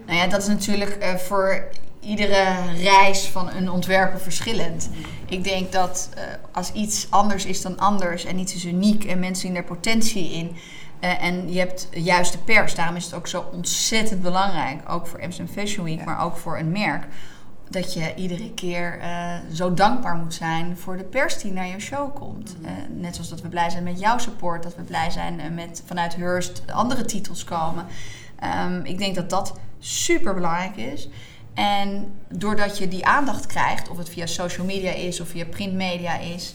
Nou 0.06 0.18
ja, 0.18 0.26
dat 0.26 0.42
is 0.42 0.48
natuurlijk 0.48 0.90
eh, 0.90 1.14
voor 1.14 1.68
iedere 2.00 2.72
reis 2.76 3.28
van 3.28 3.50
een 3.50 3.70
ontwerper 3.70 4.20
verschillend. 4.20 4.90
Ik 5.28 5.44
denk 5.44 5.72
dat 5.72 6.08
als 6.52 6.72
iets 6.72 7.06
anders 7.10 7.44
is 7.44 7.62
dan 7.62 7.78
anders 7.78 8.24
en 8.24 8.38
iets 8.38 8.54
is 8.54 8.64
uniek 8.64 9.04
en 9.04 9.18
mensen 9.18 9.46
zien 9.46 9.56
er 9.56 9.64
potentie 9.64 10.30
in. 10.30 10.56
en 11.00 11.52
je 11.52 11.58
hebt 11.58 11.88
juist 11.90 12.32
de 12.32 12.38
pers, 12.38 12.74
daarom 12.74 12.96
is 12.96 13.04
het 13.04 13.14
ook 13.14 13.26
zo 13.26 13.48
ontzettend 13.52 14.22
belangrijk, 14.22 14.90
ook 14.90 15.06
voor 15.06 15.22
Amsterdam 15.22 15.54
Fashion 15.54 15.84
Week, 15.84 15.98
Ja. 15.98 16.04
maar 16.04 16.24
ook 16.24 16.36
voor 16.36 16.58
een 16.58 16.72
merk, 16.72 17.06
dat 17.70 17.92
je 17.92 18.14
iedere 18.14 18.50
keer 18.54 18.98
eh, 19.00 19.34
zo 19.52 19.74
dankbaar 19.74 20.16
moet 20.16 20.34
zijn 20.34 20.76
voor 20.76 20.96
de 20.96 21.04
pers 21.04 21.38
die 21.38 21.52
naar 21.52 21.66
je 21.66 21.80
show 21.80 22.14
komt. 22.14 22.56
Mhm. 22.60 22.68
Eh, 22.68 22.72
net 22.96 23.14
zoals 23.14 23.30
dat 23.30 23.40
we 23.40 23.48
blij 23.48 23.70
zijn 23.70 23.82
met 23.82 24.00
jouw 24.00 24.18
support, 24.18 24.62
dat 24.62 24.76
we 24.76 24.82
blij 24.82 25.10
zijn 25.10 25.40
eh, 25.40 25.50
met 25.50 25.82
vanuit 25.86 26.16
Hearst 26.16 26.62
andere 26.72 27.04
titels 27.04 27.44
komen. 27.44 27.86
Ehm, 28.38 28.80
ik 28.84 28.98
denk 28.98 29.14
dat 29.14 29.30
dat 29.30 29.54
super 29.78 30.34
belangrijk 30.34 30.76
is. 30.76 31.08
En 31.54 32.12
doordat 32.28 32.78
je 32.78 32.88
die 32.88 33.06
aandacht 33.06 33.46
krijgt, 33.46 33.88
of 33.88 33.96
het 33.96 34.08
via 34.08 34.26
social 34.26 34.66
media 34.66 34.90
is 34.90 35.20
of 35.20 35.28
via 35.28 35.44
printmedia 35.44 36.18
is, 36.18 36.54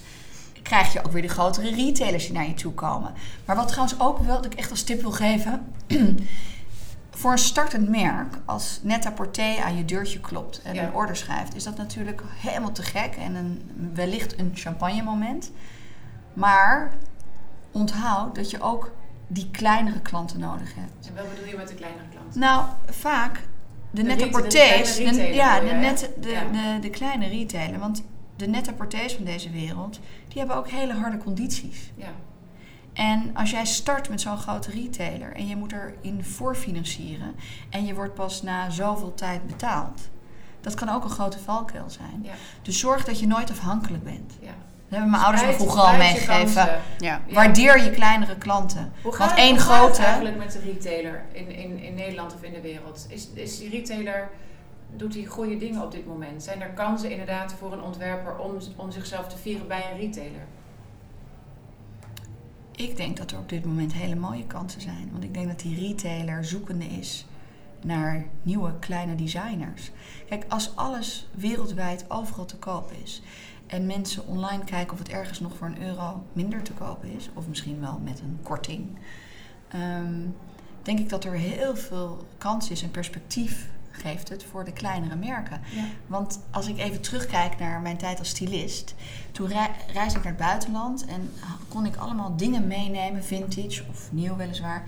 krijg 0.64 0.94
je 0.94 1.06
ook 1.06 1.12
weer 1.12 1.22
de 1.22 1.28
grotere 1.28 1.76
retailers 1.76 2.26
die 2.26 2.34
naar 2.34 2.48
je 2.48 2.54
toe 2.54 2.74
komen. 2.74 3.14
Maar 3.46 3.56
wat 3.56 3.68
trouwens 3.68 4.00
ook 4.00 4.20
wel, 4.20 4.36
dat 4.36 4.54
ik 4.54 4.60
echt 4.60 4.72
als 4.72 4.84
tip 4.84 5.02
wil 5.02 5.12
geven. 5.12 5.66
voor 7.20 7.32
een 7.32 7.38
startend 7.38 7.90
merk, 7.90 8.38
als 8.46 8.80
Netta 8.84 9.12
Porté 9.12 9.56
aan 9.66 9.78
je 9.78 9.86
deurtje 9.86 10.20
klopt 10.20 10.62
en 10.62 10.74
Ja. 10.76 10.84
een 10.84 10.94
order 10.94 11.16
schrijft, 11.16 11.56
is 11.56 11.64
dat 11.64 11.78
natuurlijk 11.78 12.22
helemaal 12.36 12.72
te 12.72 12.82
gek 12.84 13.16
en 13.16 13.36
een, 13.36 13.62
wellicht 13.94 14.40
een 14.40 14.52
champagne 14.54 15.04
moment. 15.04 15.52
Maar 16.34 16.92
onthoud 17.72 18.36
dat 18.36 18.50
je 18.52 18.62
ook 18.62 18.92
die 19.28 19.50
kleinere 19.52 20.00
klanten 20.02 20.40
nodig 20.40 20.76
hebt. 20.76 21.08
En 21.08 21.16
wat 21.16 21.30
bedoel 21.30 21.48
je 21.50 21.58
met 21.58 21.68
de 21.68 21.74
kleinere 21.76 22.04
klant? 22.12 22.36
Nou, 22.36 22.66
vaak 22.90 23.34
de, 23.92 24.02
De 24.02 24.08
nette 24.08 24.26
de 24.26 24.32
de- 25.16 25.34
ja, 25.34 25.60
de, 25.60 25.66
de, 26.20 26.30
Ja. 26.30 26.44
de, 26.52 26.80
de 26.82 26.90
kleine 26.90 27.28
retailer. 27.28 27.80
Want 27.80 28.04
de 28.36 28.48
nette 28.48 28.74
portées 28.74 29.14
van 29.14 29.26
deze 29.26 29.50
wereld, 29.50 30.00
die 30.28 30.38
hebben 30.38 30.56
ook 30.56 30.70
hele 30.70 30.94
harde 30.94 31.18
condities. 31.18 31.92
Ja. 31.96 32.08
En 33.00 33.32
als 33.34 33.52
jij 33.52 33.66
start 33.66 34.10
met 34.10 34.22
zo'n 34.22 34.38
grote 34.38 34.72
retailer 34.72 35.36
en 35.36 35.48
je 35.48 35.56
moet 35.56 35.72
erin 35.72 36.24
voorfinancieren 36.24 37.36
en 37.70 37.86
je 37.86 37.94
wordt 37.94 38.14
pas 38.14 38.42
na 38.42 38.70
zoveel 38.70 39.14
tijd 39.14 39.48
betaald, 39.48 40.02
dat 40.62 40.74
kan 40.74 40.90
ook 40.90 41.04
een 41.04 41.10
grote 41.10 41.40
valkuil 41.40 41.90
zijn. 41.90 42.20
Ja. 42.24 42.32
Dus 42.62 42.80
zorg 42.80 43.06
dat 43.06 43.20
je 43.20 43.28
nooit 43.28 43.52
afhankelijk 43.52 44.04
bent. 44.04 44.34
ja. 44.40 44.48
Dat 44.88 44.98
hebben 45.00 45.10
mijn 45.10 45.24
ouders 45.24 45.46
me 45.46 45.54
vroeger 45.54 45.82
al 45.82 45.98
meegegeven. 45.98 46.66
Ja. 46.66 46.80
Ja. 46.98 47.22
Waardeer 47.34 47.84
je 47.84 47.90
kleinere 47.92 48.38
klanten. 48.38 48.92
Hoe 49.02 49.12
gaat, 49.12 49.20
Want 49.20 49.32
het, 49.32 49.40
één 49.40 49.50
hoe 49.56 49.60
gaat 49.60 49.82
het 49.88 49.96
grote- 49.96 50.04
eigenlijk 50.04 50.38
met 50.38 50.52
de 50.52 50.60
retailer 50.60 51.26
in, 51.32 51.50
in, 51.52 51.78
in 51.80 51.94
Nederland 51.96 52.34
of 52.34 52.44
in 52.44 52.54
de 52.54 52.62
wereld? 52.62 53.06
Is, 53.10 53.30
is 53.34 53.58
die 53.60 53.70
retailer, 53.70 54.30
doet 54.96 55.14
hij 55.14 55.24
goede 55.26 55.58
dingen 55.58 55.84
op 55.84 55.92
dit 55.92 56.06
moment? 56.08 56.44
Zijn 56.44 56.62
er 56.62 56.70
kansen 56.70 57.12
inderdaad 57.12 57.54
voor 57.60 57.74
een 57.74 57.82
ontwerper 57.82 58.38
om, 58.38 58.58
om 58.76 58.92
zichzelf 58.92 59.28
te 59.28 59.38
vieren 59.38 59.68
bij 59.68 59.84
een 59.92 60.00
retailer? 60.00 60.46
Ik 62.80 62.98
denk 62.98 63.18
dat 63.18 63.32
er 63.32 63.38
op 63.38 63.50
dit 63.50 63.66
moment 63.66 63.94
hele 63.94 64.16
mooie 64.16 64.46
kansen 64.48 64.82
zijn. 64.82 65.10
Want 65.12 65.24
ik 65.24 65.34
denk 65.34 65.48
dat 65.48 65.60
die 65.60 65.88
retailer 65.88 66.46
zoekende 66.46 66.86
is 66.86 67.26
naar 67.82 68.26
nieuwe 68.42 68.80
kleine 68.80 69.16
designers. 69.16 69.92
Kijk, 70.28 70.46
als 70.48 70.76
alles 70.76 71.28
wereldwijd 71.36 72.06
overal 72.08 72.46
te 72.46 72.58
koop 72.58 72.92
is 73.04 73.22
en 73.68 73.86
mensen 73.86 74.28
online 74.28 74.64
kijken 74.64 74.94
of 74.94 75.00
het 75.00 75.10
ergens 75.10 75.40
nog 75.40 75.56
voor 75.58 75.68
een 75.68 75.82
euro 75.82 76.24
minder 76.34 76.62
te 76.62 76.74
koop 76.74 77.04
is, 77.04 77.30
of 77.34 77.48
misschien 77.48 77.80
wel 77.80 78.00
met 78.04 78.20
een 78.20 78.40
korting, 78.44 78.98
ehm, 79.68 80.22
denk 80.82 81.00
ik 81.00 81.10
dat 81.10 81.24
er 81.24 81.34
heel 81.34 81.76
veel 81.76 82.28
kans 82.38 82.70
is 82.70 82.82
en 82.82 82.92
perspectief 82.92 83.70
geeft 84.02 84.30
het 84.30 84.44
voor 84.52 84.66
de 84.66 84.72
kleinere 84.72 85.16
merken. 85.16 85.62
Ja. 85.76 85.84
Want 86.08 86.40
als 86.52 86.68
ik 86.68 86.78
even 86.78 87.02
terugkijk 87.02 87.60
naar 87.60 87.82
mijn 87.82 87.98
tijd 87.98 88.20
als 88.20 88.30
stylist, 88.30 88.96
toen 89.32 89.48
rei- 89.48 89.70
reisde 89.94 90.18
ik 90.18 90.24
naar 90.24 90.34
het 90.34 90.42
buitenland 90.42 91.06
en 91.06 91.32
kon 91.68 91.86
ik 91.86 91.96
allemaal 91.96 92.36
dingen 92.36 92.68
meenemen, 92.68 93.24
vintage 93.24 93.84
of 93.90 94.08
nieuw 94.12 94.36
weliswaar, 94.36 94.84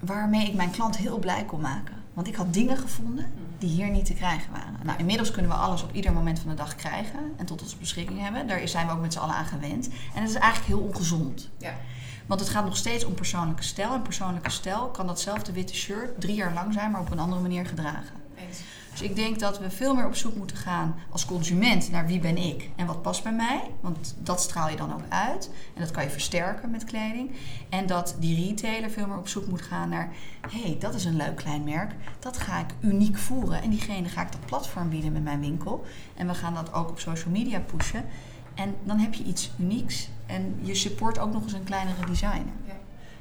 waarmee 0.00 0.46
ik 0.46 0.54
mijn 0.54 0.70
klant 0.70 0.96
heel 0.96 1.18
blij 1.18 1.44
kon 1.44 1.60
maken. 1.60 1.94
Want 2.14 2.28
ik 2.28 2.34
had 2.34 2.52
dingen 2.52 2.76
gevonden 2.76 3.26
die 3.58 3.70
hier 3.70 3.90
niet 3.90 4.04
te 4.04 4.14
krijgen 4.14 4.52
waren. 4.52 4.76
Nou, 4.82 4.98
inmiddels 4.98 5.30
kunnen 5.30 5.50
we 5.50 5.56
alles 5.56 5.82
op 5.82 5.94
ieder 5.94 6.12
moment 6.12 6.38
van 6.38 6.48
de 6.50 6.54
dag 6.56 6.74
krijgen 6.74 7.20
en 7.36 7.46
tot 7.46 7.62
onze 7.62 7.76
beschikking 7.76 8.20
hebben. 8.20 8.46
Daar 8.46 8.68
zijn 8.68 8.86
we 8.86 8.92
ook 8.92 9.00
met 9.00 9.12
z'n 9.12 9.18
allen 9.18 9.34
aan 9.34 9.44
gewend. 9.46 9.88
En 10.14 10.20
dat 10.20 10.28
is 10.28 10.34
eigenlijk 10.34 10.66
heel 10.66 10.88
ongezond. 10.88 11.48
Ja. 11.58 11.74
Want 12.26 12.40
het 12.40 12.48
gaat 12.48 12.64
nog 12.64 12.76
steeds 12.76 13.04
om 13.04 13.14
persoonlijke 13.14 13.62
stijl. 13.62 13.92
En 13.92 14.02
persoonlijke 14.02 14.50
stijl 14.50 14.86
kan 14.88 15.06
datzelfde 15.06 15.52
witte 15.52 15.74
shirt 15.74 16.20
drie 16.20 16.34
jaar 16.34 16.54
lang 16.54 16.72
zijn, 16.72 16.90
maar 16.90 17.00
op 17.00 17.10
een 17.10 17.18
andere 17.18 17.40
manier 17.40 17.66
gedragen. 17.66 18.14
Eens. 18.36 18.60
Dus 18.90 19.08
ik 19.08 19.16
denk 19.16 19.38
dat 19.38 19.58
we 19.58 19.70
veel 19.70 19.94
meer 19.94 20.06
op 20.06 20.14
zoek 20.14 20.36
moeten 20.36 20.56
gaan 20.56 20.94
als 21.10 21.24
consument 21.24 21.90
naar 21.90 22.06
wie 22.06 22.18
ben 22.18 22.36
ik 22.36 22.70
en 22.76 22.86
wat 22.86 23.02
past 23.02 23.22
bij 23.22 23.32
mij. 23.32 23.70
Want 23.80 24.14
dat 24.18 24.40
straal 24.40 24.68
je 24.68 24.76
dan 24.76 24.92
ook 24.92 25.04
uit. 25.08 25.50
En 25.74 25.80
dat 25.80 25.90
kan 25.90 26.02
je 26.02 26.10
versterken 26.10 26.70
met 26.70 26.84
kleding. 26.84 27.30
En 27.68 27.86
dat 27.86 28.16
die 28.18 28.46
retailer 28.46 28.90
veel 28.90 29.06
meer 29.06 29.18
op 29.18 29.28
zoek 29.28 29.46
moet 29.46 29.62
gaan 29.62 29.88
naar... 29.88 30.12
hé, 30.48 30.60
hey, 30.60 30.76
dat 30.80 30.94
is 30.94 31.04
een 31.04 31.16
leuk 31.16 31.36
klein 31.36 31.64
merk. 31.64 31.94
Dat 32.18 32.36
ga 32.36 32.58
ik 32.58 32.74
uniek 32.80 33.16
voeren. 33.16 33.62
En 33.62 33.70
diegene 33.70 34.08
ga 34.08 34.22
ik 34.22 34.32
dat 34.32 34.46
platform 34.46 34.88
bieden 34.88 35.12
met 35.12 35.24
mijn 35.24 35.40
winkel. 35.40 35.84
En 36.14 36.26
we 36.26 36.34
gaan 36.34 36.54
dat 36.54 36.72
ook 36.72 36.88
op 36.88 36.98
social 36.98 37.32
media 37.32 37.60
pushen. 37.60 38.04
En 38.54 38.74
dan 38.84 38.98
heb 38.98 39.14
je 39.14 39.24
iets 39.24 39.50
unieks. 39.58 40.08
En 40.26 40.58
je 40.60 40.74
support 40.74 41.18
ook 41.18 41.32
nog 41.32 41.42
eens 41.42 41.52
een 41.52 41.64
kleinere 41.64 42.06
designer. 42.06 42.52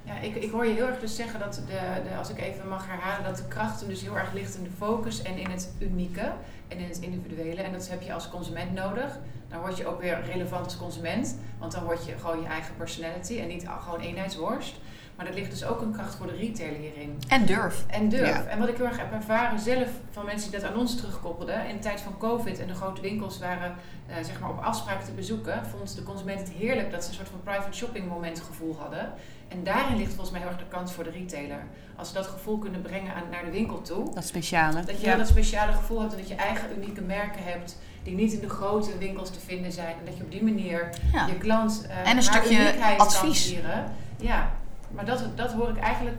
Ja, 0.06 0.20
ik, 0.20 0.36
ik 0.36 0.52
hoor 0.52 0.66
je 0.66 0.74
heel 0.74 0.88
erg 0.88 1.00
dus 1.00 1.16
zeggen 1.16 1.40
dat, 1.40 1.54
de, 1.54 2.02
de, 2.10 2.16
als 2.18 2.30
ik 2.30 2.40
even 2.40 2.68
mag 2.68 2.88
herhalen, 2.88 3.24
dat 3.24 3.38
de 3.38 3.48
kracht 3.48 3.80
hem 3.80 3.90
dus 3.90 4.02
heel 4.02 4.18
erg 4.18 4.34
ligt 4.34 4.58
in 4.58 4.64
de 4.64 4.70
focus 4.78 5.22
en 5.22 5.38
in 5.38 5.50
het 5.50 5.74
unieke 5.80 6.34
en 6.68 6.78
in 6.78 6.88
het 6.88 7.00
individuele. 7.00 7.62
En 7.62 7.72
dat 7.72 7.90
heb 7.90 8.02
je 8.02 8.14
als 8.14 8.30
consument 8.30 8.74
nodig. 8.74 9.20
Dan 9.50 9.60
word 9.60 9.78
je 9.78 9.88
ook 9.88 10.02
weer 10.02 10.24
relevant 10.26 10.66
als 10.66 10.78
consument, 10.78 11.38
want 11.60 11.72
dan 11.72 11.84
word 11.84 12.06
je 12.06 12.18
gewoon 12.18 12.42
je 12.42 12.48
eigen 12.48 12.76
personality 12.78 13.40
en 13.40 13.48
niet 13.48 13.68
gewoon 13.80 14.00
eenheidsworst. 14.00 14.76
Maar 15.16 15.26
er 15.28 15.34
ligt 15.34 15.52
dus 15.52 15.66
ook 15.66 15.82
een 15.82 15.92
kracht 15.92 16.16
voor 16.16 16.28
de 16.28 16.36
retailer 16.36 16.80
hierin. 16.80 17.20
En 17.28 17.46
durf. 17.46 17.84
En 17.88 18.10
durf. 18.10 18.28
Ja. 18.28 18.44
En 18.46 18.60
wat 18.60 18.68
ik 18.68 18.78
heel 18.78 18.86
erg 18.86 18.98
heb 18.98 19.14
ervaren 19.14 19.60
zelf 19.60 19.88
van 20.12 20.26
mensen 20.26 20.52
die 20.52 20.60
dat 20.60 20.70
aan 20.70 20.78
ons 20.78 20.96
terugkoppelden. 20.96 21.68
In 21.68 21.76
de 21.76 21.82
tijd 21.82 22.02
van 22.02 22.18
COVID 22.18 22.60
en 22.60 22.68
de 22.68 22.74
grote 22.74 23.02
winkels 23.02 23.40
waren 23.40 23.76
eh, 24.08 24.16
zeg 24.24 24.40
maar 24.40 24.50
op 24.50 24.62
afspraak 24.64 25.02
te 25.04 25.12
bezoeken. 25.12 25.66
Vond 25.66 25.96
de 25.96 26.04
consument 26.04 26.40
het 26.40 26.50
heerlijk 26.50 26.92
dat 26.92 27.04
ze 27.04 27.10
een 27.10 27.16
soort 27.16 27.30
van 27.30 27.42
private 27.44 27.78
shopping 27.78 28.08
moment 28.10 28.40
gevoel 28.40 28.76
hadden. 28.80 29.14
En 29.48 29.64
daarin 29.64 29.98
ligt 29.98 30.10
volgens 30.14 30.32
mij 30.32 30.40
heel 30.40 30.50
erg 30.50 30.58
de 30.60 30.66
kans 30.70 30.94
voor 30.94 31.04
de 31.04 31.10
retailer. 31.10 31.64
Als 31.96 32.08
ze 32.08 32.14
dat 32.14 32.28
gevoel 32.28 32.58
kunnen 32.58 32.82
brengen 32.82 33.14
aan, 33.14 33.24
naar 33.32 33.46
de 33.46 33.52
winkel 33.52 33.82
toe. 33.82 34.14
Dat 34.14 34.26
speciale. 34.26 34.84
Dat 34.84 35.02
je 35.02 35.06
Ja. 35.08 35.16
dat 35.16 35.28
speciale 35.28 35.72
gevoel 35.72 36.00
hebt 36.00 36.12
en 36.12 36.20
dat 36.20 36.28
je 36.28 36.36
eigen 36.36 36.70
unieke 36.78 37.02
merken 37.02 37.44
hebt. 37.44 37.78
die 38.04 38.16
niet 38.16 38.34
in 38.34 38.40
de 38.40 38.50
grote 38.50 38.98
winkels 38.98 39.30
te 39.30 39.40
vinden 39.40 39.72
zijn. 39.72 39.96
En 40.00 40.06
dat 40.06 40.18
je 40.18 40.24
op 40.24 40.32
die 40.32 40.44
manier 40.44 40.90
Ja. 41.14 41.28
je 41.28 41.38
klant 41.38 41.86
uh, 41.88 42.10
En 42.10 42.18
een 42.18 42.24
stukje 42.24 42.74
advies. 42.98 43.54
Kan. 43.54 43.84
Ja, 44.18 44.52
maar 44.96 45.06
dat, 45.06 45.26
dat 45.36 45.52
hoor 45.52 45.70
ik 45.70 45.78
eigenlijk 45.78 46.18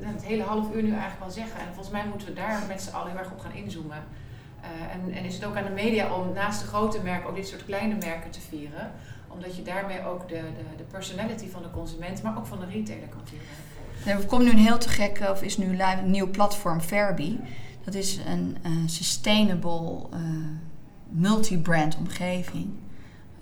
het, 0.00 0.24
hele 0.24 0.42
half 0.42 0.74
uur 0.74 0.82
nu 0.82 0.90
eigenlijk 0.90 1.20
wel 1.20 1.30
zeggen. 1.30 1.60
En 1.60 1.66
volgens 1.66 1.90
mij 1.90 2.06
moeten 2.08 2.28
we 2.28 2.34
daar 2.34 2.62
met 2.68 2.82
z'n 2.82 2.94
allen 2.94 3.10
heel 3.10 3.18
erg 3.18 3.30
op 3.30 3.40
gaan 3.40 3.54
inzoomen. 3.54 4.04
Uh, 4.62 5.16
en, 5.16 5.24
is 5.24 5.34
het 5.34 5.44
ook 5.44 5.56
aan 5.56 5.64
de 5.64 5.70
media 5.70 6.14
om 6.14 6.32
naast 6.32 6.60
de 6.60 6.66
grote 6.66 7.02
merken 7.02 7.28
ook 7.28 7.36
dit 7.36 7.48
soort 7.48 7.64
kleine 7.64 7.94
merken 7.94 8.30
te 8.30 8.40
vieren. 8.40 8.92
Omdat 9.28 9.56
je 9.56 9.62
daarmee 9.62 10.04
ook 10.04 10.28
de, 10.28 10.34
de, 10.34 10.76
de 10.76 10.82
personality 10.82 11.48
van 11.48 11.62
de 11.62 11.70
consument, 11.70 12.22
maar 12.22 12.38
ook 12.38 12.46
van 12.46 12.60
de 12.60 12.66
retailer 12.66 13.08
kan 13.08 13.20
vieren. 13.24 14.20
Er 14.20 14.26
komt 14.26 14.44
nu 14.44 14.50
een 14.50 14.58
heel 14.58 14.78
te 14.78 14.88
gek, 14.88 15.20
of 15.30 15.42
is 15.42 15.58
nu 15.58 15.66
live 15.66 15.98
een 15.98 16.10
nieuw 16.10 16.30
platform, 16.30 16.80
Fairby. 16.80 17.38
Dat 17.84 17.94
is 17.94 18.20
een 18.26 18.56
sustainable 18.86 20.06
uh, 20.12 20.18
multi-brand 21.08 21.96
omgeving. 21.96 22.70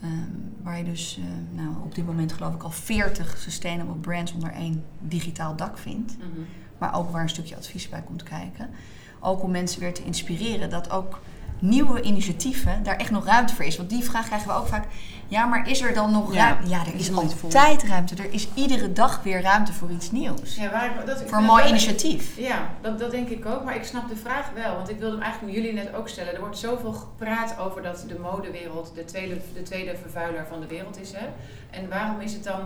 Um, 0.04 0.54
waar 0.62 0.78
je 0.78 0.84
dus 0.84 1.18
uh, 1.18 1.24
nou, 1.62 1.76
op 1.84 1.94
dit 1.94 2.06
moment 2.06 2.32
geloof 2.32 2.54
ik 2.54 2.62
al 2.62 2.70
40 2.70 3.38
sustainable 3.38 3.94
brands 3.94 4.32
onder 4.32 4.52
één 4.52 4.84
digitaal 5.00 5.56
dak 5.56 5.78
vindt. 5.78 6.16
Mm 6.16 6.22
-hmm. 6.34 6.46
Maar 6.78 6.94
ook 6.94 7.10
waar 7.10 7.22
een 7.22 7.28
stukje 7.28 7.56
advies 7.56 7.88
bij 7.88 8.02
komt 8.02 8.22
kijken. 8.22 8.70
Ook 9.20 9.42
om 9.42 9.50
mensen 9.50 9.80
weer 9.80 9.94
te 9.94 10.04
inspireren 10.04 10.70
dat 10.70 10.90
ook 10.90 11.20
nieuwe 11.58 12.02
initiatieven 12.02 12.82
daar 12.82 12.96
echt 12.96 13.10
nog 13.10 13.24
ruimte 13.24 13.54
voor 13.54 13.64
is. 13.64 13.76
Want 13.76 13.90
die 13.90 14.04
vraag 14.04 14.26
krijgen 14.26 14.48
we 14.48 14.54
ook 14.54 14.66
vaak. 14.66 14.86
Ja, 15.28 15.46
maar 15.46 15.68
is 15.68 15.80
er 15.82 15.94
dan 15.94 16.12
nog 16.12 16.34
Ja, 16.34 16.48
ruimte? 16.48 16.68
Ja, 16.68 16.86
er 16.86 16.94
is 16.94 17.12
altijd 17.12 17.82
ruimte. 17.82 18.14
Er 18.22 18.32
is 18.32 18.48
iedere 18.54 18.92
dag 18.92 19.22
weer 19.22 19.42
ruimte 19.42 19.72
voor 19.72 19.90
iets 19.90 20.10
nieuws. 20.10 20.56
Ja, 20.56 20.70
waar 20.70 21.06
dat, 21.06 21.22
voor 21.26 21.38
een 21.38 21.44
mooi 21.44 21.68
initiatief. 21.68 22.36
Ja, 22.38 22.70
dat, 22.80 22.98
dat 22.98 23.10
denk 23.10 23.28
ik 23.28 23.46
ook. 23.46 23.64
Maar 23.64 23.76
ik 23.76 23.84
snap 23.84 24.08
de 24.08 24.16
vraag 24.16 24.50
wel. 24.54 24.76
Want 24.76 24.90
ik 24.90 24.98
wilde 24.98 25.14
hem 25.14 25.24
eigenlijk 25.24 25.54
jullie 25.54 25.72
net 25.72 25.94
ook 25.94 26.08
stellen. 26.08 26.34
Er 26.34 26.40
wordt 26.40 26.58
zoveel 26.58 26.92
gepraat 26.92 27.58
over 27.58 27.82
dat 27.82 28.04
de 28.08 28.18
modewereld 28.18 28.92
de 28.94 29.04
tweede, 29.04 29.40
de 29.54 29.62
tweede 29.62 29.96
vervuiler 30.02 30.46
van 30.48 30.60
de 30.60 30.66
wereld 30.66 31.00
is. 31.00 31.12
Hè? 31.12 31.26
En 31.70 31.88
waarom 31.88 32.20
is 32.20 32.32
het 32.32 32.44
dan 32.44 32.60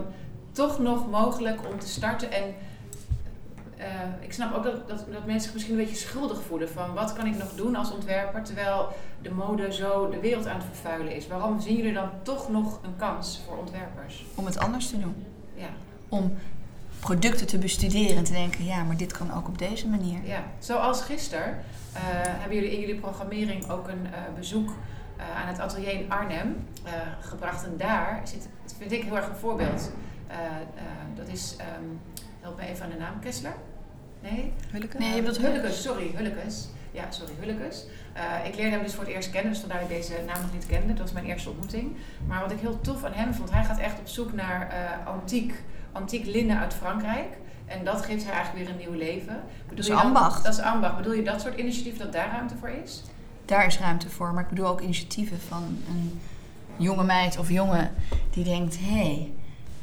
toch 0.52 0.78
nog 0.78 1.10
mogelijk 1.10 1.58
om 1.72 1.78
te 1.78 1.88
starten? 1.88 2.32
En 2.32 2.54
eh, 3.80 3.86
ik 4.20 4.32
snap 4.32 4.54
ook 4.54 4.64
dat, 4.64 4.88
dat, 4.88 5.04
dat 5.12 5.26
mensen 5.26 5.40
zich 5.40 5.52
misschien 5.52 5.78
een 5.78 5.84
beetje 5.84 6.06
schuldig 6.06 6.42
voelen. 6.42 6.68
Van 6.68 6.94
wat 6.94 7.12
kan 7.12 7.26
ik 7.26 7.36
nog 7.36 7.54
doen 7.54 7.76
als 7.76 7.92
ontwerper? 7.92 8.42
Terwijl 8.42 8.88
de 9.22 9.30
mode 9.30 9.72
zo 9.72 10.10
de 10.10 10.20
wereld 10.20 10.46
aan 10.46 10.56
het 10.56 10.66
vervuilen 10.66 11.14
is. 11.14 11.26
Waarom 11.26 11.60
zien 11.60 11.76
jullie 11.76 11.92
dan 11.92 12.10
toch 12.22 12.50
nog 12.50 12.80
een 12.82 12.96
kans 12.96 13.40
voor 13.46 13.56
ontwerpers? 13.56 14.24
Om 14.34 14.46
het 14.46 14.58
anders 14.58 14.88
te 14.88 15.00
doen. 15.00 15.26
Ja. 15.54 15.68
Om 16.08 16.36
producten 16.98 17.46
te 17.46 17.58
bestuderen 17.58 18.16
en 18.16 18.24
te 18.24 18.32
denken, 18.32 18.64
ja, 18.64 18.82
maar 18.82 18.96
dit 18.96 19.12
kan 19.12 19.34
ook 19.34 19.48
op 19.48 19.58
deze 19.58 19.88
manier. 19.88 20.18
Ja, 20.24 20.44
zoals 20.58 21.02
gisteren 21.02 21.48
eh, 21.92 22.00
hebben 22.14 22.56
jullie 22.56 22.72
in 22.72 22.80
jullie 22.80 23.00
programmering 23.00 23.70
ook 23.70 23.88
een 23.88 24.06
eh, 24.06 24.20
bezoek 24.36 24.70
aan 25.36 25.48
het 25.48 25.58
atelier 25.58 25.92
in 25.92 26.10
Arnhem 26.10 26.66
gebracht. 27.20 27.64
En 27.64 27.76
daar 27.76 28.20
zit, 28.24 28.48
dat 28.62 28.74
vind 28.78 28.92
ik 28.92 29.02
heel 29.02 29.16
erg 29.16 29.28
een 29.28 29.36
voorbeeld. 29.36 29.90
Dat 31.14 31.28
is, 31.28 31.56
ehm, 31.58 31.84
help 32.40 32.56
me 32.56 32.66
even 32.66 32.84
aan 32.84 32.90
de 32.90 32.96
naam, 32.96 33.20
Kessler? 33.20 33.54
Nee? 34.22 34.52
Hulleke? 34.70 34.98
Nee, 34.98 35.14
je 35.14 35.22
bedoelt 35.22 35.38
Hullekes, 35.38 35.82
sorry, 35.82 36.10
Hullekes. 36.14 36.68
Ja, 36.90 37.10
sorry, 37.10 37.32
Hullekes. 37.40 37.84
Eh, 38.12 38.48
ik 38.48 38.54
leerde 38.54 38.70
hem 38.70 38.82
dus 38.82 38.94
voor 38.94 39.04
het 39.04 39.12
eerst 39.12 39.30
kennen, 39.30 39.52
dus 39.52 39.60
vandaar 39.60 39.80
dat 39.80 39.90
ik 39.90 39.96
deze 39.96 40.12
naam 40.26 40.42
nog 40.42 40.52
niet 40.52 40.66
kende. 40.66 40.86
Dat 40.86 40.98
was 40.98 41.12
mijn 41.12 41.26
eerste 41.26 41.48
ontmoeting. 41.48 41.96
Maar 42.26 42.40
wat 42.40 42.50
ik 42.50 42.60
heel 42.60 42.80
tof 42.80 43.04
aan 43.04 43.12
hem 43.12 43.34
vond, 43.34 43.50
hij 43.50 43.64
gaat 43.64 43.78
echt 43.78 43.98
op 43.98 44.08
zoek 44.08 44.32
naar 44.32 44.68
eh, 44.68 45.06
antiek, 45.06 45.62
antiek 45.92 46.26
linnen 46.26 46.58
uit 46.58 46.74
Frankrijk. 46.74 47.36
En 47.66 47.84
dat 47.84 48.04
geeft 48.04 48.24
hij 48.24 48.32
eigenlijk 48.32 48.64
weer 48.64 48.74
een 48.74 48.80
nieuw 48.80 48.98
leven. 48.98 49.42
Bedoel 49.68 49.84
is 49.84 49.90
ambacht. 49.90 50.44
Dat 50.44 50.52
is 50.52 50.60
ambacht. 50.60 50.96
Bedoel 50.96 51.12
je 51.12 51.22
dat 51.22 51.40
soort 51.40 51.58
initiatief 51.58 51.96
dat 51.96 52.12
daar 52.12 52.30
ruimte 52.30 52.54
voor 52.56 52.68
is? 52.68 53.02
Daar 53.44 53.66
is 53.66 53.78
ruimte 53.78 54.10
voor. 54.10 54.32
Maar 54.32 54.42
ik 54.42 54.48
bedoel 54.48 54.66
ook 54.66 54.80
initiatieven 54.80 55.40
van 55.40 55.62
een 55.88 56.20
jonge 56.76 57.04
meid 57.04 57.38
of 57.38 57.50
jongen 57.50 57.90
die 58.30 58.44
denkt, 58.44 58.78
hé, 58.78 58.84
hey, 58.84 59.32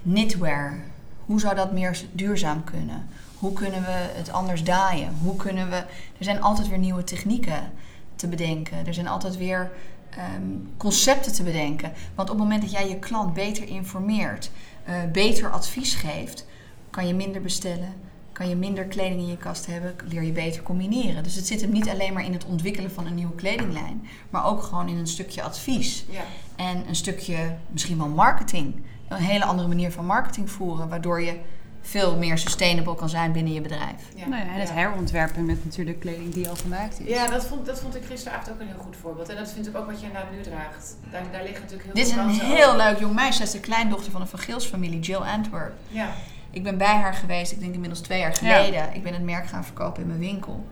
knitwear, 0.03 0.79
hoe 1.25 1.39
zou 1.39 1.55
dat 1.55 1.71
meer 1.71 2.01
duurzaam 2.11 2.63
kunnen? 2.63 3.07
Hoe 3.39 3.53
kunnen 3.53 3.81
we 3.81 4.11
het 4.15 4.31
anders 4.31 4.63
daaien? 4.63 5.17
Hoe 5.21 5.35
kunnen 5.35 5.69
we... 5.69 5.75
Er 6.17 6.23
zijn 6.23 6.41
altijd 6.41 6.67
weer 6.67 6.77
nieuwe 6.77 7.03
technieken 7.03 7.71
te 8.15 8.27
bedenken. 8.27 8.87
Er 8.87 8.93
zijn 8.93 9.07
altijd 9.07 9.37
weer 9.37 9.71
ehm, 10.09 10.43
concepten 10.77 11.33
te 11.33 11.43
bedenken. 11.43 11.91
Want 12.15 12.29
op 12.29 12.35
het 12.35 12.43
moment 12.43 12.61
dat 12.61 12.71
jij 12.71 12.89
je 12.89 12.99
klant 12.99 13.33
beter 13.33 13.67
informeert, 13.67 14.51
eh, 14.83 14.95
beter 15.11 15.51
advies 15.51 15.95
geeft, 15.95 16.45
kan 16.89 17.07
je 17.07 17.13
minder 17.13 17.41
bestellen, 17.41 17.93
kan 18.31 18.49
je 18.49 18.55
minder 18.55 18.85
kleding 18.85 19.21
in 19.21 19.27
je 19.27 19.37
kast 19.37 19.65
hebben, 19.65 19.95
leer 20.07 20.23
je 20.23 20.31
beter 20.31 20.63
combineren. 20.63 21.23
Dus 21.23 21.35
het 21.35 21.47
zit 21.47 21.61
hem 21.61 21.71
niet 21.71 21.89
alleen 21.89 22.13
maar 22.13 22.25
in 22.25 22.33
het 22.33 22.45
ontwikkelen 22.45 22.91
van 22.91 23.05
een 23.05 23.15
nieuwe 23.15 23.35
kledinglijn, 23.35 24.07
maar 24.29 24.45
ook 24.45 24.63
gewoon 24.63 24.89
in 24.89 24.97
een 24.97 25.07
stukje 25.07 25.43
advies. 25.43 26.05
Ja. 26.09 26.23
En 26.55 26.87
een 26.87 26.95
stukje 26.95 27.55
misschien 27.69 27.97
wel 27.97 28.07
marketing. 28.07 28.75
Een 29.07 29.17
hele 29.17 29.45
andere 29.45 29.67
manier 29.67 29.91
van 29.91 30.05
marketing 30.05 30.51
voeren, 30.51 30.89
waardoor 30.89 31.21
je 31.21 31.39
veel 31.87 32.17
meer 32.17 32.37
sustainable 32.37 32.95
kan 32.95 33.09
zijn 33.09 33.31
binnen 33.31 33.53
je 33.53 33.61
bedrijf. 33.61 34.01
ja. 34.15 34.27
Nou 34.27 34.45
ja, 34.45 34.53
en 34.53 34.59
het 34.59 34.67
ja. 34.67 34.73
herontwerpen 34.73 35.45
met 35.45 35.63
natuurlijk 35.65 35.99
kleding 35.99 36.33
die 36.33 36.49
al 36.49 36.55
gemaakt 36.55 36.99
is. 36.99 37.07
Ja, 37.09 37.27
dat 37.27 37.45
vond, 37.45 37.65
dat 37.65 37.79
vond 37.79 37.95
ik 37.95 38.03
gisteravond 38.05 38.49
ook 38.51 38.59
een 38.59 38.67
heel 38.67 38.83
goed 38.83 38.95
voorbeeld. 39.01 39.29
En 39.29 39.35
dat 39.35 39.51
vind 39.51 39.67
ik 39.67 39.77
ook 39.77 39.85
wat 39.85 39.99
je 39.99 40.05
inderdaad 40.07 40.31
nu 40.31 40.41
draagt. 40.41 40.95
Daar, 41.11 41.23
daar 41.31 41.43
liggen 41.43 41.61
natuurlijk 41.61 41.83
heel 41.83 41.93
Dit 41.93 42.05
is 42.07 42.13
veel 42.13 42.23
een 42.23 42.29
heel 42.55 42.75
leuk 42.75 42.99
jong 42.99 43.13
meisje. 43.15 43.33
Zij 43.37 43.45
is 43.45 43.51
de 43.51 43.59
kleindochter 43.59 44.11
van 44.11 44.21
een 44.21 44.27
Van 44.27 44.39
Geels 44.39 44.65
familie, 44.65 44.99
Jill 44.99 45.17
Antwerp. 45.21 45.73
Ja, 45.87 46.09
Ik 46.51 46.63
ben 46.63 46.77
bij 46.77 46.95
haar 46.95 47.13
geweest, 47.13 47.51
ik 47.51 47.59
denk 47.59 47.73
inmiddels 47.73 48.01
twee 48.01 48.19
jaar 48.19 48.37
Ja. 48.41 48.55
geleden. 48.55 48.93
Ik 48.93 49.03
ben 49.03 49.13
het 49.13 49.23
merk 49.23 49.47
gaan 49.47 49.63
verkopen 49.65 50.01
in 50.01 50.07
mijn 50.07 50.19
winkel. 50.19 50.65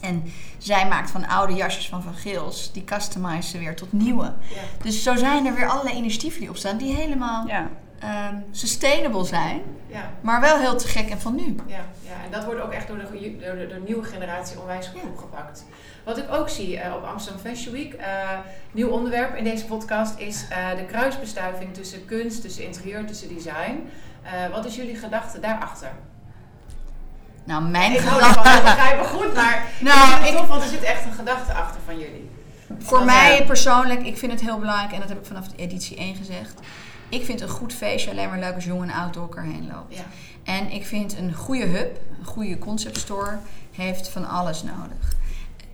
En 0.00 0.22
zij 0.58 0.88
maakt 0.88 1.10
van 1.10 1.26
oude 1.28 1.54
jasjes 1.54 1.88
van 1.88 2.02
Van 2.02 2.14
Geels, 2.14 2.72
die 2.72 2.84
customize 2.84 3.48
ze 3.48 3.58
weer 3.58 3.76
tot 3.76 3.92
nieuwe. 3.92 4.24
ja. 4.24 4.60
Dus 4.82 5.02
zo 5.02 5.16
zijn 5.16 5.46
er 5.46 5.54
weer 5.54 5.68
allerlei 5.68 5.96
initiatieven 5.96 6.40
die 6.40 6.48
opstaan, 6.50 6.76
die 6.76 6.94
helemaal 6.94 7.46
Ja. 7.46 7.68
Ehm, 8.04 8.34
sustainable 8.50 9.24
zijn, 9.24 9.62
ja. 9.86 10.10
maar 10.20 10.40
wel 10.40 10.58
heel 10.58 10.76
te 10.76 10.88
gek 10.88 11.10
en 11.10 11.20
van 11.20 11.34
nu. 11.34 11.56
Ja, 11.66 11.84
ja, 12.02 12.24
en 12.24 12.30
dat 12.30 12.44
wordt 12.44 12.60
ook 12.60 12.72
echt 12.72 12.86
door 12.88 12.98
de, 12.98 13.36
door 13.40 13.56
de, 13.56 13.66
door 13.66 13.78
de 13.78 13.82
nieuwe 13.86 14.04
generatie 14.04 14.60
onwijs 14.60 14.86
goed 14.86 15.02
opgepakt. 15.02 15.64
Wat 16.04 16.18
ik 16.18 16.32
ook 16.32 16.48
zie 16.48 16.78
eh, 16.78 16.94
op 16.94 17.04
Amsterdam 17.04 17.40
Fashion 17.40 17.72
Week, 17.74 17.92
eh, 17.92 18.06
nieuw 18.72 18.88
onderwerp 18.88 19.36
in 19.36 19.44
deze 19.44 19.64
podcast, 19.64 20.18
is 20.18 20.46
eh, 20.48 20.76
de 20.76 20.84
kruisbestuiving 20.84 21.74
tussen 21.74 22.04
kunst, 22.04 22.42
tussen 22.42 22.64
interieur, 22.64 23.06
tussen 23.06 23.28
design. 23.34 23.88
Wat 24.50 24.64
is 24.64 24.76
jullie 24.76 24.96
gedachte 24.96 25.40
daarachter? 25.40 25.92
Nou, 27.44 27.62
mijn 27.62 27.92
ik 27.92 27.98
gedachte... 27.98 28.42
dat 28.42 28.62
begrijp 28.62 29.00
ik 29.00 29.06
goed, 29.06 29.34
maar 29.34 29.66
Nou, 29.80 30.08
ik 30.10 30.22
vind 30.22 30.34
het 30.34 30.42
ik- 30.42 30.48
want 30.48 30.62
er 30.62 30.68
zit 30.68 30.82
echt 30.82 31.04
een 31.04 31.12
gedachte 31.12 31.52
achter 31.52 31.80
van 31.84 31.98
jullie. 31.98 32.30
Voor 32.78 33.04
mij 33.04 33.44
persoonlijk, 33.46 34.02
ik 34.06 34.18
vind 34.18 34.32
het 34.32 34.40
heel 34.40 34.58
belangrijk, 34.58 34.92
en 34.92 35.00
dat 35.00 35.08
heb 35.08 35.18
ik 35.18 35.26
vanaf 35.26 35.48
de 35.48 35.56
editie 35.56 35.96
1 35.96 36.16
gezegd. 36.16 36.60
Ik 37.14 37.24
vind 37.24 37.40
een 37.40 37.48
goed 37.48 37.72
feestje 37.72 38.10
alleen 38.10 38.28
maar 38.28 38.38
leuk 38.38 38.54
als 38.54 38.64
jong 38.64 38.82
en 38.82 38.90
oud 38.90 39.14
door 39.14 39.22
elkaar 39.22 39.44
heen 39.44 39.68
loopt. 39.72 39.96
Ja, 39.96 40.04
En 40.42 40.70
ik 40.70 40.86
vind 40.86 41.16
een 41.18 41.34
goede 41.34 41.64
hub, 41.66 42.00
een 42.18 42.24
goede 42.26 42.58
concept 42.58 42.98
store, 42.98 43.38
heeft 43.72 44.08
van 44.08 44.28
alles 44.28 44.62
nodig. 44.62 45.12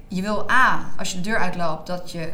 Je 0.09 0.23
wil 0.23 0.51
A, 0.51 0.91
als 0.99 1.11
je 1.11 1.17
de 1.17 1.23
deur 1.23 1.39
uitloopt, 1.39 1.87
dat 1.87 2.11
je 2.13 2.33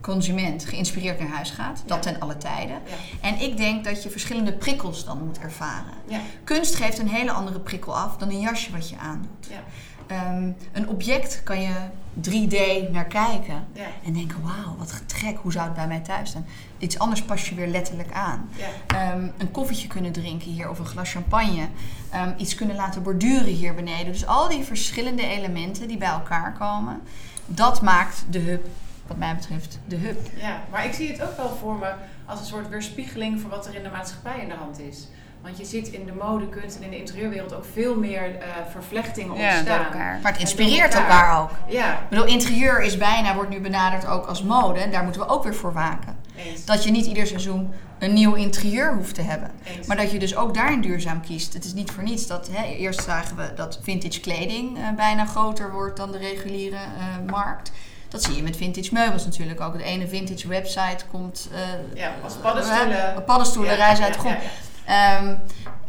consument 0.00 0.64
geïnspireerd 0.64 1.18
naar 1.18 1.28
huis 1.28 1.50
gaat. 1.50 1.82
Dat 1.86 2.04
Ja. 2.04 2.10
ten 2.12 2.20
alle 2.20 2.36
tijden. 2.36 2.80
ja, 2.86 3.28
En 3.28 3.40
ik 3.40 3.56
denk 3.56 3.84
dat 3.84 4.02
je 4.02 4.10
verschillende 4.10 4.52
prikkels 4.52 5.04
dan 5.04 5.24
moet 5.24 5.38
ervaren. 5.38 5.92
ja, 6.08 6.20
Kunst 6.44 6.74
geeft 6.74 6.98
een 6.98 7.08
hele 7.08 7.30
andere 7.30 7.60
prikkel 7.60 7.96
af 7.96 8.16
dan 8.16 8.28
een 8.28 8.40
jasje 8.40 8.72
wat 8.72 8.88
je 8.88 8.96
aandoet. 8.98 9.48
ja, 9.50 9.60
Ehm, 10.06 10.50
een 10.72 10.88
object 10.88 11.40
kan 11.44 11.60
je 11.60 11.74
3D 12.20 12.90
naar 12.92 13.04
kijken. 13.04 13.66
ja, 13.72 13.86
En 14.04 14.12
denken, 14.12 14.42
wauw, 14.42 14.76
wat 14.78 15.02
gek, 15.06 15.36
hoe 15.42 15.52
zou 15.52 15.64
het 15.64 15.74
bij 15.74 15.86
mij 15.86 16.00
thuis 16.00 16.28
staan? 16.30 16.46
Iets 16.78 16.98
anders 16.98 17.22
pas 17.22 17.48
je 17.48 17.54
weer 17.54 17.66
letterlijk 17.66 18.12
aan. 18.12 18.48
ja. 18.56 18.66
Ehm, 18.86 19.26
een 19.38 19.50
koffietje 19.50 19.88
kunnen 19.88 20.12
drinken 20.12 20.50
hier 20.50 20.70
of 20.70 20.78
een 20.78 20.86
glas 20.86 21.10
champagne. 21.12 21.68
Ehm, 22.10 22.32
iets 22.36 22.54
kunnen 22.54 22.76
laten 22.76 23.02
borduren 23.02 23.44
hier 23.44 23.74
beneden. 23.74 24.12
Dus 24.12 24.26
al 24.26 24.48
die 24.48 24.64
verschillende 24.64 25.26
elementen 25.26 25.88
die 25.88 25.98
bij 25.98 26.08
elkaar 26.08 26.52
komen, 26.58 27.00
dat 27.46 27.82
maakt 27.82 28.24
de 28.30 28.38
hub, 28.38 28.66
wat 29.06 29.16
mij 29.16 29.34
betreft, 29.34 29.78
de 29.86 29.96
hub. 29.96 30.18
Ja, 30.36 30.60
maar 30.70 30.84
ik 30.84 30.92
zie 30.92 31.08
het 31.12 31.22
ook 31.22 31.36
wel 31.36 31.56
voor 31.60 31.74
me 31.76 31.92
als 32.26 32.40
een 32.40 32.46
soort 32.46 32.68
weerspiegeling 32.68 33.40
van 33.40 33.50
wat 33.50 33.66
er 33.66 33.74
in 33.74 33.82
de 33.82 33.90
maatschappij 33.90 34.40
in 34.40 34.48
de 34.48 34.54
hand 34.54 34.78
is. 34.80 35.06
Want 35.42 35.58
je 35.58 35.64
ziet 35.64 35.88
in 35.88 36.06
de 36.06 36.12
mode, 36.12 36.48
kunst 36.48 36.76
en 36.76 36.82
in 36.82 36.90
de 36.90 36.98
interieurwereld 36.98 37.54
ook 37.54 37.64
veel 37.72 37.96
meer 37.96 38.36
eh, 38.38 38.46
vervlechtingen 38.70 39.36
Ja, 39.36 39.56
ontstaan. 39.56 39.84
elkaar. 39.84 40.18
Maar 40.22 40.32
het 40.32 40.40
inspireert 40.40 40.94
elkaar. 40.94 41.10
elkaar 41.10 41.40
ook. 41.42 41.50
Ja, 41.68 41.92
Ik 41.92 42.08
bedoel, 42.08 42.24
interieur 42.26 42.80
is 42.82 42.96
bijna, 42.96 43.34
wordt 43.34 43.50
nu 43.50 43.60
benaderd 43.60 44.06
ook 44.06 44.26
als 44.26 44.42
mode. 44.42 44.80
En 44.80 44.90
daar 44.90 45.02
moeten 45.02 45.20
we 45.20 45.28
ook 45.28 45.42
weer 45.44 45.54
voor 45.54 45.72
waken. 45.72 46.16
eens. 46.36 46.64
Dat 46.64 46.84
je 46.84 46.90
niet 46.90 47.06
ieder 47.06 47.26
seizoen 47.26 47.72
een 47.98 48.12
nieuw 48.12 48.34
interieur 48.34 48.94
hoeft 48.94 49.14
te 49.14 49.22
hebben. 49.22 49.50
eens. 49.76 49.86
Maar 49.86 49.96
dat 49.96 50.10
je 50.10 50.18
dus 50.18 50.36
ook 50.36 50.54
daarin 50.54 50.80
duurzaam 50.80 51.20
kiest. 51.20 51.52
Het 51.54 51.64
is 51.64 51.74
niet 51.74 51.90
voor 51.90 52.02
niets 52.02 52.26
dat 52.26 52.48
hè, 52.52 52.64
eerst 52.64 53.02
zagen 53.02 53.36
we 53.36 53.52
dat 53.54 53.78
vintage 53.82 54.20
kleding 54.20 54.78
eh, 54.78 54.84
bijna 54.96 55.24
groter 55.26 55.72
wordt 55.72 55.96
dan 55.96 56.10
de 56.12 56.18
reguliere 56.18 56.76
eh, 56.76 57.30
markt. 57.30 57.72
Dat 58.08 58.22
zie 58.22 58.36
je 58.36 58.42
met 58.42 58.56
vintage 58.56 58.92
meubels 58.92 59.24
natuurlijk 59.24 59.60
ook. 59.60 59.78
De 59.78 59.82
ene 59.84 60.08
vintage 60.08 60.48
website 60.48 61.04
komt. 61.10 61.48
eh, 61.52 61.96
ja, 61.98 62.12
als 62.24 62.34
paddenstoelen. 62.34 63.24
paddenstoelen 63.26 63.72
Ja, 63.72 63.84
reizen 63.84 64.04
uit 64.04 64.14
de 64.14 64.20
ja, 64.22 64.24
grond. 64.28 64.42
ja, 64.44 64.48
Ehm, 64.88 65.34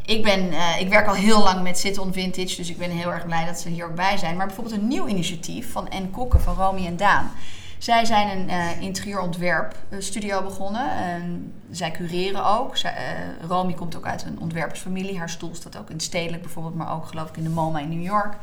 ik, 0.06 0.24
ben, 0.24 0.52
eh, 0.52 0.80
ik 0.80 0.90
werk 0.90 1.08
al 1.08 1.14
heel 1.14 1.44
lang 1.44 1.62
met 1.62 1.80
Sit 1.80 1.98
on 1.98 2.14
Vintage, 2.14 2.56
dus 2.56 2.70
ik 2.70 2.78
ben 2.78 2.92
heel 2.92 3.12
erg 3.12 3.26
blij 3.26 3.46
dat 3.46 3.60
ze 3.60 3.70
hier 3.70 3.86
ook 3.86 3.96
bij 3.96 4.18
zijn. 4.18 4.36
Maar 4.36 4.46
bijvoorbeeld 4.46 4.76
een 4.76 4.88
nieuw 4.88 5.08
initiatief 5.08 5.72
van 5.72 5.88
N 5.96 6.10
Kokken, 6.12 6.42
van 6.42 6.56
Romy 6.56 6.86
en 6.86 6.98
Daan. 6.98 7.32
Zij 7.78 8.06
zijn 8.06 8.38
een 8.38 8.50
uh, 8.50 8.82
interieurontwerpstudio 8.82 10.42
begonnen. 10.42 10.92
En 10.92 11.54
zij 11.72 11.92
cureren 11.92 12.46
ook. 12.46 12.78
Zij, 12.78 12.94
Romy 13.48 13.74
komt 13.74 13.96
ook 13.96 14.06
uit 14.06 14.24
een 14.24 14.40
ontwerpersfamilie. 14.40 15.18
Haar 15.18 15.30
stoel 15.30 15.56
staat 15.56 15.78
ook 15.78 15.90
in 15.90 16.00
Stedelijk 16.00 16.42
bijvoorbeeld, 16.42 16.76
maar 16.76 16.94
ook 16.94 17.06
geloof 17.06 17.30
ik 17.30 17.38
in 17.38 17.44
de 17.44 17.50
MoMA 17.50 17.80
in 17.80 17.90
New 17.90 18.04
York. 18.04 18.36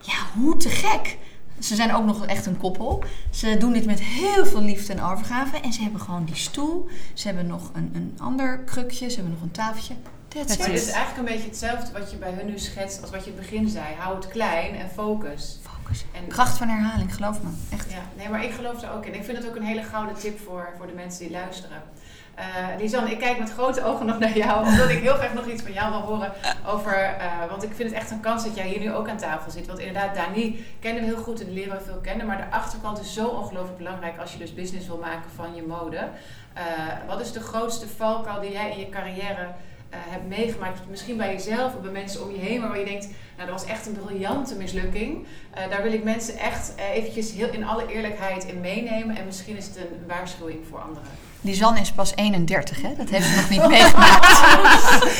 Ja, 0.00 0.40
hoe 0.40 0.56
te 0.56 0.68
gek! 0.68 1.18
Ze 1.58 1.74
zijn 1.74 1.94
ook 1.94 2.04
nog 2.04 2.26
echt 2.26 2.46
een 2.46 2.56
koppel. 2.56 3.04
Ze 3.30 3.56
doen 3.56 3.72
dit 3.72 3.86
met 3.86 4.00
heel 4.00 4.46
veel 4.46 4.62
liefde 4.62 4.92
en 4.92 5.02
overgave. 5.02 5.60
En 5.60 5.72
ze 5.72 5.82
hebben 5.82 6.00
gewoon 6.00 6.24
die 6.24 6.36
stoel. 6.36 6.88
Ze 7.14 7.26
hebben 7.26 7.46
nog 7.46 7.70
een, 7.74 7.90
een 7.94 8.16
ander 8.20 8.58
krukje. 8.58 9.08
Ze 9.08 9.14
hebben 9.14 9.32
nog 9.32 9.42
een 9.42 9.50
tafeltje. 9.50 9.94
That's 10.28 10.56
het 10.56 10.68
is 10.68 10.90
eigenlijk 10.90 11.16
een 11.16 11.34
beetje 11.34 11.48
hetzelfde 11.48 11.98
wat 11.98 12.10
je 12.10 12.16
bij 12.16 12.32
hun 12.32 12.46
nu 12.46 12.58
schetst 12.58 13.00
als 13.00 13.10
wat 13.10 13.24
je 13.24 13.30
in 13.30 13.36
het 13.36 13.46
begin 13.50 13.68
zei. 13.68 13.86
Hou 13.98 14.16
het 14.16 14.28
klein 14.28 14.74
en 14.74 14.90
focus. 14.90 15.58
Focus. 15.62 16.04
En 16.12 16.26
Kracht 16.26 16.58
van 16.58 16.68
herhaling, 16.68 17.14
geloof 17.14 17.42
me. 17.42 17.48
Echt. 17.70 17.90
Ja, 17.90 18.02
nee, 18.16 18.28
maar 18.28 18.44
ik 18.44 18.50
geloof 18.50 18.82
er 18.82 18.92
ook 18.92 19.06
in. 19.06 19.14
Ik 19.14 19.24
vind 19.24 19.38
het 19.38 19.46
ook 19.46 19.56
een 19.56 19.62
hele 19.62 19.82
gouden 19.82 20.14
tip 20.14 20.40
voor, 20.40 20.68
voor 20.76 20.86
de 20.86 20.92
mensen 20.92 21.20
die 21.20 21.30
luisteren. 21.30 21.82
Uh, 22.38 22.44
Lisanne, 22.78 23.10
ik 23.10 23.18
kijk 23.18 23.38
met 23.38 23.52
grote 23.52 23.84
ogen 23.84 24.06
nog 24.06 24.18
naar 24.18 24.36
jou, 24.36 24.66
omdat 24.66 24.88
ik 24.88 24.98
heel 24.98 25.14
graag 25.14 25.34
nog 25.34 25.46
iets 25.46 25.62
van 25.62 25.72
jou 25.72 25.90
wil 25.90 26.00
horen 26.00 26.32
over. 26.66 27.16
Uh, 27.20 27.48
want 27.50 27.62
ik 27.62 27.72
vind 27.74 27.90
het 27.90 28.00
echt 28.00 28.10
een 28.10 28.20
kans 28.20 28.44
dat 28.44 28.56
jij 28.56 28.68
hier 28.68 28.80
nu 28.80 28.92
ook 28.92 29.08
aan 29.08 29.16
tafel 29.16 29.50
zit. 29.50 29.66
Want 29.66 29.78
inderdaad, 29.78 30.14
Dani 30.14 30.64
kennen 30.80 31.02
we 31.02 31.08
heel 31.08 31.22
goed 31.22 31.40
en 31.40 31.52
leren 31.52 31.76
we 31.76 31.84
veel 31.84 32.00
kennen. 32.02 32.26
Maar 32.26 32.36
de 32.36 32.56
achterkant 32.56 33.00
is 33.00 33.14
zo 33.14 33.26
ongelooflijk 33.26 33.78
belangrijk 33.78 34.18
als 34.18 34.32
je 34.32 34.38
dus 34.38 34.54
business 34.54 34.86
wil 34.86 34.98
maken 34.98 35.30
van 35.34 35.54
je 35.54 35.62
mode. 35.62 35.96
Uh, 35.96 36.62
wat 37.06 37.20
is 37.20 37.32
de 37.32 37.40
grootste 37.40 37.88
valkuil 37.88 38.40
die 38.40 38.52
jij 38.52 38.70
in 38.70 38.78
je 38.78 38.88
carrière 38.88 39.46
hebt 39.90 40.28
meegemaakt, 40.28 40.80
misschien 40.88 41.16
bij 41.16 41.32
jezelf 41.32 41.74
of 41.74 41.80
bij 41.80 41.90
mensen 41.90 42.22
om 42.22 42.30
je 42.30 42.38
heen, 42.38 42.60
waar 42.60 42.78
je 42.78 42.84
denkt, 42.84 43.08
nou 43.36 43.50
dat 43.50 43.60
was 43.60 43.70
echt 43.70 43.86
een 43.86 43.92
briljante 43.92 44.54
mislukking. 44.54 45.26
Daar 45.70 45.82
wil 45.82 45.92
ik 45.92 46.04
mensen 46.04 46.38
echt 46.38 46.74
eventjes 46.92 47.32
heel 47.32 47.50
in 47.50 47.64
alle 47.64 47.86
eerlijkheid 47.86 48.44
in 48.44 48.60
meenemen 48.60 49.16
en 49.16 49.24
misschien 49.24 49.56
is 49.56 49.66
het 49.66 49.76
een 49.76 50.06
waarschuwing 50.06 50.66
voor 50.68 50.78
anderen. 50.78 51.08
Lisanne 51.40 51.80
is 51.80 51.90
pas 51.92 52.12
31, 52.14 52.82
hè? 52.82 52.88
Dat 52.96 53.08
heeft 53.08 53.26
ze 53.26 53.34
nog 53.36 53.48
niet 53.48 53.68
meegemaakt. 53.78 54.40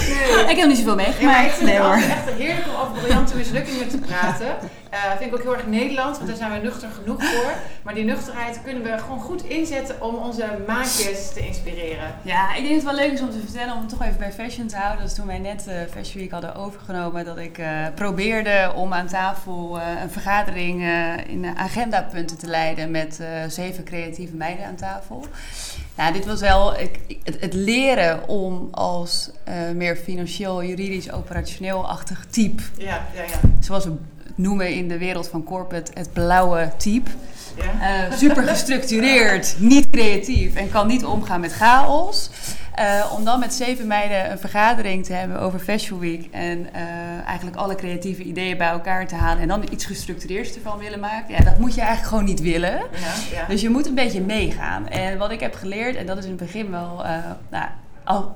nee. 0.09 0.45
Ik 0.51 0.57
heb 0.57 0.69
niet 0.69 0.77
zoveel 0.77 0.95
meegemaakt. 0.95 1.37
Ja, 1.39 1.45
ik 1.45 1.51
vind 1.51 1.65
nee, 1.71 1.75
het 1.75 1.85
hoor. 1.85 1.95
echt 1.95 2.39
heerlijk 2.39 2.67
om 2.67 2.81
over 2.81 2.93
briljante 3.03 3.37
mislukkingen 3.37 3.89
te 3.89 3.99
praten. 3.99 4.57
Uh, 4.93 5.17
vind 5.17 5.33
ik 5.33 5.37
ook 5.37 5.43
heel 5.43 5.55
erg 5.55 5.67
Nederlands, 5.67 6.19
want 6.19 6.31
daar 6.31 6.39
zijn 6.39 6.53
we 6.53 6.59
nuchter 6.59 6.89
genoeg 6.89 7.25
voor. 7.25 7.53
Maar 7.83 7.95
die 7.95 8.05
nuchterheid 8.05 8.61
kunnen 8.63 8.83
we 8.83 8.99
gewoon 8.99 9.21
goed 9.21 9.45
inzetten 9.45 10.03
om 10.03 10.15
onze 10.15 10.47
maatjes 10.67 11.33
te 11.33 11.47
inspireren. 11.47 12.15
Ja, 12.23 12.55
ik 12.55 12.63
denk 12.63 12.75
het 12.75 12.85
wel 12.85 12.95
leuk 12.95 13.13
is 13.13 13.21
om 13.21 13.31
te 13.31 13.39
vertellen, 13.39 13.75
om 13.75 13.81
het 13.81 13.89
toch 13.89 14.03
even 14.03 14.19
bij 14.19 14.33
fashion 14.33 14.67
te 14.67 14.77
houden. 14.77 15.01
Dat 15.01 15.11
is 15.11 15.17
toen 15.17 15.27
wij 15.27 15.39
net 15.39 15.67
uh, 15.69 15.75
Fashion 15.91 16.21
Week 16.21 16.31
hadden 16.31 16.55
overgenomen, 16.55 17.25
dat 17.25 17.39
ik 17.39 17.59
uh, 17.59 17.87
probeerde 17.95 18.73
om 18.75 18.93
aan 18.93 19.07
tafel 19.07 19.81
een 20.03 20.11
vergadering 20.11 20.83
in 21.27 21.47
agendapunten 21.57 22.39
te 22.39 22.47
leiden 22.47 22.91
met 22.91 23.21
zeven 23.49 23.85
creatieve 23.85 24.35
meiden 24.35 24.67
aan 24.67 24.77
tafel. 24.77 25.25
Nou, 25.95 26.13
dit 26.13 26.27
was 26.27 26.41
wel 26.41 26.79
ik, 26.79 27.01
het, 27.25 27.41
het, 27.41 27.55
leren 27.55 28.29
om 28.29 28.69
als 28.71 29.31
meer 29.75 29.97
financieel, 29.97 30.65
juridisch, 30.65 31.13
operationeel-achtig 31.13 32.27
type. 32.31 32.63
Ja, 32.77 33.07
ja, 33.15 33.23
ja. 33.23 33.41
Zoals 33.61 33.85
we 33.85 33.97
noemen 34.39 34.75
in 34.75 34.89
de 34.89 34.99
wereld 34.99 35.29
van 35.29 35.45
corporate 35.45 35.91
het 35.95 36.13
blauwe 36.13 36.71
type. 36.77 37.11
Ja. 37.57 38.09
Uh, 38.09 38.17
super 38.17 38.43
gestructureerd, 38.43 39.57
niet 39.59 39.91
creatief 39.91 40.55
en 40.55 40.71
kan 40.71 40.87
niet 40.87 41.05
omgaan 41.05 41.41
met 41.41 41.53
chaos. 41.53 42.31
Uh, 42.79 43.13
om 43.17 43.25
dan 43.25 43.41
met 43.41 43.55
zeven 43.55 43.87
meiden 43.87 44.31
een 44.31 44.39
vergadering 44.39 45.05
te 45.05 45.13
hebben 45.13 45.41
over 45.41 45.59
Fashion 45.59 45.99
Week 45.99 46.29
en 46.31 46.59
uh, 46.59 47.27
eigenlijk 47.27 47.57
alle 47.57 47.75
creatieve 47.75 48.23
ideeën 48.23 48.57
bij 48.57 48.69
elkaar 48.69 49.07
te 49.07 49.15
halen 49.15 49.43
en 49.43 49.49
dan 49.49 49.65
iets 49.71 49.85
gestructureerds 49.85 50.55
ervan 50.55 50.79
willen 50.79 51.01
maken, 51.01 51.35
ja, 51.35 51.45
dat 51.45 51.59
moet 51.59 51.75
je 51.75 51.81
eigenlijk 51.81 52.09
gewoon 52.09 52.25
niet 52.25 52.41
willen. 52.41 52.71
Ja, 52.71 53.15
ja. 53.33 53.47
Dus 53.49 53.61
je 53.61 53.71
moet 53.71 53.87
een 53.87 53.95
beetje 53.95 54.21
meegaan. 54.21 54.89
En 54.89 55.19
wat 55.19 55.31
ik 55.31 55.41
heb 55.41 55.55
geleerd, 55.55 55.97
en 55.97 56.07
dat 56.07 56.19
is 56.19 56.25
in 56.25 56.31
het 56.31 56.41
begin 56.41 56.71
wel, 56.71 57.05
nou, 57.51 57.69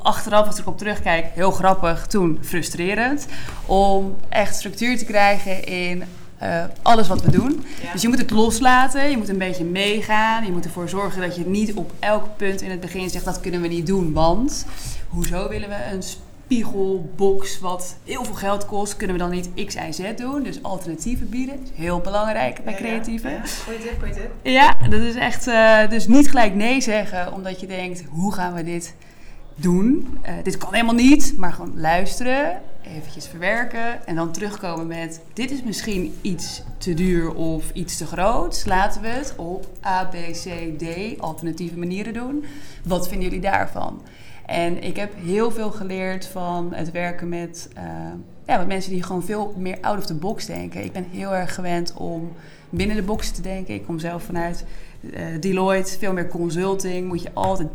achteraf, 0.02 0.46
als 0.46 0.58
ik 0.58 0.66
op 0.66 0.78
terugkijk, 0.78 1.26
heel 1.34 1.50
grappig, 1.50 2.06
toen 2.06 2.38
frustrerend. 2.42 3.26
Om 3.66 4.16
echt 4.28 4.56
structuur 4.56 4.98
te 4.98 5.04
krijgen 5.04 5.64
in 5.64 6.04
uh, 6.42 6.64
alles 6.82 7.08
wat 7.08 7.22
we 7.22 7.30
doen. 7.30 7.64
Dus 7.92 8.02
je 8.02 8.08
moet 8.08 8.18
het 8.18 8.30
loslaten, 8.30 9.10
je 9.10 9.16
moet 9.16 9.28
een 9.28 9.38
beetje 9.38 9.64
meegaan. 9.64 10.44
Je 10.44 10.52
moet 10.52 10.64
ervoor 10.64 10.88
zorgen 10.88 11.20
dat 11.20 11.36
je 11.36 11.46
niet 11.46 11.74
op 11.74 11.92
elk 11.98 12.36
punt 12.36 12.62
in 12.62 12.70
het 12.70 12.80
begin 12.80 13.10
zegt 13.10 13.24
dat 13.24 13.40
kunnen 13.40 13.60
we 13.60 13.68
niet 13.68 13.86
doen. 13.86 14.12
Want 14.12 14.66
hoezo 15.08 15.48
willen 15.48 15.68
we 15.68 15.76
een 15.92 16.02
spiegelbox 16.02 17.60
wat 17.60 17.96
heel 18.04 18.24
veel 18.24 18.34
geld 18.34 18.66
kost, 18.66 18.96
kunnen 18.96 19.16
we 19.16 19.22
dan 19.22 19.30
niet 19.30 19.66
X, 19.66 19.74
Y, 19.74 19.92
Z 19.92 20.02
doen. 20.16 20.42
Dus 20.42 20.62
alternatieven 20.62 21.28
bieden. 21.28 21.62
is 21.62 21.70
heel 21.74 22.00
belangrijk 22.00 22.64
bij 22.64 22.74
creatieven. 22.74 23.30
Ja, 23.30 23.42
ja. 24.42 24.76
ja, 24.82 24.88
dat 24.88 25.00
is 25.00 25.14
echt. 25.14 25.46
Uh, 25.46 25.88
dus 25.88 26.06
niet 26.06 26.28
gelijk 26.28 26.54
nee 26.54 26.80
zeggen, 26.80 27.32
omdat 27.32 27.60
je 27.60 27.66
denkt: 27.66 28.02
hoe 28.08 28.32
gaan 28.32 28.54
we 28.54 28.64
dit 28.64 28.94
doen. 29.54 30.18
Uh, 30.26 30.32
dit 30.42 30.58
kan 30.58 30.72
helemaal 30.72 30.94
niet, 30.94 31.34
maar 31.36 31.52
gewoon 31.52 31.80
luisteren, 31.80 32.60
eventjes 32.82 33.26
verwerken 33.26 34.06
en 34.06 34.14
dan 34.14 34.32
terugkomen 34.32 34.86
met: 34.86 35.20
dit 35.32 35.50
is 35.50 35.62
misschien 35.62 36.14
iets 36.20 36.62
te 36.78 36.94
duur 36.94 37.34
of 37.34 37.70
iets 37.72 37.96
te 37.96 38.06
groot. 38.06 38.62
Laten 38.66 39.02
we 39.02 39.08
het 39.08 39.34
op 39.36 39.66
A, 39.86 40.04
B, 40.04 40.14
C, 40.14 40.78
D 40.78 41.20
alternatieve 41.20 41.78
manieren 41.78 42.14
doen. 42.14 42.44
Wat 42.84 43.08
vinden 43.08 43.28
jullie 43.28 43.42
daarvan? 43.42 44.02
En 44.46 44.82
ik 44.82 44.96
heb 44.96 45.12
heel 45.16 45.50
veel 45.50 45.70
geleerd 45.70 46.26
van 46.26 46.72
het 46.74 46.90
werken 46.90 47.28
met, 47.28 47.68
uh, 47.76 47.82
ja, 48.46 48.58
met 48.58 48.66
mensen 48.66 48.92
die 48.92 49.02
gewoon 49.02 49.22
veel 49.22 49.54
meer 49.56 49.78
out 49.80 49.98
of 49.98 50.06
the 50.06 50.14
box 50.14 50.46
denken. 50.46 50.84
Ik 50.84 50.92
ben 50.92 51.06
heel 51.10 51.34
erg 51.34 51.54
gewend 51.54 51.94
om 51.94 52.32
binnen 52.70 52.96
de 52.96 53.02
box 53.02 53.30
te 53.30 53.42
denken. 53.42 53.74
Ik 53.74 53.84
kom 53.84 53.98
zelf 53.98 54.22
vanuit 54.22 54.64
uh, 55.00 55.20
Deloitte, 55.40 55.98
veel 55.98 56.12
meer 56.12 56.28
consulting. 56.28 57.08
Moet 57.08 57.22
je 57.22 57.30
altijd 57.32 57.68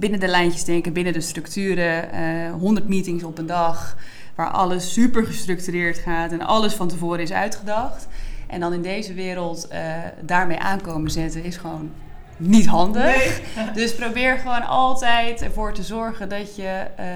binnen 0.00 0.20
de 0.20 0.28
lijntjes 0.28 0.64
denken, 0.64 0.92
binnen 0.92 1.12
de 1.12 1.20
structuren. 1.20 2.14
Uh, 2.14 2.46
eh, 2.46 2.52
100 2.52 2.88
meetings 2.88 3.24
op 3.24 3.38
een 3.38 3.46
dag, 3.46 3.96
waar 4.34 4.50
alles 4.50 4.92
super 4.92 5.26
gestructureerd 5.26 5.98
gaat 5.98 6.32
en 6.32 6.40
alles 6.40 6.74
van 6.74 6.88
tevoren 6.88 7.20
is 7.20 7.32
uitgedacht. 7.32 8.08
En 8.46 8.60
dan 8.60 8.72
in 8.72 8.82
deze 8.82 9.14
wereld 9.14 9.68
uh, 9.72 9.78
daarmee 10.20 10.58
aankomen 10.58 11.10
zetten 11.10 11.44
is 11.44 11.56
gewoon 11.56 11.90
niet 12.36 12.66
handig. 12.66 13.40
Dus 13.74 13.94
probeer 13.94 14.38
gewoon 14.38 14.66
altijd 14.66 15.42
ervoor 15.42 15.72
te 15.72 15.82
zorgen 15.82 16.28
dat 16.28 16.56
je, 16.56 16.84
uh, 17.00 17.06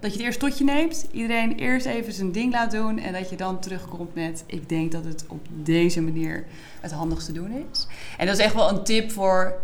dat 0.00 0.10
je 0.10 0.16
het 0.16 0.26
eerst 0.26 0.38
tot 0.38 0.58
je 0.58 0.64
neemt. 0.64 1.06
Iedereen 1.10 1.56
eerst 1.56 1.86
even 1.86 2.12
zijn 2.12 2.32
ding 2.32 2.52
laat 2.52 2.70
doen. 2.70 2.98
En 2.98 3.12
dat 3.12 3.30
je 3.30 3.36
dan 3.36 3.58
terugkomt 3.58 4.14
met: 4.14 4.44
Ik 4.46 4.68
denk 4.68 4.92
dat 4.92 5.04
het 5.04 5.24
op 5.28 5.46
deze 5.50 6.00
manier 6.02 6.44
het 6.80 6.92
handigste 6.92 7.32
doen 7.32 7.66
is. 7.70 7.86
En 8.18 8.26
dat 8.26 8.38
is 8.38 8.44
echt 8.44 8.54
wel 8.54 8.68
een 8.68 8.84
tip 8.84 9.12
voor 9.12 9.54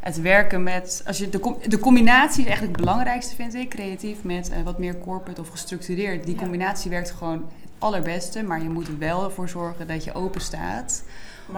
het 0.00 0.20
werken 0.20 0.62
met. 0.62 1.02
Als 1.06 1.18
je 1.18 1.28
de, 1.28 1.56
de 1.68 1.78
combinatie 1.78 2.40
is 2.40 2.46
eigenlijk 2.46 2.76
het 2.76 2.86
belangrijkste, 2.86 3.34
vind 3.34 3.54
ik. 3.54 3.68
Creatief 3.68 4.22
met 4.22 4.50
uh, 4.50 4.62
wat 4.64 4.78
meer 4.78 4.98
corporate 4.98 5.40
of 5.40 5.48
gestructureerd. 5.48 6.24
Die 6.24 6.34
combinatie 6.34 6.90
werkt 6.90 7.10
gewoon 7.10 7.46
het 7.60 7.70
allerbeste. 7.78 8.42
Maar 8.42 8.62
je 8.62 8.68
moet 8.68 8.88
er 8.88 8.98
wel 8.98 9.24
ervoor 9.24 9.48
zorgen 9.48 9.86
dat 9.86 10.04
je 10.04 10.12
open 10.14 10.40
staat. 10.40 11.02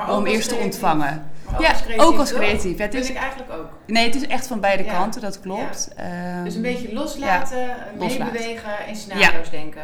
om 0.09 0.27
eerst 0.27 0.49
te 0.49 0.55
ontvangen. 0.55 1.31
ja, 1.59 1.75
ook 1.97 2.19
als 2.19 2.33
creatief. 2.33 2.77
Dat 2.77 2.91
vind 2.91 3.09
ik 3.09 3.17
eigenlijk 3.17 3.53
ook. 3.53 3.69
Nee, 3.87 4.05
het 4.05 4.15
is 4.15 4.27
echt 4.27 4.47
van 4.47 4.61
beide 4.61 4.85
kanten, 4.85 5.21
dat 5.21 5.41
klopt. 5.41 5.89
Ja. 5.97 6.39
Um, 6.39 6.45
dus 6.45 6.55
een 6.55 6.63
beetje 6.63 6.93
loslaten, 6.93 7.77
meebewegen, 7.99 8.87
in 8.89 8.97
scenario's 8.97 9.51
denken. 9.51 9.83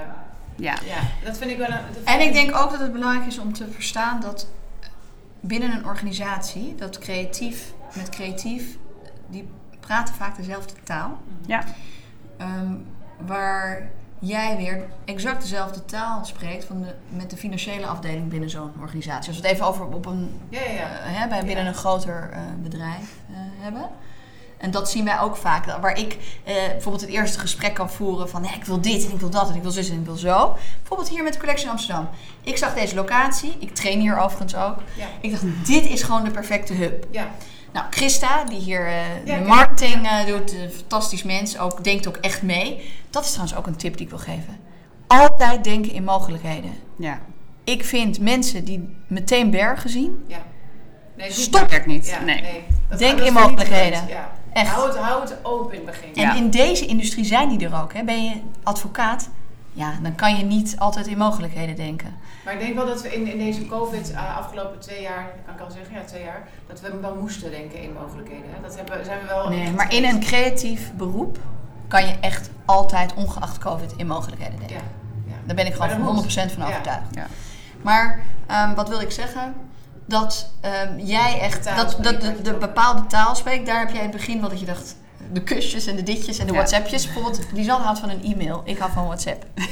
Ja. 0.56 0.74
ja, 0.84 0.98
dat 1.24 1.38
vind 1.38 1.50
ik 1.50 1.59
wel 1.59 1.68
een. 1.68 2.04
En 2.04 2.20
ik 2.20 2.32
denk 2.32 2.56
ook 2.56 2.70
dat 2.70 2.80
het 2.80 2.92
belangrijk 2.92 3.26
is 3.26 3.38
om 3.38 3.52
te 3.52 3.66
verstaan 3.70 4.20
dat 4.20 4.46
binnen 5.40 5.72
een 5.72 5.86
organisatie, 5.86 6.74
dat 6.74 6.98
creatief 6.98 7.72
met 7.95 8.09
creatief, 8.09 8.76
die 9.26 9.49
praten 9.80 10.14
vaak 10.14 10.36
dezelfde 10.36 10.74
taal. 10.84 11.18
Ja. 11.47 11.64
Um, 12.41 12.86
waar 13.26 13.91
jij 14.18 14.57
weer 14.57 14.86
exact 15.05 15.43
dezelfde 15.43 15.84
taal 15.84 16.24
spreekt 16.24 16.64
van 16.64 16.82
de, 16.82 16.95
met 17.09 17.30
de 17.30 17.36
financiële 17.36 17.86
afdeling 17.86 18.28
binnen 18.28 18.51
zo'n 18.51 18.72
organisatie. 18.80 19.28
Als 19.28 19.41
we 19.41 19.47
het 19.47 19.55
even 19.55 19.66
over 19.66 19.86
op 19.86 20.07
een, 20.07 20.41
ja, 20.49 20.61
ja, 20.61 20.70
ja. 20.70 20.91
Uh, 20.91 21.18
hè, 21.18 21.28
bij 21.28 21.45
binnen 21.45 21.66
een 21.66 21.74
groter 21.74 22.30
uh, 22.32 22.39
bedrijf 22.62 23.14
uh, 23.30 23.36
hebben. 23.59 23.89
En 24.57 24.70
dat 24.70 24.91
zien 24.91 25.05
wij 25.05 25.20
ook 25.20 25.36
vaak. 25.36 25.64
Waar 25.80 25.99
ik 25.99 26.41
bijvoorbeeld 26.45 27.01
het 27.01 27.11
eerste 27.11 27.39
gesprek 27.39 27.74
kan 27.74 27.91
voeren 27.91 28.28
van... 28.28 28.45
ik 28.45 28.64
wil 28.64 28.80
dit 28.80 29.07
en 29.07 29.12
ik 29.12 29.20
wil 29.20 29.30
dat 29.30 29.49
en 29.49 29.55
ik 29.55 29.62
wil 29.62 29.70
zus 29.70 29.91
en 29.91 29.99
ik 29.99 30.05
wil 30.05 30.16
zo. 30.16 30.57
Bijvoorbeeld 30.78 31.09
hier 31.09 31.22
met 31.22 31.32
de 31.32 31.39
collectie 31.39 31.70
Amsterdam. 31.70 32.09
Ik 32.43 32.57
zag 32.57 32.74
deze 32.74 32.95
locatie. 32.95 33.57
Ik 33.59 33.74
train 33.74 34.01
hier 34.01 34.18
overigens 34.18 34.57
ook. 34.57 34.76
Ik 35.20 35.30
dacht, 35.30 35.45
dit 35.66 35.86
is 35.86 36.03
gewoon 36.03 36.24
de 36.24 36.30
perfecte 36.30 36.72
hub. 36.72 37.07
Ja. 37.11 37.30
Nou, 37.78 37.90
Christa, 37.90 38.44
die 38.44 38.58
hier 38.58 38.88
uh, 38.88 38.94
de 39.24 39.44
marketing 39.46 40.04
uh, 40.04 40.26
doet, 40.26 40.52
een 40.52 40.70
fantastisch 40.70 41.22
mens, 41.22 41.58
ook, 41.58 41.84
denkt 41.84 42.08
ook 42.08 42.16
echt 42.16 42.42
mee. 42.42 42.92
Dat 43.10 43.24
is 43.24 43.30
trouwens 43.30 43.58
ook 43.58 43.66
een 43.66 43.76
tip 43.76 43.96
die 43.96 44.04
ik 44.04 44.10
wil 44.10 44.18
geven. 44.18 44.58
Altijd 45.06 45.64
denken 45.64 45.92
in 45.92 46.04
mogelijkheden. 46.04 46.70
Ja. 46.96 47.20
Ik 47.64 47.84
vind 47.84 48.20
mensen 48.20 48.64
die 48.64 48.96
meteen 49.06 49.50
bergen 49.50 49.90
zien, 49.90 50.24
ja. 50.26 50.38
nee, 51.16 51.32
stop 51.32 51.70
er 51.70 51.82
niet. 51.86 52.08
Ja, 52.08 52.20
nee. 52.20 52.40
nee. 52.40 52.64
Denk 52.98 53.20
in 53.20 53.32
mogelijkheden. 53.32 54.08
Ja. 54.08 54.30
Echt. 54.52 54.70
Hou 54.70 54.88
het, 54.88 54.96
hou 54.98 55.20
het 55.20 55.36
open 55.42 55.78
in 55.78 55.86
het 55.86 56.00
begin. 56.00 56.14
En 56.14 56.36
in 56.36 56.50
deze 56.50 56.86
industrie 56.86 57.24
zijn 57.24 57.48
die 57.48 57.68
er 57.68 57.82
ook. 57.82 57.92
Hè. 57.92 58.04
Ben 58.04 58.24
je 58.24 58.40
advocaat, 58.62 59.28
ja, 59.72 59.98
dan 60.02 60.14
kan 60.14 60.36
je 60.36 60.44
niet 60.44 60.74
altijd 60.78 61.06
in 61.06 61.18
mogelijkheden 61.18 61.76
denken. 61.76 62.16
Maar 62.49 62.57
ik 62.57 62.62
denk 62.62 62.76
wel 62.76 62.86
dat 62.86 63.03
we 63.03 63.14
in, 63.14 63.26
in 63.26 63.38
deze 63.38 63.66
COVID 63.66 64.11
uh, 64.11 64.36
afgelopen 64.36 64.78
twee 64.78 65.03
jaar, 65.03 65.30
kan 65.46 65.55
ik 65.55 65.61
al 65.61 65.70
zeggen, 65.70 65.94
ja, 65.94 66.05
twee 66.05 66.22
jaar, 66.22 66.49
dat 66.66 66.80
we 66.80 67.01
wel 67.01 67.14
moesten 67.14 67.51
denken 67.51 67.82
in 67.82 67.92
mogelijkheden. 67.92 68.44
Hè? 68.51 68.61
Dat 68.62 68.76
hebben, 68.76 69.05
zijn 69.05 69.20
we 69.20 69.26
wel. 69.26 69.49
Nee, 69.49 69.70
maar 69.70 69.94
in 69.94 70.05
een 70.05 70.20
creatief 70.20 70.92
beroep 70.96 71.38
kan 71.88 72.07
je 72.07 72.16
echt 72.20 72.51
altijd, 72.64 73.14
ongeacht 73.14 73.59
COVID, 73.59 73.94
in 73.96 74.07
mogelijkheden 74.07 74.59
denken. 74.59 74.76
Ja, 74.76 74.82
ja. 75.26 75.34
Daar 75.46 75.57
ben 75.57 75.66
ik 75.66 75.74
gewoon 75.74 76.14
van 76.14 76.24
100% 76.24 76.53
van 76.53 76.66
overtuigd. 76.66 77.14
Ja. 77.14 77.26
Maar 77.82 78.20
um, 78.51 78.74
wat 78.74 78.88
wil 78.88 79.01
ik 79.01 79.11
zeggen? 79.11 79.55
Dat 80.05 80.53
um, 80.88 80.99
jij 80.99 81.40
echt, 81.40 81.64
dat, 81.76 81.99
dat 82.01 82.20
de, 82.20 82.42
de, 82.42 82.55
bepaalde 82.55 83.07
taal 83.07 83.34
spreekt, 83.34 83.66
daar 83.66 83.78
heb 83.78 83.90
jij 83.90 84.03
in 84.03 84.09
het 84.09 84.16
begin 84.16 84.40
wel 84.40 84.49
dat 84.49 84.61
je 84.61 84.66
dacht, 84.66 84.96
de 85.32 85.42
kusjes 85.42 85.86
en 85.86 85.96
de 85.96 86.02
ditjes 86.02 86.38
en 86.38 86.46
de 86.46 86.52
WhatsAppjes. 86.52 87.04
Bijvoorbeeld, 87.04 87.40
Lisanne 87.52 87.84
houdt 87.84 88.00
van 88.00 88.10
een 88.10 88.22
e-mail. 88.22 88.62
Ik 88.64 88.78
hou 88.78 88.92
van 88.92 89.04
WhatsApp. 89.04 89.44
Ja. 89.54 89.64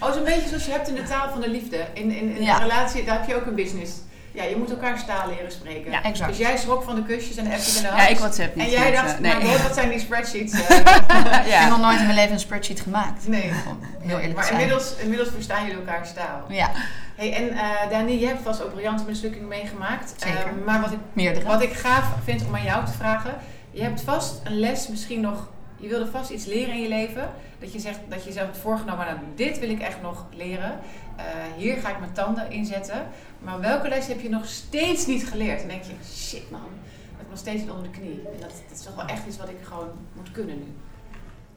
Oh, 0.00 0.12
zo'n 0.12 0.24
beetje 0.24 0.48
zoals 0.48 0.64
je 0.64 0.70
hebt 0.70 0.88
in 0.88 0.94
de 0.94 1.02
taal 1.02 1.30
van 1.30 1.40
de 1.40 1.48
liefde. 1.48 1.86
In, 1.92 2.10
in, 2.10 2.36
in 2.36 2.48
een 2.48 2.58
relatie, 2.58 3.04
daar 3.04 3.18
heb 3.18 3.28
je 3.28 3.34
ook 3.34 3.46
een 3.46 3.54
business. 3.54 3.92
Ja, 4.34 4.42
je 4.44 4.56
moet 4.56 4.70
elkaar 4.70 5.04
taal 5.04 5.28
leren 5.28 5.52
spreken. 5.52 5.90
Ja, 5.90 6.02
exact. 6.02 6.30
Dus 6.30 6.38
jij 6.38 6.56
schrok 6.56 6.82
van 6.82 6.94
de 6.94 7.02
kusjes 7.02 7.36
en 7.36 7.44
de 7.44 7.50
appjes 7.50 7.76
en 7.76 7.82
de 7.82 7.88
Ja, 7.96 8.06
ik 8.06 8.18
WhatsApp 8.18 8.54
niet. 8.54 8.64
En 8.64 8.70
jij 8.70 8.90
dacht, 8.90 9.20
nee. 9.20 9.34
maar 9.34 9.62
wat 9.62 9.74
zijn 9.74 9.88
die 9.88 9.98
spreadsheets? 9.98 10.54
Uh, 10.54 10.68
ja. 10.68 11.42
Ik 11.44 11.50
heb 11.50 11.68
nog 11.68 11.80
nooit 11.80 11.98
in 11.98 12.04
mijn 12.04 12.16
leven 12.16 12.32
een 12.32 12.40
spreadsheet 12.40 12.80
gemaakt. 12.80 13.28
Nee. 13.28 13.52
heel 14.00 14.18
eerlijk 14.18 14.34
Maar 14.34 14.50
inmiddels, 14.50 14.94
inmiddels 14.96 15.28
verstaan 15.28 15.62
jullie 15.62 15.78
elkaar 15.78 16.12
taal. 16.12 16.44
Ja. 16.48 16.70
Hey, 17.16 17.32
en 17.32 17.44
uh, 17.44 17.90
Dani, 17.90 18.20
je 18.20 18.26
hebt 18.26 18.42
vast 18.42 18.62
ook 18.62 18.72
briljante 18.72 19.04
mislukkingen 19.04 19.48
meegemaakt. 19.48 20.14
Zeker. 20.16 20.38
Uh, 20.58 20.66
maar 20.66 20.80
wat 20.80 20.92
ik, 20.92 20.98
Meerdere. 21.12 21.46
wat 21.46 21.62
ik 21.62 21.72
gaaf 21.72 22.04
vind 22.24 22.46
om 22.46 22.54
aan 22.54 22.62
jou 22.62 22.84
te 22.84 22.92
vragen 22.92 23.34
je 23.74 23.82
hebt 23.82 24.00
vast 24.00 24.40
een 24.44 24.58
les, 24.58 24.88
misschien 24.88 25.20
nog, 25.20 25.48
je 25.76 25.88
wilde 25.88 26.06
vast 26.06 26.30
iets 26.30 26.44
leren 26.44 26.74
in 26.74 26.80
je 26.80 26.88
leven. 26.88 27.30
Dat 27.58 27.72
je 27.72 27.78
zegt 27.78 27.98
dat 28.08 28.24
je 28.24 28.32
zelf 28.32 28.46
hebt 28.46 28.58
voorgenomen, 28.58 29.06
nou, 29.06 29.18
dit 29.34 29.58
wil 29.58 29.70
ik 29.70 29.80
echt 29.80 30.02
nog 30.02 30.26
leren. 30.30 30.78
Uh, 31.16 31.22
hier 31.56 31.76
ga 31.76 31.90
ik 31.90 31.98
mijn 31.98 32.12
tanden 32.12 32.50
inzetten. 32.50 33.06
Maar 33.38 33.60
welke 33.60 33.88
les 33.88 34.06
heb 34.06 34.20
je 34.20 34.28
nog 34.28 34.46
steeds 34.46 35.06
niet 35.06 35.26
geleerd? 35.26 35.62
En 35.62 35.68
denk 35.68 35.82
je, 35.82 35.92
shit 36.14 36.50
man, 36.50 36.60
dat 36.60 37.18
heb 37.18 37.28
nog 37.28 37.38
steeds 37.38 37.62
onder 37.62 37.82
de 37.82 37.90
knie. 37.90 38.22
En 38.32 38.40
dat, 38.40 38.50
dat 38.68 38.78
is 38.78 38.84
toch 38.84 38.94
wel 38.94 39.06
echt 39.06 39.26
iets 39.26 39.36
wat 39.36 39.48
ik 39.48 39.58
gewoon 39.62 39.90
moet 40.12 40.30
kunnen 40.30 40.58
nu. 40.58 40.72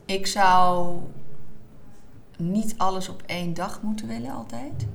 Ik 0.05 0.27
zou 0.27 0.99
niet 2.37 2.73
alles 2.77 3.09
op 3.09 3.23
één 3.25 3.53
dag 3.53 3.81
moeten 3.81 4.07
willen 4.07 4.31
altijd. 4.31 4.87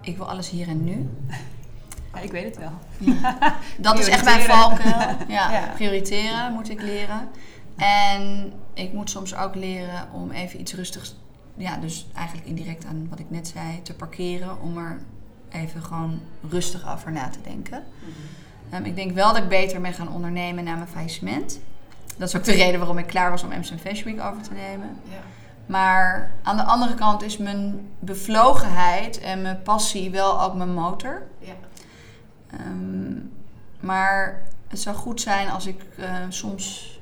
Ik 0.00 0.16
wil 0.16 0.28
alles 0.28 0.50
hier 0.50 0.68
en 0.68 0.84
nu. 0.84 1.08
Ja, 2.14 2.20
ik 2.20 2.30
weet 2.30 2.44
het 2.44 2.58
wel. 2.58 2.72
Dat 3.78 3.98
is 3.98 4.08
echt 4.08 4.24
mijn 4.24 4.40
valkuil. 4.40 5.16
Ja, 5.28 5.72
prioriteren 5.74 6.52
moet 6.52 6.70
ik 6.70 6.82
leren. 6.82 7.28
En 7.76 8.52
ik 8.74 8.92
moet 8.92 9.10
soms 9.10 9.36
ook 9.36 9.54
leren 9.54 10.08
om 10.12 10.30
even 10.30 10.60
iets 10.60 10.74
rustigs, 10.74 11.16
ja, 11.56 11.76
dus 11.76 12.06
eigenlijk 12.14 12.46
indirect 12.46 12.84
aan 12.84 13.06
wat 13.10 13.18
ik 13.18 13.30
net 13.30 13.48
zei, 13.48 13.82
te 13.82 13.94
parkeren. 13.94 14.60
Om 14.60 14.78
er 14.78 14.98
even 15.50 15.82
gewoon 15.82 16.20
rustig 16.48 16.92
over 16.92 17.12
na 17.12 17.28
te 17.28 17.38
denken. 17.42 17.82
Mhm. 17.98 18.74
Ehm, 18.74 18.84
ik 18.84 18.96
denk 18.96 19.12
wel 19.12 19.32
dat 19.32 19.42
ik 19.42 19.48
beter 19.48 19.80
ben 19.80 19.92
gaan 19.92 20.12
ondernemen 20.12 20.64
na 20.64 20.74
mijn 20.74 20.88
faillissement. 20.88 21.60
Dat 22.16 22.28
is 22.28 22.36
ook 22.36 22.44
de 22.44 22.52
reden 22.52 22.78
waarom 22.78 22.98
ik 22.98 23.06
klaar 23.06 23.30
was 23.30 23.42
om 23.42 23.52
Amsterdam 23.52 23.86
Fashion 23.86 24.14
Week 24.14 24.24
over 24.24 24.42
te 24.42 24.52
nemen. 24.52 24.96
Ja. 25.02 25.16
Maar 25.66 26.34
aan 26.42 26.56
de 26.56 26.62
andere 26.62 26.94
kant 26.94 27.22
is 27.22 27.36
mijn 27.36 27.88
bevlogenheid 27.98 29.20
en 29.20 29.42
mijn 29.42 29.62
passie 29.62 30.10
wel 30.10 30.42
ook 30.42 30.54
mijn 30.54 30.74
motor. 30.74 31.22
Ja. 31.38 31.52
Ehm, 32.58 33.16
maar 33.80 34.42
het 34.68 34.80
zou 34.80 34.96
goed 34.96 35.20
zijn 35.20 35.48
als 35.48 35.66
ik 35.66 35.82
uh, 35.98 36.16
soms 36.28 36.94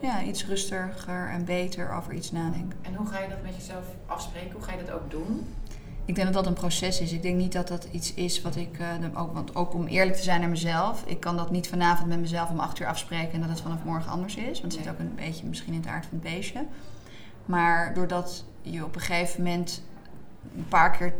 ja, 0.00 0.22
iets 0.22 0.46
rustiger 0.46 1.28
en 1.28 1.44
beter 1.44 1.92
over 1.92 2.12
iets 2.12 2.32
nadenk. 2.32 2.72
En 2.82 2.94
hoe 2.94 3.06
ga 3.06 3.18
je 3.18 3.28
dat 3.28 3.42
met 3.42 3.54
jezelf 3.56 3.84
afspreken? 4.06 4.52
Hoe 4.52 4.62
ga 4.62 4.72
je 4.72 4.84
dat 4.84 4.94
ook 4.94 5.10
doen? 5.10 5.46
Ik 6.04 6.14
denk 6.14 6.26
dat 6.26 6.36
dat 6.36 6.46
een 6.46 6.60
proces 6.60 7.00
is. 7.00 7.12
Ik 7.12 7.22
denk 7.22 7.36
niet 7.36 7.52
dat 7.52 7.68
dat 7.68 7.88
iets 7.90 8.14
is 8.14 8.42
wat 8.42 8.56
ik, 8.56 8.78
uh, 8.78 9.20
ook, 9.20 9.32
want 9.32 9.54
ook 9.56 9.74
om 9.74 9.86
eerlijk 9.86 10.16
te 10.16 10.22
zijn 10.22 10.40
naar 10.40 10.48
mezelf, 10.48 11.02
ik 11.06 11.20
kan 11.20 11.36
dat 11.36 11.50
niet 11.50 11.68
vanavond 11.68 12.08
met 12.08 12.20
mezelf 12.20 12.50
om 12.50 12.60
acht 12.60 12.80
uur 12.80 12.86
afspreken 12.86 13.32
en 13.32 13.40
dat 13.40 13.48
het 13.48 13.60
vanaf 13.60 13.84
morgen 13.84 14.10
anders 14.10 14.36
is. 14.36 14.60
Want 14.60 14.72
het 14.72 14.82
zit 14.82 14.92
ook 14.92 14.98
een 14.98 15.14
beetje 15.14 15.46
misschien 15.46 15.72
in 15.72 15.80
het 15.80 15.88
aard 15.88 16.06
van 16.06 16.18
het 16.22 16.32
beestje. 16.32 16.64
Maar 17.44 17.94
doordat 17.94 18.44
je 18.62 18.84
op 18.84 18.94
een 18.94 19.00
gegeven 19.00 19.42
moment 19.42 19.82
een 20.56 20.68
paar 20.68 20.90
keer 20.90 21.14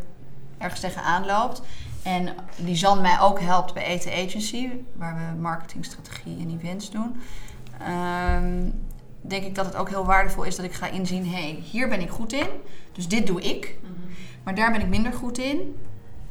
ergens 0.59 0.81
tegenaan 0.81 1.27
loopt 1.27 1.63
en 2.03 2.35
die 2.57 2.77
Zan 2.77 3.01
mij 3.01 3.21
ook 3.21 3.41
helpt 3.41 3.75
bij 3.75 3.85
ET 3.85 4.07
Agency, 4.27 4.71
waar 4.97 5.17
we 5.17 5.41
marketingstrategie 5.41 6.41
en 6.41 6.59
events 6.59 6.91
doen. 6.91 7.21
Um, 7.89 8.87
denk 9.21 9.45
ik 9.45 9.55
dat 9.55 9.67
het 9.67 9.77
ook 9.77 9.89
heel 9.89 10.05
waardevol 10.05 10.43
is 10.43 10.57
dat 10.57 10.65
ik 10.65 10.73
ga 10.73 10.87
inzien: 10.87 11.27
hé, 11.27 11.31
hey, 11.31 11.63
hier 11.71 11.89
ben 11.89 12.01
ik 12.01 12.11
goed 12.11 12.33
in, 12.33 12.49
dus 12.93 13.09
dit 13.09 13.27
doe 13.27 13.41
ik. 13.41 13.79
Mhm. 13.83 13.93
Maar 14.43 14.55
daar 14.55 14.73
ben 14.73 14.81
ik 14.81 14.89
minder 14.89 15.13
goed 15.13 15.39
in, 15.39 15.77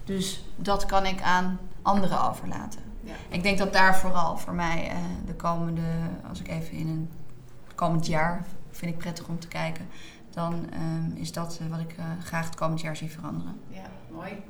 dus 0.04 0.46
dat 0.56 0.86
kan 0.86 1.06
ik 1.06 1.22
aan 1.22 1.60
anderen 1.82 2.30
overlaten. 2.30 2.82
Ja. 3.04 3.14
Ik 3.30 3.44
denk 3.44 3.58
dat 3.58 3.74
daar 3.74 3.98
vooral 3.98 4.38
voor 4.38 4.54
mij 4.54 4.92
uh, 4.92 4.98
de 5.26 5.34
komende, 5.34 5.82
als 6.30 6.40
ik 6.40 6.48
even 6.48 6.72
in 6.72 6.88
een 6.88 7.10
komend 7.76 8.06
jaar, 8.06 8.46
vind 8.72 8.92
ik 8.92 8.98
prettig 8.98 9.28
om 9.28 9.40
te 9.40 9.48
kijken, 9.48 9.88
dan 10.30 10.54
um, 10.54 11.14
is 11.16 11.32
dat 11.32 11.60
uh, 11.62 11.70
wat 11.70 11.80
ik 11.80 11.96
uh, 12.00 12.06
graag 12.24 12.46
het 12.46 12.56
komend 12.56 12.82
jaar 12.82 12.96
zie 12.96 13.12
veranderen. 13.12 13.60
Ja, 13.68 13.90
mooi. 14.18 14.44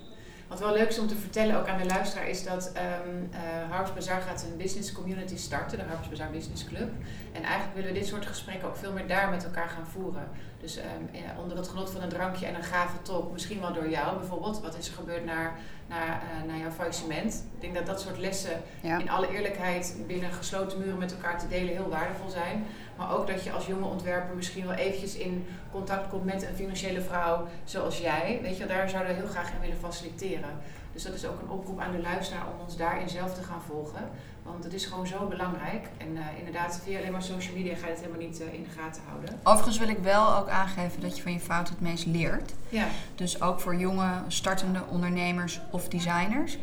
Wat 0.47 0.59
wel 0.59 0.74
leuk 0.74 0.89
is 0.89 0.99
om 0.99 1.07
te 1.07 1.15
vertellen, 1.15 1.57
ook 1.59 1.68
aan 1.68 1.78
de 1.78 1.86
luisteraar, 1.86 2.28
is 2.28 2.43
dat 2.43 2.72
um, 2.76 3.30
uh, 3.34 3.72
Harps 3.72 3.93
Bazaar 3.93 4.22
gaat 4.22 4.43
een 4.43 4.57
business 4.57 4.91
community 4.91 5.38
starten, 5.38 5.78
de 5.78 5.84
Harps 5.84 6.09
Bazaar 6.09 6.32
Business 6.32 6.65
Club. 6.65 6.89
En 7.32 7.43
eigenlijk 7.43 7.76
willen 7.76 7.93
we 7.93 7.99
dit 7.99 8.07
soort 8.07 8.26
gesprekken 8.26 8.68
ook 8.68 8.78
veel 8.78 8.91
meer 8.91 9.07
daar 9.07 9.30
met 9.30 9.43
elkaar 9.43 9.70
gaan 9.70 9.88
voeren. 9.88 10.28
Dus 10.59 10.78
um, 10.78 10.84
ja, 11.11 11.41
onder 11.41 11.57
het 11.57 11.68
genot 11.68 11.89
van 11.89 12.01
een 12.01 12.09
drankje 12.09 12.45
en 12.45 12.55
een 12.55 12.63
gave 12.63 13.01
talk, 13.01 13.32
misschien 13.32 13.59
wel 13.59 13.74
door 13.74 13.89
jou 13.89 14.18
bijvoorbeeld. 14.18 14.61
Wat 14.61 14.78
is 14.78 14.88
er 14.88 14.93
gebeurd 14.93 15.26
naar, 15.26 15.59
naar, 15.88 16.22
uh, 16.24 16.47
naar 16.47 16.57
jouw 16.57 16.72
faillissement? 16.72 17.43
Ik 17.55 17.61
denk 17.61 17.74
dat 17.74 17.86
dat 17.86 18.01
soort 18.01 18.18
lessen 18.18 18.61
in 18.82 19.09
alle 19.09 19.30
eerlijkheid 19.32 19.95
binnen 20.07 20.32
gesloten 20.32 20.80
muren 20.80 20.97
met 20.97 21.11
elkaar 21.11 21.39
te 21.39 21.47
delen 21.47 21.74
heel 21.74 21.89
waardevol 21.89 22.30
zijn. 22.30 22.65
Maar 22.98 23.12
ook 23.12 23.28
dat 23.28 23.43
je 23.43 23.52
als 23.52 23.66
jonge 23.66 23.86
ontwerper 23.86 24.36
misschien 24.36 24.66
wel 24.66 24.76
eventjes 24.76 25.16
in 25.16 25.48
contact 25.72 26.10
komt 26.10 26.26
met 26.26 26.43
een 26.43 26.56
financiële 26.56 27.02
vrouw 27.02 27.48
zoals 27.64 27.98
jij. 27.98 28.39
Weet 28.41 28.58
je, 28.58 28.66
daar 28.66 28.89
zouden 28.89 29.14
we 29.14 29.20
heel 29.20 29.30
graag 29.30 29.52
in 29.52 29.60
willen 29.60 29.78
faciliteren. 29.78 30.50
Dus 30.93 31.04
dat 31.04 31.14
is 31.14 31.26
ook 31.26 31.41
een 31.41 31.50
oproep 31.50 31.80
aan 31.80 31.91
de 31.91 32.02
luisteraar 32.02 32.45
om 32.54 32.64
ons 32.64 32.78
daarin 32.78 33.10
zelf 33.10 33.34
te 33.34 33.43
gaan 33.43 33.62
volgen. 33.68 34.10
Want 34.43 34.64
het 34.64 34.74
is 34.74 34.86
gewoon 34.86 35.08
zo 35.08 35.28
belangrijk. 35.28 35.88
En 35.98 36.08
uh, 36.16 36.22
inderdaad, 36.38 36.82
via 36.84 37.00
alleen 37.00 37.12
maar 37.12 37.24
social 37.24 37.56
media 37.56 37.76
ga 37.76 37.86
je 37.86 37.91
het 37.91 38.00
helemaal 38.00 38.22
niet 38.22 38.41
uh, 38.41 38.54
in 38.54 38.64
de 38.64 38.70
gaten 38.82 39.02
houden. 39.08 39.39
Overigens 39.43 39.78
wil 39.78 39.89
ik 39.89 40.00
wel 40.00 40.36
ook 40.36 40.50
aangeven 40.50 41.02
dat 41.02 41.18
je 41.18 41.24
van 41.24 41.34
je 41.34 41.39
fout 41.39 41.70
het 41.70 41.82
meest 41.82 42.06
leert. 42.06 42.54
Ja. 42.70 42.86
Dus 43.16 43.41
ook 43.41 43.60
voor 43.60 43.76
jonge 43.76 44.12
startende 44.28 44.84
ondernemers 44.89 45.62
of 45.72 45.88
designers. 45.88 46.58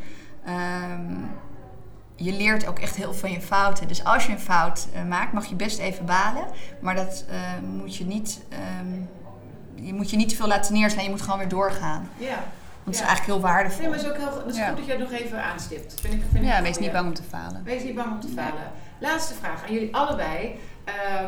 Um, 0.47 1.29
je 2.15 2.31
leert 2.31 2.67
ook 2.67 2.79
echt 2.79 2.95
heel 2.95 3.05
veel 3.05 3.13
van 3.13 3.31
je 3.31 3.41
fouten. 3.41 3.87
Dus 3.87 4.03
als 4.03 4.25
je 4.25 4.31
een 4.31 4.39
fout 4.39 4.87
uh, 4.95 5.03
maakt, 5.03 5.33
mag 5.33 5.45
je 5.45 5.55
best 5.55 5.79
even 5.79 6.05
balen. 6.05 6.45
Maar 6.79 6.95
dat 6.95 7.25
uh, 7.29 7.35
moet 7.81 7.95
je 7.95 8.05
niet, 8.05 8.41
um, 8.81 9.09
je 9.85 9.93
moet 9.93 10.09
je 10.09 10.17
niet 10.17 10.29
te 10.29 10.35
veel 10.35 10.47
laten 10.47 10.73
neerslaan. 10.73 11.03
Je 11.03 11.09
moet 11.09 11.21
gewoon 11.21 11.39
weer 11.39 11.49
doorgaan. 11.49 12.09
Ja. 12.17 12.43
Want 12.83 12.97
dat 12.97 13.05
is 13.05 13.09
eigenlijk 13.09 13.39
heel 13.39 13.51
waardevol. 13.51 13.79
Nee, 13.79 13.89
maar 13.89 13.97
het 13.97 14.07
is 14.07 14.11
ook 14.11 14.17
heel, 14.17 14.37
het 14.37 14.53
is 14.53 14.57
ja. 14.57 14.67
goed 14.67 14.77
dat 14.77 14.85
je 14.85 14.91
het 14.91 15.01
nog 15.01 15.11
even 15.11 15.43
aanstipt. 15.43 16.01
Vind 16.01 16.13
ik, 16.13 16.21
vind 16.31 16.45
ja, 16.45 16.57
ik 16.57 16.63
wees 16.63 16.77
niet 16.77 16.91
bang 16.91 17.07
om 17.07 17.13
te 17.13 17.23
falen. 17.23 17.63
Wees 17.63 17.83
niet 17.83 17.95
bang 17.95 18.11
om 18.11 18.19
te 18.19 18.27
falen. 18.27 18.71
Laatste 18.99 19.33
vraag 19.33 19.63
aan 19.63 19.73
jullie 19.73 19.95
allebei. 19.95 20.59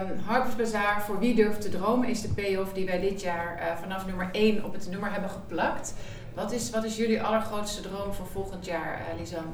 Um, 0.02 0.20
Harpers 0.26 0.56
Bazaar, 0.56 1.02
voor 1.02 1.20
wie 1.20 1.36
durft 1.36 1.62
te 1.62 1.70
dromen, 1.70 2.10
is 2.10 2.22
de 2.22 2.28
payoff 2.28 2.74
die 2.74 2.86
wij 2.86 3.00
dit 3.00 3.22
jaar 3.22 3.60
uh, 3.60 3.82
vanaf 3.82 4.06
nummer 4.06 4.30
1 4.32 4.64
op 4.64 4.74
het 4.74 4.90
nummer 4.90 5.12
hebben 5.12 5.30
geplakt. 5.30 5.94
Wat 6.34 6.52
is, 6.52 6.70
wat 6.70 6.84
is 6.84 6.98
jullie 6.98 7.24
allergrootste 7.24 7.82
droom 7.82 8.14
voor 8.14 8.28
volgend 8.28 8.66
jaar, 8.66 9.00
uh, 9.00 9.20
Lisanne? 9.20 9.52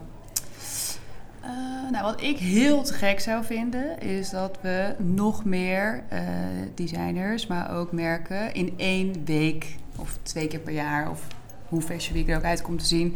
Uh, 1.46 1.92
nou, 1.92 2.04
wat 2.04 2.22
ik 2.22 2.38
heel 2.38 2.84
te 2.84 2.94
gek 2.94 3.20
zou 3.20 3.44
vinden, 3.46 4.00
is 4.00 4.30
dat 4.30 4.58
we 4.62 4.96
nog 4.98 5.46
meer 5.46 6.04
uh, 6.14 6.20
designers, 6.76 7.48
maar 7.48 7.76
ook 7.76 7.92
merken, 7.92 8.54
in 8.54 8.74
één 8.78 9.26
week 9.26 9.76
of 9.96 10.18
twee 10.22 10.48
keer 10.48 10.60
per 10.60 10.74
jaar, 10.74 11.10
of 11.10 11.28
hoe 11.68 11.82
Fashion 11.82 12.14
Week 12.14 12.30
er 12.30 12.38
ook 12.38 12.44
uit 12.44 12.62
komt 12.62 12.80
te 12.80 12.86
zien, 12.86 13.16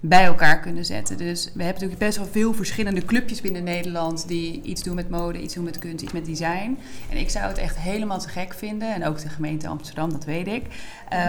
bij 0.00 0.24
elkaar 0.24 0.60
kunnen 0.60 0.84
zetten. 0.84 1.16
Dus 1.16 1.44
we 1.44 1.62
hebben 1.62 1.66
natuurlijk 1.82 1.98
best 1.98 2.16
wel 2.16 2.26
veel 2.26 2.54
verschillende 2.54 3.04
clubjes 3.04 3.40
binnen 3.40 3.64
Nederland 3.64 4.28
die 4.28 4.62
iets 4.62 4.82
doen 4.82 4.94
met 4.94 5.10
mode, 5.10 5.40
iets 5.40 5.54
doen 5.54 5.64
met 5.64 5.78
kunst, 5.78 6.04
iets 6.04 6.12
met 6.12 6.26
design. 6.26 6.78
En 7.10 7.16
ik 7.16 7.30
zou 7.30 7.46
het 7.46 7.58
echt 7.58 7.78
helemaal 7.78 8.18
te 8.18 8.28
gek 8.28 8.54
vinden, 8.54 8.94
en 8.94 9.04
ook 9.04 9.18
de 9.18 9.28
gemeente 9.28 9.68
Amsterdam, 9.68 10.12
dat 10.12 10.24
weet 10.24 10.46
ik, 10.46 10.62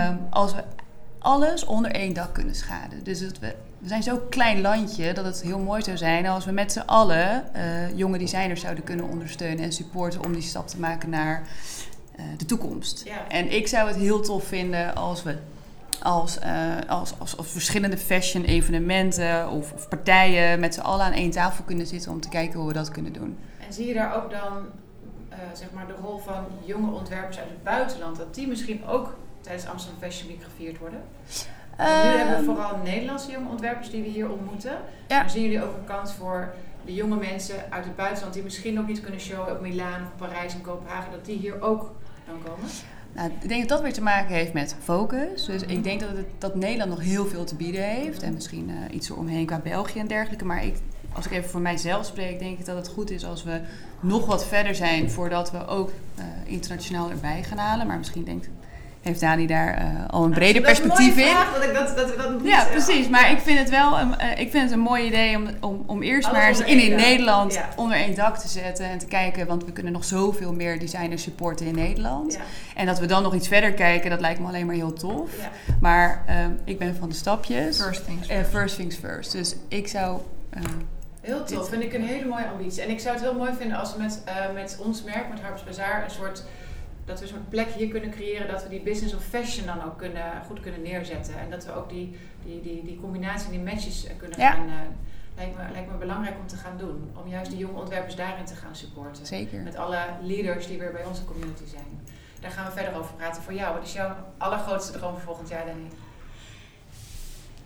um, 0.10 0.20
als 0.30 0.56
we 0.56 0.64
alles 1.20 1.66
onder 1.66 1.92
één 1.92 2.14
dak 2.14 2.34
kunnen 2.34 2.56
schaden. 2.56 3.04
Dus 3.04 3.20
dat 3.20 3.40
we 3.40 3.56
we 3.88 3.94
zijn 3.94 4.18
zo'n 4.18 4.30
klein 4.30 4.62
landje 4.62 5.14
dat 5.14 5.26
het 5.26 5.42
heel 5.42 5.60
mooi 5.60 5.82
zou 5.82 5.98
zijn 5.98 6.26
als 6.26 6.46
we 6.46 6.52
met 6.52 6.72
z'n 6.72 6.80
allen 6.80 7.46
uh, 7.56 7.98
jonge 7.98 8.18
designers 8.18 8.62
zouden 8.62 8.84
kunnen 8.84 9.10
ondersteunen 9.10 9.64
en 9.64 9.72
supporten 9.72 10.24
om 10.24 10.34
die 10.34 10.42
stap 10.42 10.68
te 10.68 10.80
maken 10.80 11.10
naar 11.10 11.48
uh, 12.20 12.26
de 12.38 12.46
toekomst. 12.46 13.02
Ja. 13.06 13.28
En 13.28 13.52
ik 13.52 13.68
zou 13.68 13.88
het 13.88 13.98
heel 13.98 14.22
tof 14.22 14.44
vinden 14.44 14.96
als 14.96 15.24
we 15.24 15.38
als, 16.02 16.38
uh, 16.40 16.76
als, 16.88 17.14
als, 17.20 17.38
als, 17.38 17.52
verschillende 17.52 17.98
fashion 17.98 18.44
evenementen 18.44 19.50
of, 19.50 19.74
of 19.74 19.88
partijen 19.88 20.60
met 20.60 20.74
z'n 20.74 20.80
allen 20.80 21.06
aan 21.06 21.12
één 21.12 21.32
tafel 21.32 21.64
kunnen 21.64 21.88
zitten 21.88 22.12
om 22.12 22.22
te 22.22 22.30
kijken 22.30 22.60
hoe 22.60 22.68
we 22.68 22.74
dat 22.74 22.92
kunnen 22.92 23.14
doen. 23.14 23.38
En 23.68 23.74
zie 23.74 23.88
je 23.88 23.94
daar 23.94 24.24
ook 24.24 24.32
dan 24.32 24.66
zeg 25.54 25.72
maar 25.72 25.88
de 25.88 25.96
rol 26.02 26.18
van 26.18 26.46
jonge 26.66 26.92
ontwerpers 26.92 27.40
uit 27.40 27.50
het 27.50 27.64
buitenland, 27.64 28.18
dat 28.18 28.36
die 28.36 28.48
misschien 28.48 28.86
ook 28.86 29.18
tijdens 29.42 29.68
Amsterdam 29.68 30.02
Fashion 30.02 30.28
Week 30.28 30.44
gevierd 30.44 30.78
worden? 30.78 31.02
Nu 31.78 31.86
hebben 31.86 32.38
we 32.38 32.44
vooral 32.44 32.78
Nederlandse 32.84 33.32
jonge 33.32 33.50
ontwerpers 33.50 33.90
die 33.90 34.02
we 34.02 34.10
hier 34.10 34.30
ontmoeten. 34.30 34.78
Ja. 35.08 35.28
Zien 35.28 35.42
jullie 35.42 35.64
ook 35.64 35.78
een 35.78 35.86
kans 35.86 36.14
voor 36.14 36.54
de 36.86 36.94
jonge 36.94 37.16
mensen 37.16 37.56
uit 37.70 37.86
het 37.86 37.96
buitenland 37.96 38.34
die 38.34 38.44
misschien 38.44 38.74
nog 38.74 38.88
niet 38.88 39.02
kunnen 39.02 39.20
showen 39.20 39.52
op 39.52 39.62
Milaan, 39.62 40.02
of 40.02 40.28
Parijs 40.28 40.54
en 40.54 40.62
Kopenhagen, 40.62 41.12
dat 41.12 41.26
die 41.26 41.38
hier 41.38 41.62
ook 41.62 41.92
dan 42.26 42.44
komen? 42.44 42.70
Nou, 43.14 43.32
ik 43.42 43.50
denk 43.50 43.60
dat 43.62 43.70
dat 43.70 43.82
weer 43.82 43.94
te 43.94 44.02
maken 44.02 44.36
heeft 44.36 44.54
met 44.54 44.76
focus. 44.84 45.46
Dus 45.46 45.62
ik 45.62 45.84
denk 45.84 46.00
dat, 46.00 46.10
het, 46.10 46.26
dat 46.38 46.56
Nederland 46.56 46.90
nog 46.90 47.02
heel 47.02 47.26
veel 47.26 47.44
te 47.44 47.56
bieden 47.56 47.84
heeft. 47.84 48.24
En 48.24 48.34
misschien 48.34 48.70
uh, 48.70 48.96
iets 48.96 49.10
eromheen 49.10 49.46
qua 49.46 49.60
België 49.60 50.00
en 50.00 50.08
dergelijke. 50.08 50.46
Maar 50.46 50.64
ik, 50.66 50.76
als 51.14 51.26
ik 51.26 51.32
even 51.32 51.50
voor 51.50 51.62
mijzelf 51.62 52.06
spreek, 52.06 52.40
denk 52.40 52.60
ik 52.60 52.66
dat 52.66 52.76
het 52.76 52.88
goed 52.88 53.10
is 53.10 53.26
als 53.26 53.44
we 53.44 53.62
nog 54.00 54.26
wat 54.26 54.46
verder 54.46 54.76
zijn 54.76 55.12
voordat 55.12 55.52
we 55.52 55.68
ook 55.68 55.90
uh, 55.90 56.24
internationaal 56.46 57.10
erbij 57.10 57.44
gaan 57.44 57.58
halen. 57.58 57.88
Maar 57.88 57.98
misschien 57.98 58.24
denkt, 58.24 58.50
heeft 59.08 59.20
Dani 59.20 59.48
daar 59.48 59.82
uh, 59.82 59.86
al 60.08 60.24
een 60.24 60.32
breder 60.32 60.62
perspectief 60.62 61.18
in. 61.18 61.26
Vraag, 61.28 61.54
dat 61.54 61.64
ik 61.64 61.74
dat, 61.74 61.96
dat, 61.98 62.18
dat 62.18 62.32
ja, 62.44 62.64
precies. 62.72 63.08
Maar 63.10 63.32
ik 63.32 63.40
vind 63.40 63.60
het 63.60 63.70
wel 63.70 64.00
een, 64.00 64.10
uh, 64.22 64.32
ik 64.40 64.52
vind 64.52 64.64
het 64.64 64.72
een 64.72 64.80
mooi 64.80 65.06
idee 65.06 65.36
om, 65.36 65.48
om, 65.62 65.84
om 65.86 66.02
eerst 66.02 66.28
Alles 66.28 66.38
maar 66.40 66.48
eens 66.48 66.60
in, 66.60 66.80
in. 66.80 66.96
Nederland 66.96 67.54
Ja. 67.54 67.70
onder 67.76 67.98
één 67.98 68.16
dak 68.16 68.38
te 68.38 68.48
zetten 68.48 68.86
en 68.86 68.98
te 68.98 69.06
kijken. 69.06 69.48
Want 69.48 69.66
we 69.66 69.72
kunnen 69.72 69.94
nog 69.94 70.06
zoveel 70.06 70.54
meer 70.54 70.80
designers 70.80 71.24
supporten 71.24 71.66
in 71.66 71.76
Nederland. 71.76 72.34
Ja, 72.34 72.40
En 72.76 72.86
dat 72.86 73.00
we 73.00 73.06
dan 73.06 73.24
nog 73.24 73.34
iets 73.36 73.48
verder 73.48 73.74
kijken, 73.74 74.10
dat 74.10 74.20
lijkt 74.22 74.40
me 74.40 74.48
alleen 74.48 74.66
maar 74.66 74.76
heel 74.76 74.94
tof. 74.94 75.30
ja. 75.42 75.50
Maar 75.82 76.24
ehm, 76.28 76.52
ik 76.64 76.80
ben 76.80 76.96
van 76.96 77.10
de 77.10 77.16
stapjes. 77.16 77.82
First 77.82 78.06
things 78.06 78.28
Eh, 78.28 78.38
first 78.52 78.76
things 78.76 78.96
first. 78.96 79.32
Dus 79.32 79.56
ik 79.68 79.88
zou. 79.88 80.20
eh, 80.50 80.62
Heel 81.22 81.44
tof, 81.44 81.60
Dit. 81.60 81.70
vind 81.70 81.84
ik 81.84 81.94
een 81.94 82.04
hele 82.08 82.26
mooie 82.26 82.46
ambitie. 82.48 82.82
En 82.82 82.90
ik 82.90 83.00
zou 83.00 83.14
het 83.16 83.24
heel 83.24 83.34
mooi 83.34 83.52
vinden 83.60 83.78
als 83.78 83.96
we 83.96 84.02
met, 84.02 84.22
eh, 84.26 84.34
met 84.54 84.78
ons 84.86 85.04
merk, 85.04 85.30
met 85.30 85.40
Harps 85.42 85.64
Bazaar, 85.64 86.04
een 86.04 86.12
soort, 86.12 86.44
dat 87.08 87.20
we 87.20 87.28
soort 87.28 87.50
plek 87.50 87.68
hier 87.70 87.88
kunnen 87.88 88.10
creëren, 88.10 88.48
dat 88.48 88.64
we 88.64 88.70
die 88.70 88.82
business 88.82 89.16
of 89.16 89.24
fashion 89.24 89.66
dan 89.66 89.84
ook 89.84 89.98
kunnen, 89.98 90.42
goed 90.48 90.60
kunnen 90.60 90.82
neerzetten. 90.82 91.40
En 91.40 91.50
dat 91.50 91.66
we 91.66 91.72
ook 91.76 91.90
die, 91.90 92.18
die, 92.46 92.62
die, 92.62 92.84
die 92.84 93.00
combinatie, 93.02 93.50
die 93.50 93.60
matches 93.60 94.06
eh, 94.06 94.14
kunnen 94.18 94.40
Ja. 94.40 94.52
gaan, 94.52 94.68
eh, 94.68 94.74
lijkt, 95.36 95.58
me, 95.58 95.64
lijkt 95.72 95.92
me 95.92 95.98
belangrijk 95.98 96.36
om 96.40 96.48
te 96.48 96.56
gaan 96.56 96.78
doen. 96.78 97.12
Om 97.24 97.30
juist 97.30 97.50
die 97.50 97.60
jonge 97.60 97.80
ontwerpers 97.80 98.16
daarin 98.16 98.46
te 98.46 98.56
gaan 98.56 98.76
supporten. 98.76 99.26
zeker. 99.26 99.62
Met 99.62 99.76
alle 99.76 100.00
leaders 100.22 100.68
die 100.68 100.78
weer 100.80 100.92
bij 100.92 101.06
onze 101.06 101.26
community 101.26 101.66
zijn. 101.66 102.02
Daar 102.40 102.52
gaan 102.52 102.66
we 102.66 102.72
verder 102.72 103.00
over 103.00 103.14
praten. 103.16 103.42
Voor 103.42 103.54
jou, 103.54 103.74
wat 103.76 103.84
is 103.88 103.94
jouw 103.94 104.16
allergrootste 104.38 104.92
droom 104.98 105.14
voor 105.14 105.22
volgend 105.22 105.50
jaar, 105.50 105.66
Danny? 105.66 105.88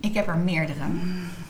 Ik 0.02 0.14
heb 0.14 0.28
er 0.28 0.36
meerdere. 0.36 0.80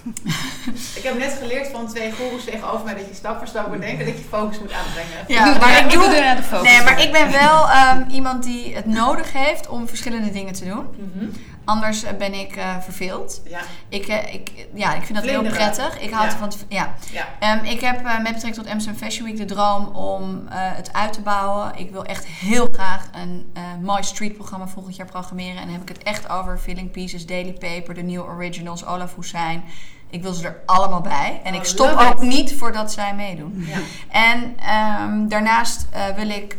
Ik 0.98 1.02
heb 1.02 1.18
net 1.18 1.36
geleerd 1.40 1.68
van 1.68 1.88
twee 1.88 2.12
goeroes 2.12 2.44
tegenover 2.44 2.84
mij 2.84 2.94
dat 2.94 3.08
je 3.08 3.14
stap 3.14 3.38
voor 3.38 3.46
stap 3.46 3.68
moet 3.68 3.80
denken 3.80 4.06
dat 4.06 4.18
je 4.18 4.24
focus 4.28 4.58
moet 4.58 4.72
aanbrengen. 4.72 5.24
Ja, 5.28 5.38
ik 5.46 5.52
doe, 5.52 5.60
maar 5.60 5.78
ik 5.78 5.84
ik 5.84 5.90
doe- 5.92 6.24
aan 6.26 6.36
de 6.36 6.42
focus. 6.42 6.68
Nee, 6.70 6.82
maar 6.82 7.02
ik 7.02 7.12
ben 7.12 7.30
wel 7.30 7.70
ehm, 7.70 8.10
iemand 8.10 8.42
die 8.42 8.74
het 8.74 8.86
nodig 8.86 9.32
heeft 9.32 9.68
om 9.68 9.88
verschillende 9.88 10.30
dingen 10.30 10.52
te 10.52 10.64
doen. 10.64 10.86
Mhm. 10.96 11.24
Anders 11.64 12.02
eh, 12.02 12.16
ben 12.16 12.34
ik 12.34 12.56
eh, 12.56 12.76
verveeld. 12.80 13.40
Ja, 13.44 13.60
Ik, 13.88 14.06
eh, 14.06 14.34
ik, 14.34 14.50
ja, 14.74 14.94
ik 14.94 15.02
vind 15.02 15.18
dat 15.18 15.28
heel 15.30 15.42
prettig. 15.42 16.00
Ik 16.00 16.10
hou 16.10 16.24
Ja. 16.26 16.30
ervan. 16.32 16.48
te- 16.48 16.56
Ja. 16.68 16.94
ja. 17.12 17.26
Ehm, 17.38 17.64
ik 17.64 17.80
heb 17.80 18.02
met 18.02 18.22
betrekking 18.22 18.54
tot 18.54 18.66
Amsterdam 18.66 19.00
Fashion 19.02 19.26
Week 19.26 19.36
de 19.36 19.44
droom 19.44 19.86
om 19.86 20.44
het 20.48 20.92
uit 20.92 21.12
te 21.12 21.20
bouwen. 21.20 21.72
Ik 21.76 21.90
wil 21.90 22.04
echt 22.04 22.24
heel 22.26 22.68
graag 22.72 23.08
een 23.12 23.52
mooi 23.82 24.02
streetprogramma 24.02 24.66
volgend 24.66 24.96
jaar 24.96 25.06
programmeren. 25.06 25.56
En 25.56 25.62
dan 25.64 25.72
heb 25.72 25.82
ik 25.82 25.88
het 25.88 26.02
echt 26.02 26.28
over 26.28 26.58
Filling 26.58 26.90
Pieces, 26.90 27.26
Daily 27.26 27.52
Paper, 27.52 27.94
de 27.94 28.02
New 28.02 28.22
Originals, 28.22 28.86
Olaf 28.86 29.14
Hussein. 29.16 29.62
Ik 30.10 30.22
wil 30.22 30.32
ze 30.32 30.46
er 30.46 30.60
allemaal 30.66 31.00
bij. 31.00 31.40
En 31.44 31.52
Oh, 31.52 31.58
ik 31.58 31.64
stop 31.64 31.90
ook 31.98 32.22
it. 32.22 32.28
niet 32.28 32.54
voordat 32.54 32.92
zij 32.92 33.14
meedoen. 33.14 33.64
ja. 33.66 33.78
En 34.10 34.56
ehm, 34.58 35.28
daarnaast 35.28 35.86
wil 36.16 36.28
ik, 36.28 36.56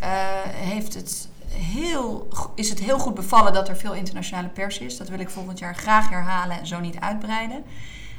heeft 0.56 0.94
het 0.94 1.28
heel, 1.64 2.28
is 2.56 2.70
het 2.70 2.80
heel 2.80 3.00
goed 3.00 3.14
bevallen 3.14 3.54
dat 3.54 3.70
er 3.70 3.78
veel 3.78 3.94
internationale 3.94 4.48
pers 4.48 4.78
is. 4.80 4.98
Dat 4.98 5.10
wil 5.10 5.20
ik 5.20 5.30
volgend 5.30 5.60
jaar 5.60 5.76
graag 5.76 6.10
herhalen 6.10 6.60
en 6.60 6.68
zo 6.68 6.80
niet 6.80 7.00
uitbreiden. 7.00 7.64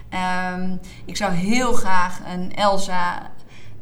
Ehm, 0.09 0.77
ik 1.05 1.17
zou 1.17 1.33
heel 1.33 1.73
graag 1.73 2.21
een 2.33 2.55
Elsa 2.55 3.31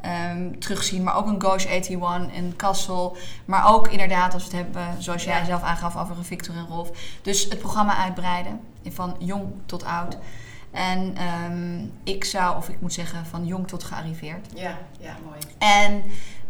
ehm, 0.00 0.58
terugzien, 0.58 1.02
maar 1.02 1.16
ook 1.16 1.26
een 1.26 1.40
Gauche 1.40 1.68
81, 1.68 2.36
een 2.36 2.56
Kassel. 2.56 3.16
Maar 3.44 3.74
ook 3.74 3.88
inderdaad, 3.88 4.34
als 4.34 4.48
we 4.48 4.56
het 4.56 4.64
hebben, 4.66 5.02
zoals 5.02 5.24
jij 5.24 5.38
Ja. 5.38 5.44
zelf 5.44 5.62
aangaf, 5.62 5.96
over 5.96 6.16
een 6.16 6.24
Victor 6.24 6.54
en 6.56 6.66
Rolf. 6.66 6.90
Dus 7.22 7.44
het 7.44 7.58
programma 7.58 7.96
uitbreiden, 7.96 8.60
van 8.88 9.16
jong 9.18 9.44
tot 9.66 9.84
oud. 9.84 10.18
En 10.70 11.16
ehm, 11.16 11.84
ik 12.04 12.24
zou, 12.24 12.56
of 12.56 12.68
ik 12.68 12.80
moet 12.80 12.92
zeggen, 12.92 13.26
van 13.26 13.46
jong 13.46 13.68
tot 13.68 13.84
gearriveerd. 13.84 14.46
Ja, 14.54 14.78
ja, 15.00 15.16
mooi. 15.24 15.38
En 15.58 16.02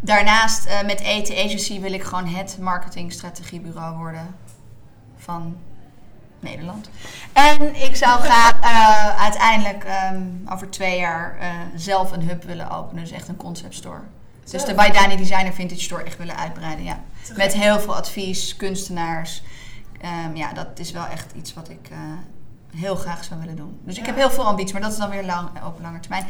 daarnaast 0.02 0.66
eh, 0.66 0.82
met 0.82 1.00
ET 1.00 1.30
Agency 1.30 1.80
wil 1.80 1.92
ik 1.92 2.02
gewoon 2.02 2.26
het 2.26 2.58
marketingstrategiebureau 2.60 3.96
worden 3.96 4.34
van 5.16 5.56
Nederland. 6.40 6.90
En 7.32 7.82
ik 7.82 7.96
zou 7.96 8.20
graag 8.20 8.60
eh, 8.60 9.22
uiteindelijk 9.22 9.84
ehm, 9.84 10.22
over 10.48 10.70
twee 10.70 10.98
jaar 10.98 11.38
eh, 11.38 11.48
zelf 11.74 12.12
een 12.12 12.28
hub 12.28 12.44
willen 12.44 12.70
openen. 12.70 13.02
Dus 13.02 13.12
echt 13.12 13.28
een 13.28 13.36
concept 13.36 13.74
store. 13.74 14.00
Dus 14.50 14.64
de 14.64 14.74
By 14.74 14.90
Dani 14.90 15.16
Designer 15.16 15.52
Vintage 15.52 15.80
Store 15.80 16.02
echt 16.02 16.16
willen 16.16 16.36
uitbreiden, 16.36 16.84
ja. 16.84 17.00
Met 17.36 17.52
heel 17.52 17.80
veel 17.80 17.96
advies, 17.96 18.56
kunstenaars. 18.56 19.42
Ehm, 20.00 20.36
ja, 20.36 20.52
dat 20.52 20.78
is 20.78 20.90
wel 20.90 21.06
echt 21.06 21.32
iets 21.32 21.54
wat 21.54 21.68
ik 21.68 21.90
heel 22.76 22.96
graag 22.96 23.24
zou 23.24 23.40
willen 23.40 23.56
doen. 23.56 23.80
Dus 23.84 23.98
ik 23.98 24.06
heb 24.06 24.16
heel 24.16 24.30
veel 24.30 24.44
ambitie, 24.44 24.72
maar 24.72 24.82
dat 24.82 24.92
is 24.92 24.98
dan 24.98 25.10
weer 25.10 25.24
lang, 25.24 25.48
op 25.66 25.80
lange 25.80 26.00
termijn. 26.00 26.26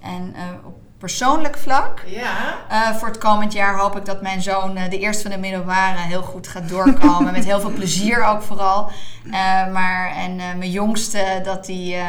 En 0.00 0.34
op 0.64 0.83
persoonlijk 1.08 1.56
vlak, 1.58 2.02
Ja, 2.06 2.54
eh, 2.68 2.94
voor 2.96 3.08
het 3.08 3.18
komend 3.18 3.52
jaar 3.52 3.78
hoop 3.78 3.96
ik 3.96 4.04
dat 4.04 4.22
mijn 4.22 4.42
zoon 4.42 4.76
eh, 4.76 4.90
de 4.90 4.98
eerste 4.98 5.22
van 5.22 5.30
de 5.30 5.38
middelbare 5.38 5.98
heel 5.98 6.22
goed 6.22 6.48
gaat 6.48 6.68
doorkomen. 6.68 7.32
met 7.32 7.44
heel 7.44 7.60
veel 7.60 7.72
plezier 7.72 8.24
ook 8.24 8.42
vooral. 8.42 8.90
Eh, 9.24 9.32
maar, 9.72 10.10
en 10.10 10.36
mijn 10.36 10.70
jongste, 10.70 11.40
dat 11.44 11.66
hij 11.66 12.04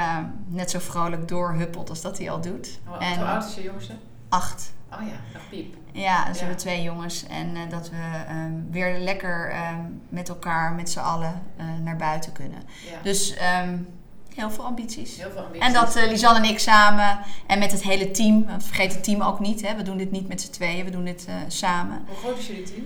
net 0.48 0.72
zo 0.72 0.80
vrolijk 0.80 1.28
doorhuppelt 1.28 1.90
als 1.90 2.02
dat 2.02 2.18
hij 2.18 2.30
al 2.32 2.42
doet. 2.42 2.80
hoe, 2.86 2.98
en 2.98 3.16
hoe 3.18 3.26
oud 3.26 3.46
is 3.46 3.56
je 3.56 3.62
jongste? 3.64 3.94
acht. 4.30 4.74
Oh 4.94 5.00
ja, 5.08 5.14
nog 5.34 5.42
piep. 5.50 5.76
Ja, 5.92 6.18
dus 6.26 6.28
we 6.28 6.34
Ja. 6.34 6.40
hebben 6.40 6.58
twee 6.58 6.82
jongens. 6.82 7.26
En 7.28 7.70
dat 7.70 7.90
we 7.90 8.24
ehm, 8.28 8.52
weer 8.72 8.98
lekker 9.00 9.50
ehm, 9.52 9.80
met 10.10 10.30
elkaar, 10.30 10.74
met 10.74 10.90
z'n 10.90 11.00
allen, 11.00 11.42
naar 11.84 11.96
buiten 11.96 12.32
kunnen. 12.32 12.60
Ja. 12.92 12.98
Dus 13.04 13.34
ehm, 13.36 13.78
heel 14.36 14.52
veel 14.52 14.64
ambities. 14.64 15.18
Heel 15.18 15.32
veel 15.32 15.42
ambities. 15.42 15.68
En 15.68 15.74
dat 15.74 15.96
eh 15.96 16.08
Lisanne 16.08 16.40
en 16.40 16.46
ik 16.50 16.60
samen 16.60 17.20
en 17.48 17.60
met 17.60 17.72
het 17.72 17.84
hele 17.84 18.12
team, 18.12 18.46
want 18.46 18.64
vergeet 18.64 18.94
het 18.94 19.04
team 19.04 19.22
ook 19.22 19.40
niet, 19.40 19.62
hè, 19.68 19.76
we 19.76 19.84
doen 19.84 19.98
dit 19.98 20.12
niet 20.12 20.28
met 20.28 20.42
z'n 20.42 20.52
tweeën, 20.52 20.86
we 20.86 20.92
doen 20.92 21.04
dit 21.06 21.26
eh, 21.28 21.34
samen. 21.48 22.04
Hoe 22.08 22.18
groot 22.18 22.38
is 22.38 22.48
jullie 22.48 22.64
team? 22.64 22.86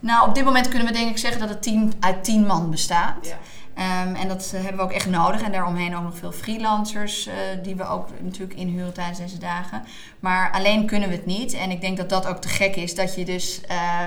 Nou, 0.00 0.28
op 0.28 0.34
dit 0.34 0.44
moment 0.44 0.68
kunnen 0.68 0.86
we 0.88 0.92
denk 0.94 1.10
ik 1.10 1.18
zeggen 1.18 1.40
dat 1.40 1.48
het 1.48 1.62
team 1.62 1.90
uit 2.00 2.24
tien 2.24 2.46
man 2.46 2.70
bestaat. 2.70 3.26
Ja. 3.26 3.38
Ehm, 3.74 4.14
en 4.14 4.28
dat 4.28 4.44
eh, 4.54 4.60
hebben 4.60 4.76
we 4.76 4.82
ook 4.82 4.92
echt 4.92 5.06
nodig. 5.06 5.42
En 5.42 5.52
daaromheen 5.52 5.96
ook 5.96 6.02
nog 6.02 6.16
veel 6.18 6.32
freelancers 6.32 7.28
die 7.62 7.76
we 7.76 7.86
ook 7.88 8.08
natuurlijk 8.20 8.58
inhuren 8.58 8.92
tijdens 8.92 9.18
deze 9.18 9.38
dagen. 9.38 9.82
Maar 10.20 10.52
alleen 10.52 10.86
kunnen 10.86 11.08
we 11.08 11.14
het 11.14 11.26
niet. 11.26 11.52
En 11.52 11.70
ik 11.70 11.80
denk 11.80 11.96
dat 11.96 12.08
dat 12.08 12.26
ook 12.26 12.36
te 12.40 12.48
gek 12.48 12.76
is. 12.76 12.94
Dat 12.94 13.14
je 13.14 13.24
dus 13.24 13.60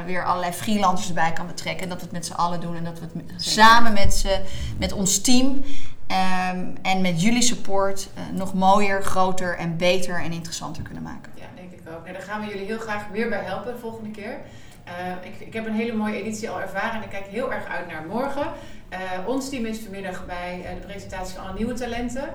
weer 0.06 0.26
allerlei 0.26 0.52
freelancers 0.54 1.08
erbij 1.08 1.32
kan 1.34 1.48
betrekken. 1.48 1.84
En 1.84 1.90
dat 1.90 1.98
we 1.98 2.04
het 2.04 2.14
met 2.14 2.26
z'n 2.26 2.34
allen 2.34 2.60
doen. 2.62 2.76
En 2.76 2.84
dat 2.84 3.00
we 3.00 3.06
het 3.28 3.44
samen 3.44 3.94
met, 3.94 4.14
z'n- 4.14 4.42
met 4.78 4.92
ons 4.94 5.22
team 5.22 5.64
ehm, 6.12 6.66
en 6.82 7.02
met 7.02 7.22
jullie 7.22 7.42
support 7.42 8.10
eh, 8.16 8.24
nog 8.34 8.54
mooier, 8.54 9.04
groter 9.04 9.58
en 9.58 9.78
beter 9.78 10.22
en 10.24 10.32
interessanter 10.32 10.84
kunnen 10.84 11.04
maken. 11.04 11.32
Ja, 11.36 11.46
denk 11.56 11.72
ik 11.72 11.80
ook. 11.80 12.02
Nou, 12.02 12.14
daar 12.14 12.22
gaan 12.22 12.42
we 12.42 12.48
jullie 12.48 12.66
heel 12.66 12.80
graag 12.80 13.08
weer 13.08 13.30
bij 13.30 13.44
helpen 13.44 13.74
de 13.74 13.80
volgende 13.80 14.12
keer. 14.12 14.38
Eh, 14.84 15.32
ik, 15.32 15.48
ik 15.48 15.54
heb 15.54 15.66
een 15.66 15.74
hele 15.74 15.94
mooie 15.94 16.22
editie 16.22 16.50
al 16.50 16.62
ervaren 16.62 16.96
en 16.96 17.04
ik 17.04 17.10
kijk 17.10 17.26
heel 17.26 17.54
erg 17.54 17.68
uit 17.68 17.88
naar 17.88 18.06
morgen. 18.08 18.48
Eh, 18.90 19.00
ons 19.26 19.50
team 19.50 19.66
is 19.66 19.80
vanmiddag 19.80 20.26
bij 20.26 20.78
de 20.80 20.86
presentatie 20.88 21.36
van 21.36 21.46
alle 21.46 21.58
nieuwe 21.58 21.74
talenten. 21.74 22.30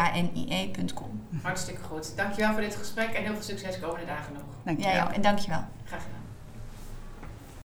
B-Y-D-A-N-I-E.com. 0.00 1.08
Hartstikke 1.42 1.80
goed. 1.82 2.16
Dankjewel 2.16 2.52
voor 2.52 2.60
dit 2.60 2.76
gesprek 2.76 3.08
en 3.08 3.22
heel 3.22 3.32
veel 3.34 3.42
succes 3.42 3.80
komende 3.80 4.06
dagen 4.06 4.32
nog. 4.32 4.42
Dankjewel. 4.64 4.94
Ja, 4.94 5.02
joh, 5.04 5.14
en 5.14 5.22
dankjewel. 5.22 5.64